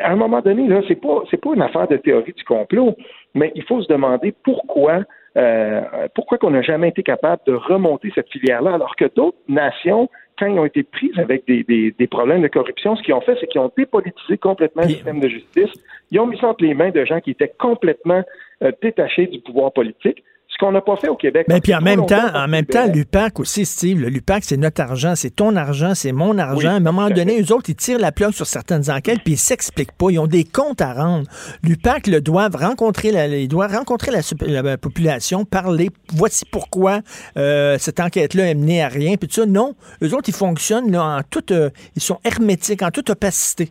à 0.02 0.12
un 0.12 0.18
moment 0.18 0.42
donné, 0.42 0.68
là, 0.68 0.82
c'est 0.90 1.00
pas, 1.00 1.24
c'est 1.32 1.40
pas 1.40 1.54
une 1.56 1.62
affaire 1.62 1.88
de 1.88 1.96
théorie 1.96 2.34
du 2.34 2.44
complot, 2.44 2.98
mais 3.34 3.54
il 3.56 3.64
faut 3.64 3.82
se 3.82 3.88
demander 3.88 4.34
pourquoi 4.44 5.06
euh, 5.38 5.82
pourquoi 6.14 6.38
qu'on 6.38 6.52
n'a 6.52 6.62
jamais 6.62 6.90
été 6.90 7.04
capable 7.04 7.42
de 7.48 7.54
remonter 7.54 8.12
cette 8.14 8.30
filière-là, 8.30 8.74
alors 8.74 8.96
que 8.96 9.06
d'autres 9.06 9.38
nations, 9.48 10.10
quand 10.38 10.48
ils 10.48 10.60
ont 10.60 10.66
été 10.66 10.84
prises 10.84 11.18
avec 11.18 11.46
des, 11.48 11.64
des, 11.64 11.92
des 11.92 12.08
problèmes 12.08 12.42
de 12.42 12.48
corruption, 12.48 12.96
ce 12.96 13.04
qu'ils 13.04 13.14
ont 13.14 13.22
fait, 13.22 13.38
c'est 13.40 13.48
qu'ils 13.48 13.62
ont 13.62 13.72
dépolitisé 13.78 14.38
complètement 14.38 14.84
le 14.84 14.90
système 14.90 15.20
de 15.20 15.30
justice. 15.30 15.72
Ils 16.12 16.20
ont 16.20 16.26
mis 16.26 16.38
ça 16.38 16.48
entre 16.48 16.64
les 16.64 16.74
mains 16.74 16.90
de 16.90 17.06
gens 17.06 17.22
qui 17.22 17.32
étaient 17.32 17.54
complètement 17.58 18.24
euh, 18.64 18.72
détachés 18.82 19.28
du 19.28 19.40
pouvoir 19.40 19.72
politique 19.72 20.24
qu'on 20.62 20.72
n'a 20.72 20.82
pas 20.82 20.96
fait 20.96 21.10
au 21.10 21.16
Québec. 21.16 21.48
Mais 21.50 21.60
puis 21.60 21.74
en 21.74 21.82
même 21.82 22.06
temps, 22.06 22.34
en 22.34 22.48
même 22.48 22.66
temps, 22.66 22.86
l'UPAC 22.86 23.40
aussi, 23.40 23.66
Steve, 23.66 24.00
l'UPAC, 24.00 24.44
c'est 24.44 24.58
notre 24.58 24.82
argent, 24.82 25.14
c'est 25.16 25.36
ton 25.36 25.56
argent, 25.56 25.96
c'est 25.96 26.12
mon 26.12 26.38
argent. 26.38 26.70
à 26.70 26.74
un 26.74 26.80
moment 26.80 27.10
donné, 27.10 27.42
eux 27.42 27.52
autres, 27.54 27.70
ils 27.70 27.76
tirent 27.76 28.00
la 28.00 28.12
plug 28.12 28.32
sur 28.32 28.46
certaines 28.46 28.90
enquêtes, 28.92 29.22
puis 29.24 29.34
ils 29.34 29.38
s'expliquent 29.38 29.98
pas. 29.98 30.12
Ils 30.12 30.20
ont 30.20 30.28
des 30.28 30.44
comptes 30.44 30.82
à 30.82 30.94
rendre. 30.94 31.26
L'UPAC 31.64 32.08
le 32.08 32.22
doivent 32.22 32.56
rencontrer 32.56 33.12
la, 33.12 33.28
il 33.28 33.48
doit 33.48 33.68
rencontrer 33.68 34.12
la, 34.12 34.62
la, 34.62 34.78
population, 34.78 35.46
parler. 35.46 35.90
Voici 36.14 36.46
pourquoi 36.50 37.00
euh, 37.38 37.78
cette 37.80 38.00
enquête-là 38.00 38.52
est 38.52 38.56
menée 38.56 38.84
à 38.84 38.88
rien. 38.88 39.16
Puis 39.16 39.28
tout 39.28 39.42
ça, 39.42 39.46
non. 39.48 39.74
Eux 40.04 40.14
autres, 40.14 40.30
ils 40.30 40.36
fonctionnent 40.36 40.92
là, 40.92 41.04
en 41.04 41.22
toute, 41.28 41.52
euh, 41.52 41.70
ils 41.96 42.02
sont 42.02 42.20
hermétiques, 42.24 42.84
en 42.84 42.92
toute 42.92 43.10
opacité. 43.10 43.70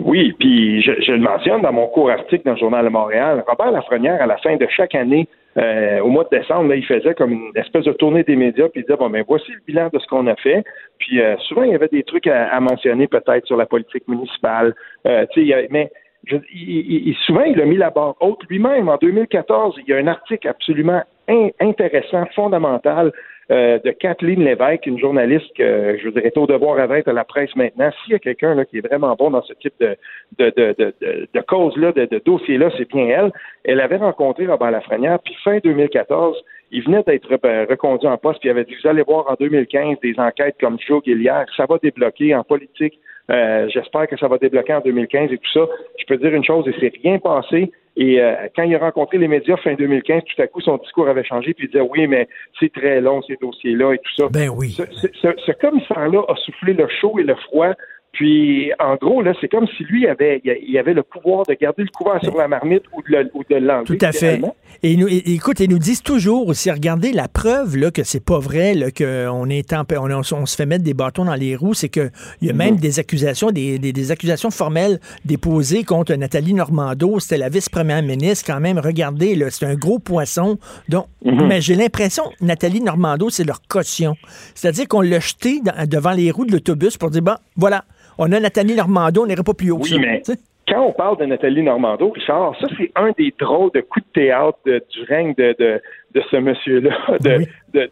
Oui, 0.00 0.34
puis 0.38 0.82
je, 0.82 0.92
je, 1.06 1.12
le 1.12 1.20
mentionne 1.20 1.62
dans 1.62 1.72
mon 1.72 1.86
court 1.86 2.10
article 2.10 2.42
dans 2.44 2.52
le 2.52 2.58
Journal 2.58 2.84
de 2.84 2.90
Montréal. 2.90 3.44
Robert 3.46 3.70
Lafrenière, 3.70 4.20
à 4.20 4.26
la 4.26 4.36
fin 4.38 4.56
de 4.56 4.66
chaque 4.76 4.94
année, 4.94 5.28
euh, 5.56 6.00
au 6.00 6.08
mois 6.08 6.24
de 6.24 6.36
décembre, 6.36 6.68
là, 6.68 6.76
il 6.76 6.84
faisait 6.84 7.14
comme 7.14 7.32
une 7.32 7.52
espèce 7.54 7.84
de 7.84 7.92
tournée 7.92 8.24
des 8.24 8.36
médias, 8.36 8.68
puis 8.68 8.80
il 8.80 8.84
disait 8.84 8.96
bon 8.96 9.10
ben 9.10 9.24
voici 9.26 9.52
le 9.52 9.60
bilan 9.66 9.88
de 9.92 9.98
ce 9.98 10.06
qu'on 10.06 10.26
a 10.26 10.36
fait. 10.36 10.64
Puis 10.98 11.20
euh, 11.20 11.36
souvent 11.48 11.62
il 11.62 11.70
y 11.70 11.74
avait 11.74 11.88
des 11.88 12.02
trucs 12.02 12.26
à, 12.26 12.48
à 12.48 12.60
mentionner 12.60 13.06
peut-être 13.06 13.46
sur 13.46 13.56
la 13.56 13.66
politique 13.66 14.06
municipale. 14.08 14.74
Euh, 15.06 15.26
sais, 15.34 15.68
mais 15.70 15.90
je, 16.26 16.36
il, 16.52 17.08
il, 17.08 17.14
souvent 17.26 17.42
il 17.42 17.60
a 17.60 17.66
mis 17.66 17.76
la 17.76 17.90
barre 17.90 18.16
haute 18.20 18.42
lui-même. 18.48 18.88
En 18.88 18.96
2014, 18.96 19.76
il 19.78 19.90
y 19.90 19.92
a 19.92 19.98
un 19.98 20.06
article 20.08 20.48
absolument 20.48 21.02
in, 21.28 21.48
intéressant, 21.60 22.26
fondamental 22.34 23.12
euh, 23.50 23.78
de 23.84 23.90
Kathleen 23.90 24.42
Lévesque, 24.42 24.86
une 24.86 24.98
journaliste 24.98 25.54
que 25.56 25.98
je 25.98 26.04
voudrais 26.04 26.32
au 26.36 26.46
devoir 26.46 26.78
avec 26.78 27.06
à 27.06 27.12
la 27.12 27.24
presse 27.24 27.54
maintenant. 27.56 27.90
S'il 28.02 28.12
y 28.12 28.16
a 28.16 28.18
quelqu'un 28.18 28.64
qui 28.64 28.78
est 28.78 28.86
vraiment 28.86 29.14
bon 29.16 29.30
dans 29.30 29.42
ce 29.42 29.52
type 29.54 29.74
de, 29.80 29.96
de, 30.38 30.52
de, 30.56 30.74
de, 30.78 31.28
de 31.32 31.40
cause-là, 31.40 31.92
de, 31.92 32.06
de 32.06 32.22
dossier-là, 32.24 32.70
c'est 32.78 32.88
bien 32.88 33.06
elle. 33.06 33.32
Elle 33.64 33.80
avait 33.80 33.98
rencontré 33.98 34.46
Robert 34.46 34.70
Lafrenière, 34.70 35.18
puis 35.18 35.34
fin 35.44 35.58
2014, 35.62 36.42
il 36.70 36.82
venait 36.84 37.02
d'être 37.02 37.28
reconduit 37.68 38.08
en 38.08 38.16
poste, 38.16 38.40
puis 38.40 38.48
il 38.48 38.52
avait 38.52 38.64
dit, 38.64 38.74
vous 38.82 38.88
allez 38.88 39.02
voir 39.02 39.30
en 39.30 39.34
2015 39.38 39.98
des 40.02 40.14
enquêtes 40.18 40.56
comme 40.58 40.78
Joe 40.80 41.02
Gilliard, 41.04 41.44
ça 41.56 41.66
va 41.66 41.78
débloquer 41.82 42.34
en 42.34 42.44
politique. 42.44 42.98
Euh, 43.30 43.68
J'espère 43.68 44.06
que 44.08 44.16
ça 44.16 44.28
va 44.28 44.38
débloquer 44.38 44.74
en 44.74 44.80
2015 44.80 45.32
et 45.32 45.38
tout 45.38 45.52
ça. 45.52 45.66
Je 45.98 46.04
peux 46.06 46.16
dire 46.16 46.34
une 46.34 46.44
chose, 46.44 46.66
et 46.68 46.74
c'est 46.80 46.92
rien 47.02 47.18
passé. 47.18 47.70
Et 47.96 48.20
euh, 48.20 48.34
quand 48.56 48.64
il 48.64 48.74
a 48.74 48.78
rencontré 48.78 49.18
les 49.18 49.28
médias 49.28 49.56
fin 49.58 49.74
2015, 49.74 50.22
tout 50.24 50.42
à 50.42 50.46
coup, 50.48 50.60
son 50.60 50.78
discours 50.78 51.08
avait 51.08 51.24
changé, 51.24 51.54
puis 51.54 51.66
il 51.66 51.70
disait 51.70 51.88
oui, 51.88 52.06
mais 52.06 52.28
c'est 52.58 52.72
très 52.72 53.00
long 53.00 53.22
ces 53.22 53.36
dossiers-là 53.36 53.92
et 53.94 53.98
tout 53.98 54.14
ça. 54.16 54.28
Ben 54.30 54.48
oui. 54.48 54.70
Ce, 54.70 54.82
ce, 54.92 55.06
ce, 55.12 55.28
ce 55.38 55.52
commissaire-là 55.52 56.22
a 56.28 56.34
soufflé 56.36 56.72
le 56.72 56.88
chaud 56.88 57.18
et 57.18 57.22
le 57.22 57.36
froid 57.36 57.72
puis, 58.14 58.70
en 58.78 58.94
gros, 58.94 59.22
là, 59.22 59.32
c'est 59.40 59.48
comme 59.48 59.66
si 59.76 59.82
lui 59.84 60.06
avait, 60.06 60.40
il 60.44 60.78
avait 60.78 60.94
le 60.94 61.02
pouvoir 61.02 61.44
de 61.48 61.54
garder 61.54 61.82
le 61.82 61.88
couvert 61.88 62.20
sur 62.22 62.36
la 62.36 62.46
marmite 62.46 62.84
ou 62.92 63.02
de 63.02 63.56
l'enlever. 63.56 63.84
Tout 63.84 63.98
à 64.00 64.12
fait. 64.12 64.40
Et, 64.84 64.96
nous, 64.96 65.08
écoute, 65.08 65.58
ils 65.58 65.68
nous 65.68 65.80
disent 65.80 66.02
toujours 66.02 66.46
aussi, 66.46 66.70
regardez 66.70 67.10
la 67.12 67.26
preuve 67.26 67.76
là, 67.76 67.90
que 67.90 68.04
c'est 68.04 68.24
pas 68.24 68.38
vrai, 68.38 68.74
qu'on 68.96 69.48
est 69.48 69.72
en, 69.72 69.84
on, 69.90 70.46
se 70.46 70.56
fait 70.56 70.66
mettre 70.66 70.84
des 70.84 70.94
bâtons 70.94 71.24
dans 71.24 71.34
les 71.34 71.56
roues, 71.56 71.74
c'est 71.74 71.88
qu'il 71.88 72.10
y 72.42 72.50
a 72.50 72.52
mm 72.52 72.56
-hmm. 72.56 72.58
même 72.58 72.76
des 72.76 72.98
accusations, 73.00 73.50
des, 73.50 73.78
des, 73.78 73.92
des, 73.92 74.10
accusations 74.12 74.50
formelles 74.50 75.00
déposées 75.24 75.82
contre 75.82 76.14
Nathalie 76.14 76.54
Normando. 76.54 77.18
C'était 77.18 77.38
la 77.38 77.48
vice-première 77.48 78.02
ministre. 78.02 78.44
Quand 78.46 78.60
même, 78.60 78.78
regardez, 78.78 79.30
c'est 79.50 79.66
un 79.66 79.74
gros 79.74 79.98
poisson. 79.98 80.58
Donc, 80.88 81.06
mm 81.24 81.30
-hmm. 81.30 81.46
mais 81.48 81.60
j'ai 81.60 81.74
l'impression 81.74 82.24
Nathalie 82.40 82.82
Normando, 82.90 83.26
c'est 83.30 83.46
leur 83.52 83.60
caution. 83.74 84.14
C'est-à-dire 84.54 84.86
qu'on 84.86 85.02
l'a 85.02 85.20
jeté 85.20 85.60
dans, 85.66 85.88
devant 85.96 86.14
les 86.20 86.30
roues 86.30 86.46
de 86.46 86.52
l'autobus 86.52 86.96
pour 86.96 87.10
dire, 87.10 87.22
bon, 87.22 87.38
voilà, 87.56 87.80
on 88.18 88.30
a 88.32 88.40
Nathalie 88.40 88.74
Normando, 88.74 89.22
on 89.22 89.26
n'irait 89.26 89.42
pas 89.42 89.54
plus 89.54 89.70
haut 89.70 89.78
oui, 89.78 89.90
que 89.90 89.96
ça. 89.96 90.00
Mais... 90.00 90.22
Quand 90.66 90.80
on 90.80 90.92
parle 90.92 91.18
de 91.18 91.26
Nathalie 91.26 91.62
Normando, 91.62 92.10
Richard, 92.10 92.56
ça 92.58 92.66
c'est 92.78 92.90
un 92.96 93.10
des 93.18 93.34
drôles 93.38 93.70
de 93.74 93.82
coups 93.82 94.06
de 94.06 94.20
théâtre 94.20 94.58
de, 94.64 94.82
du 94.90 95.02
règne 95.02 95.34
de, 95.34 95.54
de, 95.58 95.80
de 96.14 96.22
ce 96.30 96.36
monsieur-là, 96.36 96.96
de, 97.20 97.36
oui. 97.36 97.46
de, 97.74 97.88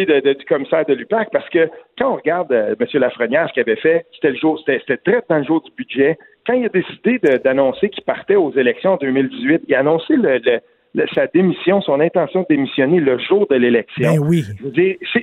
de, 0.00 0.32
du 0.32 0.44
commissaire 0.44 0.84
de 0.86 0.94
l'UPAC, 0.94 1.28
parce 1.30 1.48
que 1.50 1.68
quand 1.98 2.12
on 2.12 2.16
regarde 2.16 2.50
euh, 2.50 2.74
M. 2.80 2.86
Lafrenière, 2.94 3.48
ce 3.48 3.52
qu'il 3.52 3.62
avait 3.62 3.76
fait, 3.76 4.06
c'était 4.14 4.30
le 4.30 4.36
jour, 4.36 4.60
c'était 4.66 4.96
très 4.96 5.22
dans 5.28 5.38
le 5.38 5.44
jour 5.44 5.60
du 5.62 5.70
budget. 5.76 6.18
Quand 6.46 6.54
il 6.54 6.64
a 6.64 6.68
décidé 6.68 7.20
d'annoncer 7.38 7.90
qu'il 7.90 8.02
partait 8.02 8.34
aux 8.34 8.52
élections 8.52 8.94
en 8.94 8.96
2018, 8.96 9.62
il 9.68 9.74
a 9.74 9.80
annoncé 9.80 10.16
le, 10.16 10.40
sa 11.14 11.26
démission, 11.26 11.80
son 11.80 12.00
intention 12.00 12.40
de 12.40 12.46
démissionner 12.50 13.00
le 13.00 13.18
jour 13.18 13.46
de 13.50 13.56
l'élection. 13.56 14.14
Ben 14.14 14.18
oui. 14.20 14.44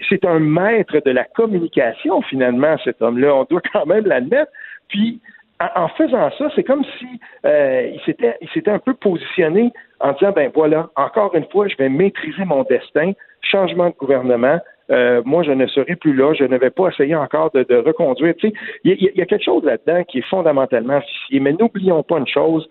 C'est 0.09 0.25
un 0.25 0.39
maître 0.39 0.99
de 1.05 1.11
la 1.11 1.23
communication, 1.23 2.21
finalement, 2.23 2.75
cet 2.83 3.01
homme-là. 3.01 3.35
On 3.35 3.43
doit 3.43 3.61
quand 3.73 3.85
même 3.85 4.05
l'admettre. 4.05 4.51
Puis, 4.87 5.21
en, 5.59 5.83
en 5.83 5.87
faisant 5.89 6.29
ça, 6.37 6.49
c'est 6.55 6.63
comme 6.63 6.83
si 6.97 7.07
euh, 7.45 7.91
il 7.93 8.01
s'était 8.01 8.35
il 8.41 8.49
s'était 8.49 8.71
un 8.71 8.79
peu 8.79 8.93
positionné 8.93 9.71
en 9.99 10.13
disant 10.13 10.31
ben 10.31 10.51
voilà, 10.53 10.89
encore 10.95 11.35
une 11.35 11.45
fois, 11.51 11.67
je 11.67 11.75
vais 11.77 11.89
maîtriser 11.89 12.45
mon 12.45 12.63
destin, 12.63 13.11
changement 13.41 13.89
de 13.89 13.95
gouvernement. 13.95 14.59
Euh, 14.91 15.21
moi, 15.23 15.43
je 15.43 15.51
ne 15.51 15.67
serai 15.67 15.95
plus 15.95 16.15
là, 16.15 16.33
je 16.33 16.45
ne 16.45 16.57
vais 16.57 16.71
pas 16.71 16.89
essayer 16.89 17.15
encore 17.15 17.51
de, 17.51 17.61
de 17.63 17.75
reconduire. 17.75 18.33
Tu 18.37 18.47
sais, 18.47 18.53
il 18.83 18.93
y, 18.93 19.17
y, 19.17 19.21
a 19.21 19.25
quelque 19.25 19.43
chose 19.43 19.63
là-dedans 19.63 20.03
qui 20.05 20.19
est 20.19 20.29
fondamentalement 20.29 20.99
fichier. 21.01 21.39
Mais 21.39 21.53
n'oublions 21.53 22.01
pas 22.01 22.17
une 22.17 22.27
chose, 22.27 22.67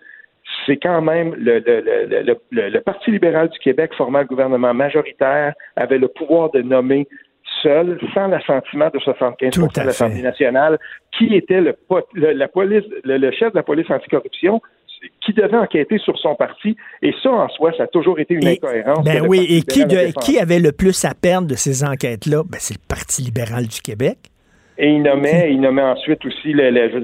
c'est 0.65 0.77
quand 0.77 1.01
même 1.01 1.33
le, 1.35 1.59
le, 1.59 2.37
le, 2.51 2.69
le, 2.69 2.81
Parti 2.81 3.11
libéral 3.11 3.49
du 3.49 3.59
Québec 3.59 3.91
formant 3.97 4.19
le 4.19 4.25
gouvernement 4.25 4.73
majoritaire 4.73 5.53
avait 5.75 5.97
le 5.97 6.07
pouvoir 6.07 6.51
de 6.51 6.61
nommer 6.61 7.07
seul, 7.61 7.99
sans 8.13 8.27
l'assentiment 8.27 8.89
de 8.93 8.99
75 8.99 9.57
de 9.57 9.85
l'Assemblée 9.85 10.21
nationale, 10.21 10.77
qui 11.17 11.35
était 11.35 11.61
le, 11.61 11.75
la 12.13 12.47
police, 12.47 12.83
le, 13.03 13.31
chef 13.31 13.51
de 13.51 13.57
la 13.57 13.63
police 13.63 13.89
anticorruption, 13.89 14.61
qui 15.25 15.33
devait 15.33 15.57
enquêter 15.57 15.97
sur 15.97 16.17
son 16.19 16.35
parti. 16.35 16.75
Et 17.01 17.13
ça, 17.23 17.31
en 17.31 17.47
soi, 17.49 17.71
ça 17.77 17.83
a 17.83 17.87
toujours 17.87 18.19
été 18.19 18.33
une 18.33 18.47
et, 18.47 18.53
incohérence. 18.53 19.03
Ben 19.03 19.25
oui, 19.27 19.45
et 19.49 19.61
qui, 19.61 19.85
de, 19.85 20.11
qui 20.21 20.39
avait 20.39 20.59
le 20.59 20.71
plus 20.71 21.05
à 21.05 21.13
perdre 21.13 21.47
de 21.47 21.55
ces 21.55 21.83
enquêtes-là? 21.83 22.43
Ben, 22.47 22.57
c'est 22.59 22.75
le 22.75 22.85
Parti 22.87 23.21
libéral 23.21 23.67
du 23.67 23.81
Québec. 23.81 24.17
Et 24.81 24.87
il 24.87 25.01
nommait, 25.01 25.51
il 25.51 25.59
nommait 25.59 25.81
ensuite 25.81 26.25
aussi 26.25 26.53
le, 26.53 26.71
je 26.89 26.97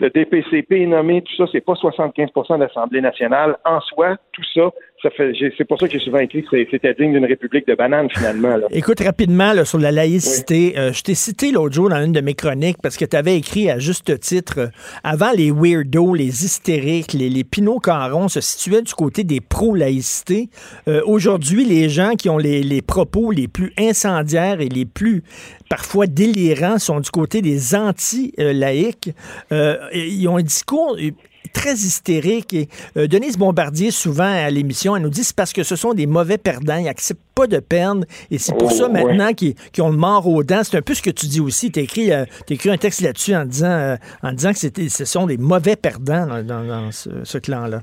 le, 0.00 0.10
DPCP 0.10 0.86
nommé, 0.88 1.22
tout 1.22 1.36
ça, 1.36 1.44
c'est 1.52 1.60
pas 1.60 1.74
75% 1.74 2.56
de 2.56 2.64
l'Assemblée 2.64 3.00
nationale. 3.00 3.56
En 3.64 3.80
soi, 3.80 4.16
tout 4.32 4.42
ça, 4.52 4.70
c'est 5.16 5.64
pour 5.64 5.78
ça 5.78 5.86
que 5.86 5.92
j'ai 5.92 6.04
souvent 6.04 6.18
écrit 6.18 6.42
que 6.42 6.56
c'était 6.70 6.94
digne 6.94 7.12
d'une 7.12 7.24
république 7.24 7.66
de 7.66 7.74
bananes, 7.74 8.08
finalement. 8.10 8.56
Écoute, 8.70 9.00
rapidement, 9.00 9.52
là, 9.52 9.64
sur 9.64 9.78
la 9.78 9.92
laïcité, 9.92 10.74
euh, 10.76 10.92
je 10.92 11.02
t'ai 11.02 11.14
cité 11.14 11.52
l'autre 11.52 11.74
jour 11.74 11.88
dans 11.88 12.02
une 12.02 12.12
de 12.12 12.20
mes 12.20 12.34
chroniques 12.34 12.78
parce 12.82 12.96
que 12.96 13.04
tu 13.04 13.16
avais 13.16 13.36
écrit 13.36 13.70
à 13.70 13.78
juste 13.78 14.18
titre, 14.20 14.58
euh, 14.58 14.66
avant 15.04 15.32
les 15.32 15.50
weirdos, 15.50 16.14
les 16.14 16.44
hystériques, 16.44 17.12
les, 17.12 17.28
les 17.28 17.44
Pinot 17.44 17.78
Caron 17.78 18.28
se 18.28 18.40
situaient 18.40 18.82
du 18.82 18.94
côté 18.94 19.24
des 19.24 19.40
pro-laïcité. 19.40 20.48
Euh, 20.88 21.00
aujourd'hui, 21.04 21.64
les 21.64 21.88
gens 21.88 22.14
qui 22.14 22.28
ont 22.28 22.38
les, 22.38 22.62
les 22.62 22.82
propos 22.82 23.30
les 23.30 23.48
plus 23.48 23.72
incendiaires 23.78 24.60
et 24.60 24.68
les 24.68 24.86
plus 24.86 25.22
parfois 25.68 26.06
délirants 26.06 26.78
sont 26.78 27.00
du 27.00 27.10
côté 27.10 27.42
des 27.42 27.74
anti-laïcs. 27.74 29.10
ils 29.50 30.28
ont 30.28 30.36
un 30.36 30.42
discours 30.42 30.96
très 31.56 31.72
hystérique. 31.72 32.52
Et 32.52 32.68
euh, 32.96 33.08
Denise 33.08 33.38
Bombardier, 33.38 33.90
souvent 33.90 34.24
à 34.24 34.50
l'émission, 34.50 34.94
elle 34.94 35.02
nous 35.02 35.10
dit 35.10 35.24
c'est 35.24 35.34
parce 35.34 35.54
que 35.54 35.62
ce 35.62 35.74
sont 35.74 35.94
des 35.94 36.06
mauvais 36.06 36.36
perdants. 36.36 36.76
Ils 36.76 36.84
n'acceptent 36.84 37.20
pas 37.34 37.46
de 37.46 37.58
perdre. 37.58 38.04
Et 38.30 38.38
c'est 38.38 38.52
pour 38.52 38.70
oh, 38.70 38.74
ça 38.74 38.88
maintenant 38.88 39.32
qu'ils 39.32 39.54
ont 39.80 39.88
le 39.88 39.96
mort 39.96 40.26
aux 40.26 40.44
dents. 40.44 40.60
C'est 40.62 40.76
un 40.76 40.82
peu 40.82 40.94
ce 40.94 41.02
que 41.02 41.10
tu 41.10 41.26
dis 41.26 41.40
aussi. 41.40 41.72
Tu 41.72 41.80
as 41.80 41.82
écrit, 41.82 42.12
euh, 42.12 42.26
écrit 42.50 42.70
un 42.70 42.76
texte 42.76 43.00
là-dessus 43.00 43.34
en 43.34 43.46
disant, 43.46 43.70
euh, 43.70 43.96
en 44.22 44.32
disant 44.32 44.52
que 44.52 44.88
ce 44.88 45.04
sont 45.06 45.26
des 45.26 45.38
mauvais 45.38 45.76
perdants 45.76 46.42
dans, 46.42 46.90
ce 46.92 47.38
clan-là. 47.38 47.82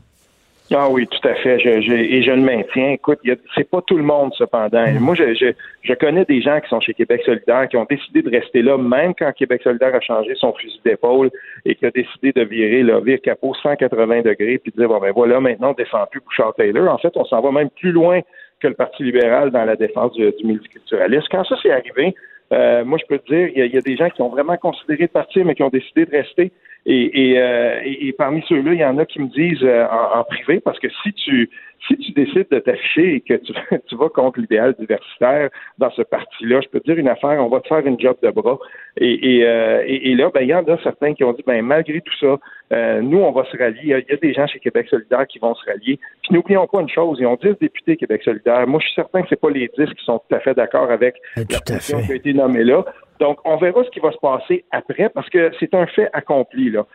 Ah 0.71 0.89
oui, 0.89 1.07
tout 1.07 1.27
à 1.27 1.35
fait. 1.35 1.59
Je, 1.59 1.81
je, 1.81 1.93
et 1.93 2.23
je 2.23 2.31
le 2.31 2.41
maintiens. 2.41 2.91
Écoute, 2.91 3.19
c'est 3.55 3.69
pas 3.69 3.81
tout 3.81 3.97
le 3.97 4.03
monde 4.03 4.33
cependant. 4.37 4.87
Mm. 4.87 4.99
Moi, 4.99 5.15
je, 5.15 5.33
je, 5.33 5.47
je, 5.81 5.93
connais 5.93 6.25
des 6.25 6.41
gens 6.41 6.59
qui 6.61 6.69
sont 6.69 6.79
chez 6.79 6.93
Québec 6.93 7.21
solidaire 7.25 7.67
qui 7.67 7.77
ont 7.77 7.85
décidé 7.89 8.21
de 8.21 8.29
rester 8.29 8.61
là, 8.61 8.77
même 8.77 9.13
quand 9.17 9.31
Québec 9.33 9.61
solidaire 9.63 9.93
a 9.93 9.99
changé 9.99 10.33
son 10.35 10.53
fusil 10.53 10.79
d'épaule 10.85 11.29
et 11.65 11.75
qui 11.75 11.85
a 11.85 11.91
décidé 11.91 12.31
de 12.31 12.43
virer 12.43 12.81
le 12.81 12.99
vire 13.01 13.19
capot 13.21 13.53
180 13.61 14.21
degrés 14.21 14.57
puis 14.57 14.71
de 14.71 14.77
dire 14.77 14.87
bon 14.87 14.99
ben 14.99 15.11
voilà, 15.11 15.39
maintenant 15.39 15.71
on 15.71 15.73
défend 15.73 16.05
plus 16.09 16.21
Bouchard 16.21 16.53
Taylor. 16.55 16.93
En 16.93 16.97
fait, 16.97 17.11
on 17.15 17.25
s'en 17.25 17.41
va 17.41 17.51
même 17.51 17.69
plus 17.69 17.91
loin 17.91 18.21
que 18.59 18.67
le 18.67 18.73
Parti 18.73 19.03
libéral 19.03 19.51
dans 19.51 19.65
la 19.65 19.75
défense 19.75 20.13
du, 20.13 20.31
du 20.31 20.45
multiculturalisme. 20.45 21.27
Quand 21.29 21.43
ça 21.43 21.57
s'est 21.61 21.71
arrivé, 21.71 22.15
euh, 22.53 22.85
moi, 22.85 22.97
je 23.01 23.05
peux 23.07 23.19
te 23.19 23.33
dire, 23.33 23.49
il 23.55 23.65
y, 23.65 23.75
y, 23.75 23.77
a 23.77 23.81
des 23.81 23.97
gens 23.97 24.09
qui 24.09 24.21
ont 24.21 24.29
vraiment 24.29 24.57
considéré 24.57 25.07
de 25.07 25.11
partir, 25.11 25.43
mais 25.45 25.55
qui 25.55 25.63
ont 25.63 25.69
décidé 25.69 26.05
de 26.05 26.11
rester. 26.11 26.51
Et, 26.85 27.35
euh, 27.37 27.79
et, 27.85 28.07
et, 28.07 28.11
parmi 28.11 28.43
ceux-là, 28.49 28.73
il 28.73 28.79
y 28.79 28.85
en 28.85 28.97
a 28.97 29.05
qui 29.05 29.21
me 29.21 29.29
disent 29.29 29.63
euh, 29.63 29.85
en, 29.87 30.23
privé, 30.25 30.59
parce 30.59 30.79
que 30.79 30.89
si 31.01 31.13
tu 31.13 31.49
si 31.87 31.97
tu 31.97 32.11
décides 32.13 32.47
de 32.49 32.59
t'afficher 32.59 33.15
et 33.15 33.21
que 33.21 33.33
tu, 33.33 33.53
tu 33.87 33.95
vas 33.97 34.07
contre 34.07 34.39
l'idéal 34.39 34.73
diversitaire 34.79 35.49
dans 35.77 35.91
ce 35.91 36.01
parti-là, 36.01 36.61
je 36.61 36.69
peux 36.69 36.79
te 36.79 36.85
dire 36.85 36.97
une 36.97 37.09
affaire, 37.09 37.43
on 37.43 37.49
va 37.49 37.59
te 37.59 37.67
faire 37.67 37.85
une 37.85 37.99
job 37.99 38.15
de 38.23 38.29
bras. 38.31 38.57
Et, 38.97 39.37
et, 39.37 39.45
euh, 39.45 39.83
et 39.85 40.15
là, 40.15 40.29
ben, 40.33 40.41
il 40.41 40.47
y 40.47 40.53
en 40.53 40.63
a 40.63 40.77
certains 40.81 41.13
qui 41.13 41.25
ont 41.25 41.33
dit, 41.33 41.43
ben, 41.45 41.61
malgré 41.61 41.99
tout 41.99 42.13
ça, 42.19 42.37
nous, 43.01 43.19
on 43.19 43.31
va 43.31 43.43
se 43.45 43.57
rallier. 43.57 43.79
Il 43.83 43.89
y, 43.89 43.93
a, 43.93 44.17
des 44.17 44.33
gens 44.33 44.47
chez 44.47 44.59
Québec 44.59 44.87
solidaire 44.89 45.27
qui 45.27 45.39
vont 45.39 45.53
se 45.53 45.63
rallier. 45.65 45.99
Puis 46.23 46.33
n'oublions 46.33 46.65
pas 46.67 46.81
une 46.81 46.89
chose, 46.89 47.17
ils 47.19 47.27
ont 47.27 47.35
10 47.35 47.55
députés 47.61 47.97
Québec 47.97 48.23
solidaire. 48.23 48.65
Moi, 48.65 48.79
je 48.79 48.87
suis 48.87 48.95
certain 48.95 49.21
que 49.21 49.27
c'est 49.29 49.39
pas 49.39 49.51
les 49.51 49.69
10 49.77 49.93
qui 49.93 50.05
sont 50.05 50.19
tout 50.19 50.35
à 50.35 50.39
fait 50.39 50.55
d'accord 50.55 50.89
avec 50.89 51.15
la 51.35 51.59
position 51.59 52.01
qui 52.01 52.13
a 52.13 52.15
été 52.15 52.33
nommée 52.33 52.63
là. 52.63 52.83
Donc, 53.23 53.39
on 53.45 53.55
verra 53.55 53.85
ce 53.85 53.89
qui 53.89 54.01
va 54.01 54.11
se 54.11 54.17
passer 54.17 54.65
après 54.71 55.07
parce 55.07 55.29
que 55.29 55.49
c'est 55.57 55.73
un 55.73 55.85
fait 55.85 56.09
accompli. 56.11 56.69
Là. 56.69 56.85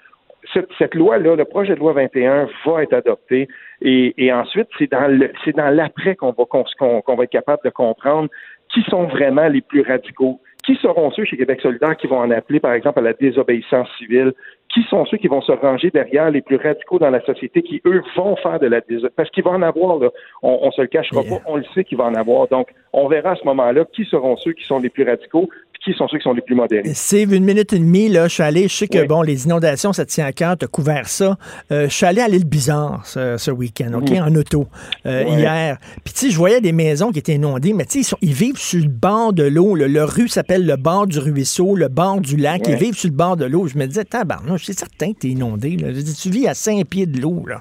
Cette, 0.79 0.95
loi-là, 0.95 1.37
le 1.37 1.45
projet 1.47 1.75
de 1.75 1.81
loi 1.81 1.95
21 1.95 2.49
va 2.67 2.83
être 2.83 2.93
adopté 2.93 3.49
et, 3.81 4.31
ensuite, 4.31 4.69
c'est 4.79 4.91
dans 4.91 5.09
le 5.09 5.33
c'est 5.43 5.57
dans 5.57 5.71
l'après 5.71 6.17
qu'on 6.17 6.33
va 6.33 6.45
qu'on 6.45 7.17
va 7.17 7.25
être 7.25 7.31
capable 7.31 7.63
de 7.65 7.71
comprendre 7.71 8.29
qui 8.75 8.83
sont 8.91 9.05
vraiment 9.05 9.49
les 9.49 9.63
plus 9.63 9.81
radicaux. 9.81 10.39
Qui 10.67 10.75
seront 10.83 11.11
ceux 11.13 11.25
chez 11.25 11.39
Québec 11.39 11.63
solidaire 11.63 11.97
qui 11.97 12.07
vont 12.07 12.19
en 12.19 12.31
appeler, 12.31 12.61
par 12.61 12.75
exemple, 12.75 12.99
à 12.99 13.03
la 13.03 13.15
désobéissance 13.15 13.89
civile? 13.97 14.35
Qui 14.69 14.83
sont 14.91 15.07
ceux 15.07 15.17
qui 15.17 15.29
vont 15.29 15.41
se 15.41 15.53
ranger 15.53 15.89
derrière 15.89 16.31
les 16.31 16.43
plus 16.43 16.57
radicaux 16.57 16.99
dans 16.99 17.09
la 17.09 17.25
société 17.25 17.63
qui, 17.63 17.81
eux, 17.87 18.03
vont 18.17 18.37
faire 18.37 18.61
de 18.61 18.67
la 18.67 18.83
désobéissance? 18.83 19.17
Parce 19.17 19.31
qu'il 19.31 19.45
va 19.45 19.53
en 19.53 19.63
avoir, 19.63 19.99
là. 19.99 20.11
On, 20.43 20.59
on 20.61 20.71
se 20.73 20.83
le 20.83 20.89
cachera 20.89 21.23
pas, 21.23 21.41
on 21.47 21.57
le 21.57 21.65
sait 21.75 21.85
qu'il 21.85 21.97
va 21.97 22.05
en 22.05 22.15
avoir. 22.15 22.49
Donc, 22.49 22.69
on 22.93 23.09
verra 23.09 23.31
à 23.31 23.37
ce 23.37 23.45
moment-là 23.47 23.87
qui 23.95 24.05
seront 24.05 24.37
ceux 24.37 24.53
qui 24.53 24.65
sont 24.65 24.79
les 24.79 24.91
plus 24.91 25.05
radicaux 25.05 25.49
qui 25.93 25.99
sont 25.99 26.09
ceux 26.09 26.19
qui 26.19 26.25
sont 26.25 26.33
les 26.33 26.43
plus 26.43 26.55
modérés. 26.55 26.83
C'est 26.95 27.23
une 27.23 27.45
minute 27.45 27.73
et 27.73 27.79
demie, 27.79 28.09
là, 28.09 28.29
je 28.29 28.35
suis 28.35 28.43
allé, 28.43 28.63
je 28.65 28.75
sais 28.75 28.89
que, 28.89 29.07
bon, 29.07 29.23
les 29.23 29.47
inondations, 29.47 29.93
ça 29.93 30.05
tient 30.05 30.27
à 30.27 30.33
cœur, 30.33 30.57
tu 30.57 30.65
as 30.65 30.69
couvert 30.69 31.09
ça. 31.09 31.37
Euh, 31.73 31.85
je 31.89 31.95
suis 31.95 32.07
allé 32.07 32.21
à 32.21 32.29
l'île 32.29 32.47
Bizarre 32.47 33.05
ce, 33.05 33.51
week-end, 33.51 33.93
OK, 33.95 34.11
en 34.13 34.35
auto, 34.35 34.67
euh, 35.07 35.25
hier. 35.27 35.79
Puis, 36.05 36.15
tu 36.15 36.21
sais, 36.21 36.31
je 36.31 36.37
voyais 36.37 36.61
des 36.61 36.73
maisons 36.73 37.11
qui 37.11 37.19
étaient 37.19 37.35
inondées, 37.35 37.73
mais 37.73 37.85
tu 37.85 38.03
sais, 38.03 38.17
ils, 38.23 38.33
vivent 38.33 38.59
sur 38.59 38.81
le 38.81 38.89
bord 38.89 39.33
de 39.33 39.45
l'eau. 39.45 39.75
Le, 39.75 39.87
leur 39.87 40.11
rue 40.11 40.29
s'appelle 40.29 40.67
le 40.67 40.77
bord 40.77 41.07
du 41.07 41.19
ruisseau, 41.19 41.75
le 41.75 41.89
bord 41.89 42.21
du 42.21 42.37
lac. 42.37 42.63
Ils 42.69 42.77
vivent 42.77 42.97
sur 42.97 43.11
le 43.11 43.17
bord 43.17 43.37
de 43.37 43.45
l'eau. 43.45 43.67
Je 43.67 43.79
me 43.79 43.87
disais, 43.87 44.05
tabarnouche, 44.05 44.65
c'est 44.65 44.79
certain 44.79 45.13
que 45.13 45.21
tu 45.21 45.29
es 45.29 45.31
inondé. 45.31 45.77
Là. 45.77 45.89
tu 45.93 46.31
vis 46.31 46.47
à 46.47 46.55
cinq 46.55 46.87
pieds 46.87 47.07
de 47.07 47.21
l'eau, 47.21 47.45
là. 47.47 47.61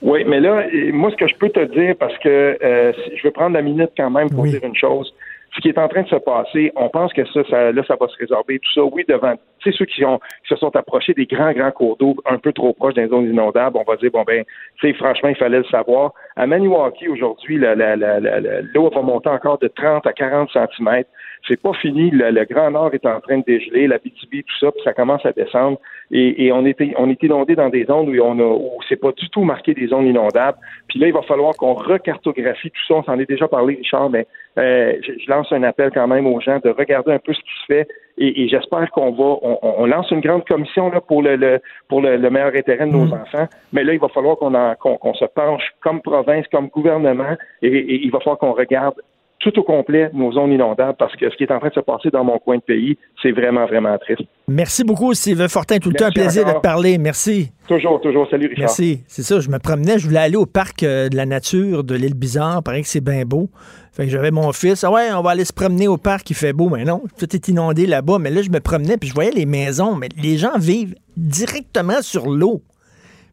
Oui, 0.00 0.24
mais 0.24 0.38
là, 0.38 0.64
moi, 0.92 1.10
ce 1.10 1.16
que 1.16 1.26
je 1.26 1.34
peux 1.34 1.48
te 1.48 1.64
dire, 1.76 1.96
parce 1.98 2.16
que 2.18 2.56
euh, 2.62 2.92
je 3.16 3.22
vais 3.22 3.32
prendre 3.32 3.54
la 3.54 3.62
minute 3.62 3.90
quand 3.96 4.10
même 4.10 4.30
pour 4.30 4.44
dire 4.44 4.60
une 4.62 4.76
chose 4.76 5.12
ce 5.54 5.60
qui 5.60 5.68
est 5.68 5.78
en 5.78 5.88
train 5.88 6.02
de 6.02 6.08
se 6.08 6.16
passer, 6.16 6.72
on 6.76 6.88
pense 6.88 7.12
que 7.12 7.24
ça, 7.26 7.40
ça 7.48 7.72
là, 7.72 7.82
ça 7.86 7.96
va 8.00 8.06
se 8.08 8.16
résorber. 8.18 8.58
Tout 8.58 8.72
ça, 8.72 8.82
oui, 8.84 9.04
devant, 9.08 9.34
tu 9.60 9.70
sais, 9.70 9.76
ceux 9.76 9.86
qui, 9.86 10.04
ont, 10.04 10.18
qui 10.18 10.48
se 10.48 10.56
sont 10.56 10.74
approchés 10.76 11.14
des 11.14 11.26
grands, 11.26 11.52
grands 11.52 11.70
cours 11.70 11.96
d'eau 11.96 12.16
un 12.26 12.38
peu 12.38 12.52
trop 12.52 12.72
proches 12.72 12.94
des 12.94 13.08
zones 13.08 13.28
inondables, 13.28 13.76
on 13.76 13.90
va 13.90 13.96
dire, 13.96 14.10
bon, 14.10 14.24
ben, 14.24 14.44
tu 14.80 14.88
sais, 14.88 14.94
franchement, 14.94 15.30
il 15.30 15.36
fallait 15.36 15.58
le 15.58 15.64
savoir. 15.64 16.12
À 16.36 16.46
Maniwaki, 16.46 17.08
aujourd'hui, 17.08 17.56
l'eau 17.58 18.90
va 18.90 19.02
monter 19.02 19.30
encore 19.30 19.58
de 19.58 19.68
30 19.68 20.06
à 20.06 20.12
40 20.12 20.50
centimètres. 20.50 21.10
C'est 21.46 21.60
pas 21.60 21.72
fini. 21.74 22.10
Le, 22.10 22.44
Grand 22.44 22.70
Nord 22.70 22.94
est 22.94 23.06
en 23.06 23.20
train 23.20 23.38
de 23.38 23.44
dégeler, 23.44 23.86
la 23.86 23.98
BTB, 23.98 24.42
tout 24.46 24.58
ça, 24.60 24.72
puis 24.72 24.80
ça 24.84 24.92
commence 24.92 25.24
à 25.24 25.32
descendre. 25.32 25.78
Et, 26.10 26.46
et 26.46 26.52
on 26.52 26.64
était 26.64 26.94
on 26.96 27.08
est 27.10 27.22
inondé 27.22 27.54
dans 27.54 27.68
des 27.68 27.84
zones 27.84 28.08
où 28.08 28.22
on 28.22 28.38
a 28.38 28.44
où 28.44 28.78
c'est 28.88 28.96
pas 28.96 29.12
du 29.12 29.28
tout 29.30 29.44
marqué 29.44 29.74
des 29.74 29.88
zones 29.88 30.06
inondables. 30.06 30.58
Puis 30.88 30.98
là, 30.98 31.06
il 31.06 31.12
va 31.12 31.22
falloir 31.22 31.54
qu'on 31.54 31.74
recartographie 31.74 32.70
tout 32.70 32.86
ça. 32.86 32.94
On 32.94 33.02
s'en 33.04 33.18
est 33.18 33.28
déjà 33.28 33.46
parlé, 33.48 33.76
Richard, 33.76 34.10
mais 34.10 34.26
euh, 34.58 34.94
je, 35.02 35.30
lance 35.30 35.52
un 35.52 35.62
appel 35.62 35.90
quand 35.92 36.08
même 36.08 36.26
aux 36.26 36.40
gens 36.40 36.58
de 36.64 36.70
regarder 36.70 37.12
un 37.12 37.18
peu 37.18 37.32
ce 37.32 37.40
qui 37.40 37.60
se 37.60 37.66
fait. 37.66 37.88
Et, 38.16 38.48
j'espère 38.48 38.90
qu'on 38.90 39.12
va 39.12 39.38
on, 39.42 39.58
on, 39.62 39.86
lance 39.86 40.10
une 40.10 40.20
grande 40.20 40.44
commission 40.44 40.90
là 40.90 41.00
pour 41.00 41.22
le, 41.22 41.60
pour 41.88 42.00
le, 42.00 42.18
meilleur 42.30 42.54
intérêt 42.54 42.86
de 42.86 42.92
nos 42.92 43.06
mm. 43.06 43.12
enfants. 43.12 43.48
Mais 43.72 43.84
là, 43.84 43.92
il 43.92 44.00
va 44.00 44.08
falloir 44.08 44.36
qu'on 44.36 44.52
qu'on 44.96 45.14
se 45.14 45.24
penche 45.26 45.62
comme 45.80 46.00
province, 46.00 46.46
comme 46.50 46.68
gouvernement, 46.68 47.36
et, 47.62 47.68
et 47.68 48.04
il 48.04 48.10
va 48.10 48.18
falloir 48.18 48.38
qu'on 48.38 48.52
regarde 48.52 48.96
tout 49.40 49.56
au 49.58 49.62
complet 49.62 50.10
nos 50.12 50.32
zones 50.32 50.52
inondables 50.52 50.96
parce 50.98 51.14
que 51.16 51.30
ce 51.30 51.36
qui 51.36 51.44
est 51.44 51.52
en 51.52 51.58
train 51.58 51.68
de 51.68 51.74
se 51.74 51.80
passer 51.80 52.10
dans 52.10 52.24
mon 52.24 52.38
coin 52.38 52.56
de 52.56 52.62
pays, 52.62 52.98
c'est 53.22 53.30
vraiment, 53.30 53.66
vraiment 53.66 53.96
triste. 53.98 54.22
Merci 54.48 54.82
beaucoup, 54.84 55.14
Sylvain 55.14 55.48
Fortin. 55.48 55.78
Tout 55.78 55.90
le 55.90 55.94
temps 55.94 56.06
un 56.06 56.10
plaisir 56.10 56.44
de 56.44 56.52
te 56.52 56.60
parler. 56.60 56.98
Merci. 56.98 57.52
Toujours, 57.68 58.00
toujours. 58.00 58.28
Salut, 58.30 58.48
Richard. 58.48 58.62
Merci. 58.62 59.04
C'est 59.06 59.22
ça, 59.22 59.40
je 59.40 59.48
me 59.48 59.58
promenais, 59.58 59.98
je 59.98 60.06
voulais 60.06 60.20
aller 60.20 60.36
au 60.36 60.46
parc 60.46 60.82
euh, 60.82 61.08
de 61.08 61.16
la 61.16 61.26
nature 61.26 61.84
de 61.84 61.94
l'île 61.94 62.14
Bizarre. 62.14 62.62
Paraît 62.62 62.82
que 62.82 62.88
c'est 62.88 63.04
bien 63.04 63.24
beau. 63.24 63.48
Fait 63.92 64.04
que 64.04 64.10
j'avais 64.10 64.30
mon 64.30 64.52
fils. 64.52 64.84
Ah 64.84 64.90
ouais, 64.90 65.12
on 65.12 65.22
va 65.22 65.30
aller 65.30 65.44
se 65.44 65.52
promener 65.52 65.88
au 65.88 65.96
parc, 65.96 66.30
il 66.30 66.36
fait 66.36 66.52
beau. 66.52 66.68
Mais 66.68 66.84
non, 66.84 67.02
tout 67.18 67.34
est 67.34 67.48
inondé 67.48 67.86
là-bas. 67.86 68.18
Mais 68.18 68.30
là, 68.30 68.42
je 68.42 68.50
me 68.50 68.60
promenais, 68.60 68.96
puis 68.96 69.08
je 69.08 69.14
voyais 69.14 69.32
les 69.32 69.46
maisons. 69.46 69.94
Mais 69.94 70.08
les 70.20 70.36
gens 70.36 70.58
vivent 70.58 70.94
directement 71.16 72.00
sur 72.02 72.28
l'eau. 72.28 72.62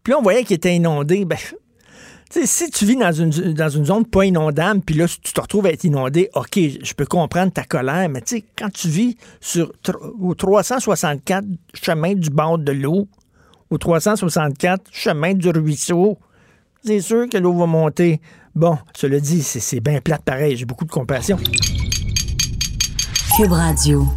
Puis 0.04 0.12
là, 0.12 0.20
on 0.20 0.22
voyait 0.22 0.44
qu'ils 0.44 0.56
étaient 0.56 0.76
inondés. 0.76 1.26
Ben, 1.26 1.38
si 2.30 2.70
tu 2.70 2.86
vis 2.86 2.96
dans 2.96 3.12
une, 3.12 3.30
dans 3.30 3.70
une 3.70 3.86
zone 3.86 4.06
pas 4.06 4.26
inondable, 4.26 4.82
puis 4.82 4.96
là, 4.96 5.08
tu 5.08 5.32
te 5.34 5.40
retrouves 5.42 5.66
à 5.66 5.72
être 5.72 5.84
inondé, 5.84 6.30
OK, 6.36 6.58
je 6.58 6.94
peux 6.94 7.06
comprendre 7.06 7.52
ta 7.52 7.64
colère, 7.64 8.10
mais 8.10 8.22
quand 8.58 8.70
tu 8.70 8.88
vis 8.88 9.18
sur 9.40 9.72
au 10.20 10.34
364 10.34 11.46
chemin 11.74 12.14
du 12.14 12.30
bord 12.30 12.58
de 12.58 12.72
l'eau, 12.72 13.08
au 13.70 13.78
364 13.78 14.84
chemin 14.92 15.34
du 15.34 15.50
ruisseau, 15.50 16.18
c'est 16.84 17.02
sûr 17.02 17.28
que 17.30 17.38
l'eau 17.38 17.54
va 17.54 17.66
monter. 17.66 18.22
Bon, 18.54 18.78
cela 18.96 19.20
dit, 19.20 19.42
c'est 19.42 19.80
bien 19.80 20.02
plate 20.02 20.24
pareil, 20.24 20.56
j'ai 20.56 20.66
beaucoup 20.66 20.86
de 20.86 20.92
compassion. 20.92 21.38
Cube 23.38 23.52
Radio. 23.52 24.08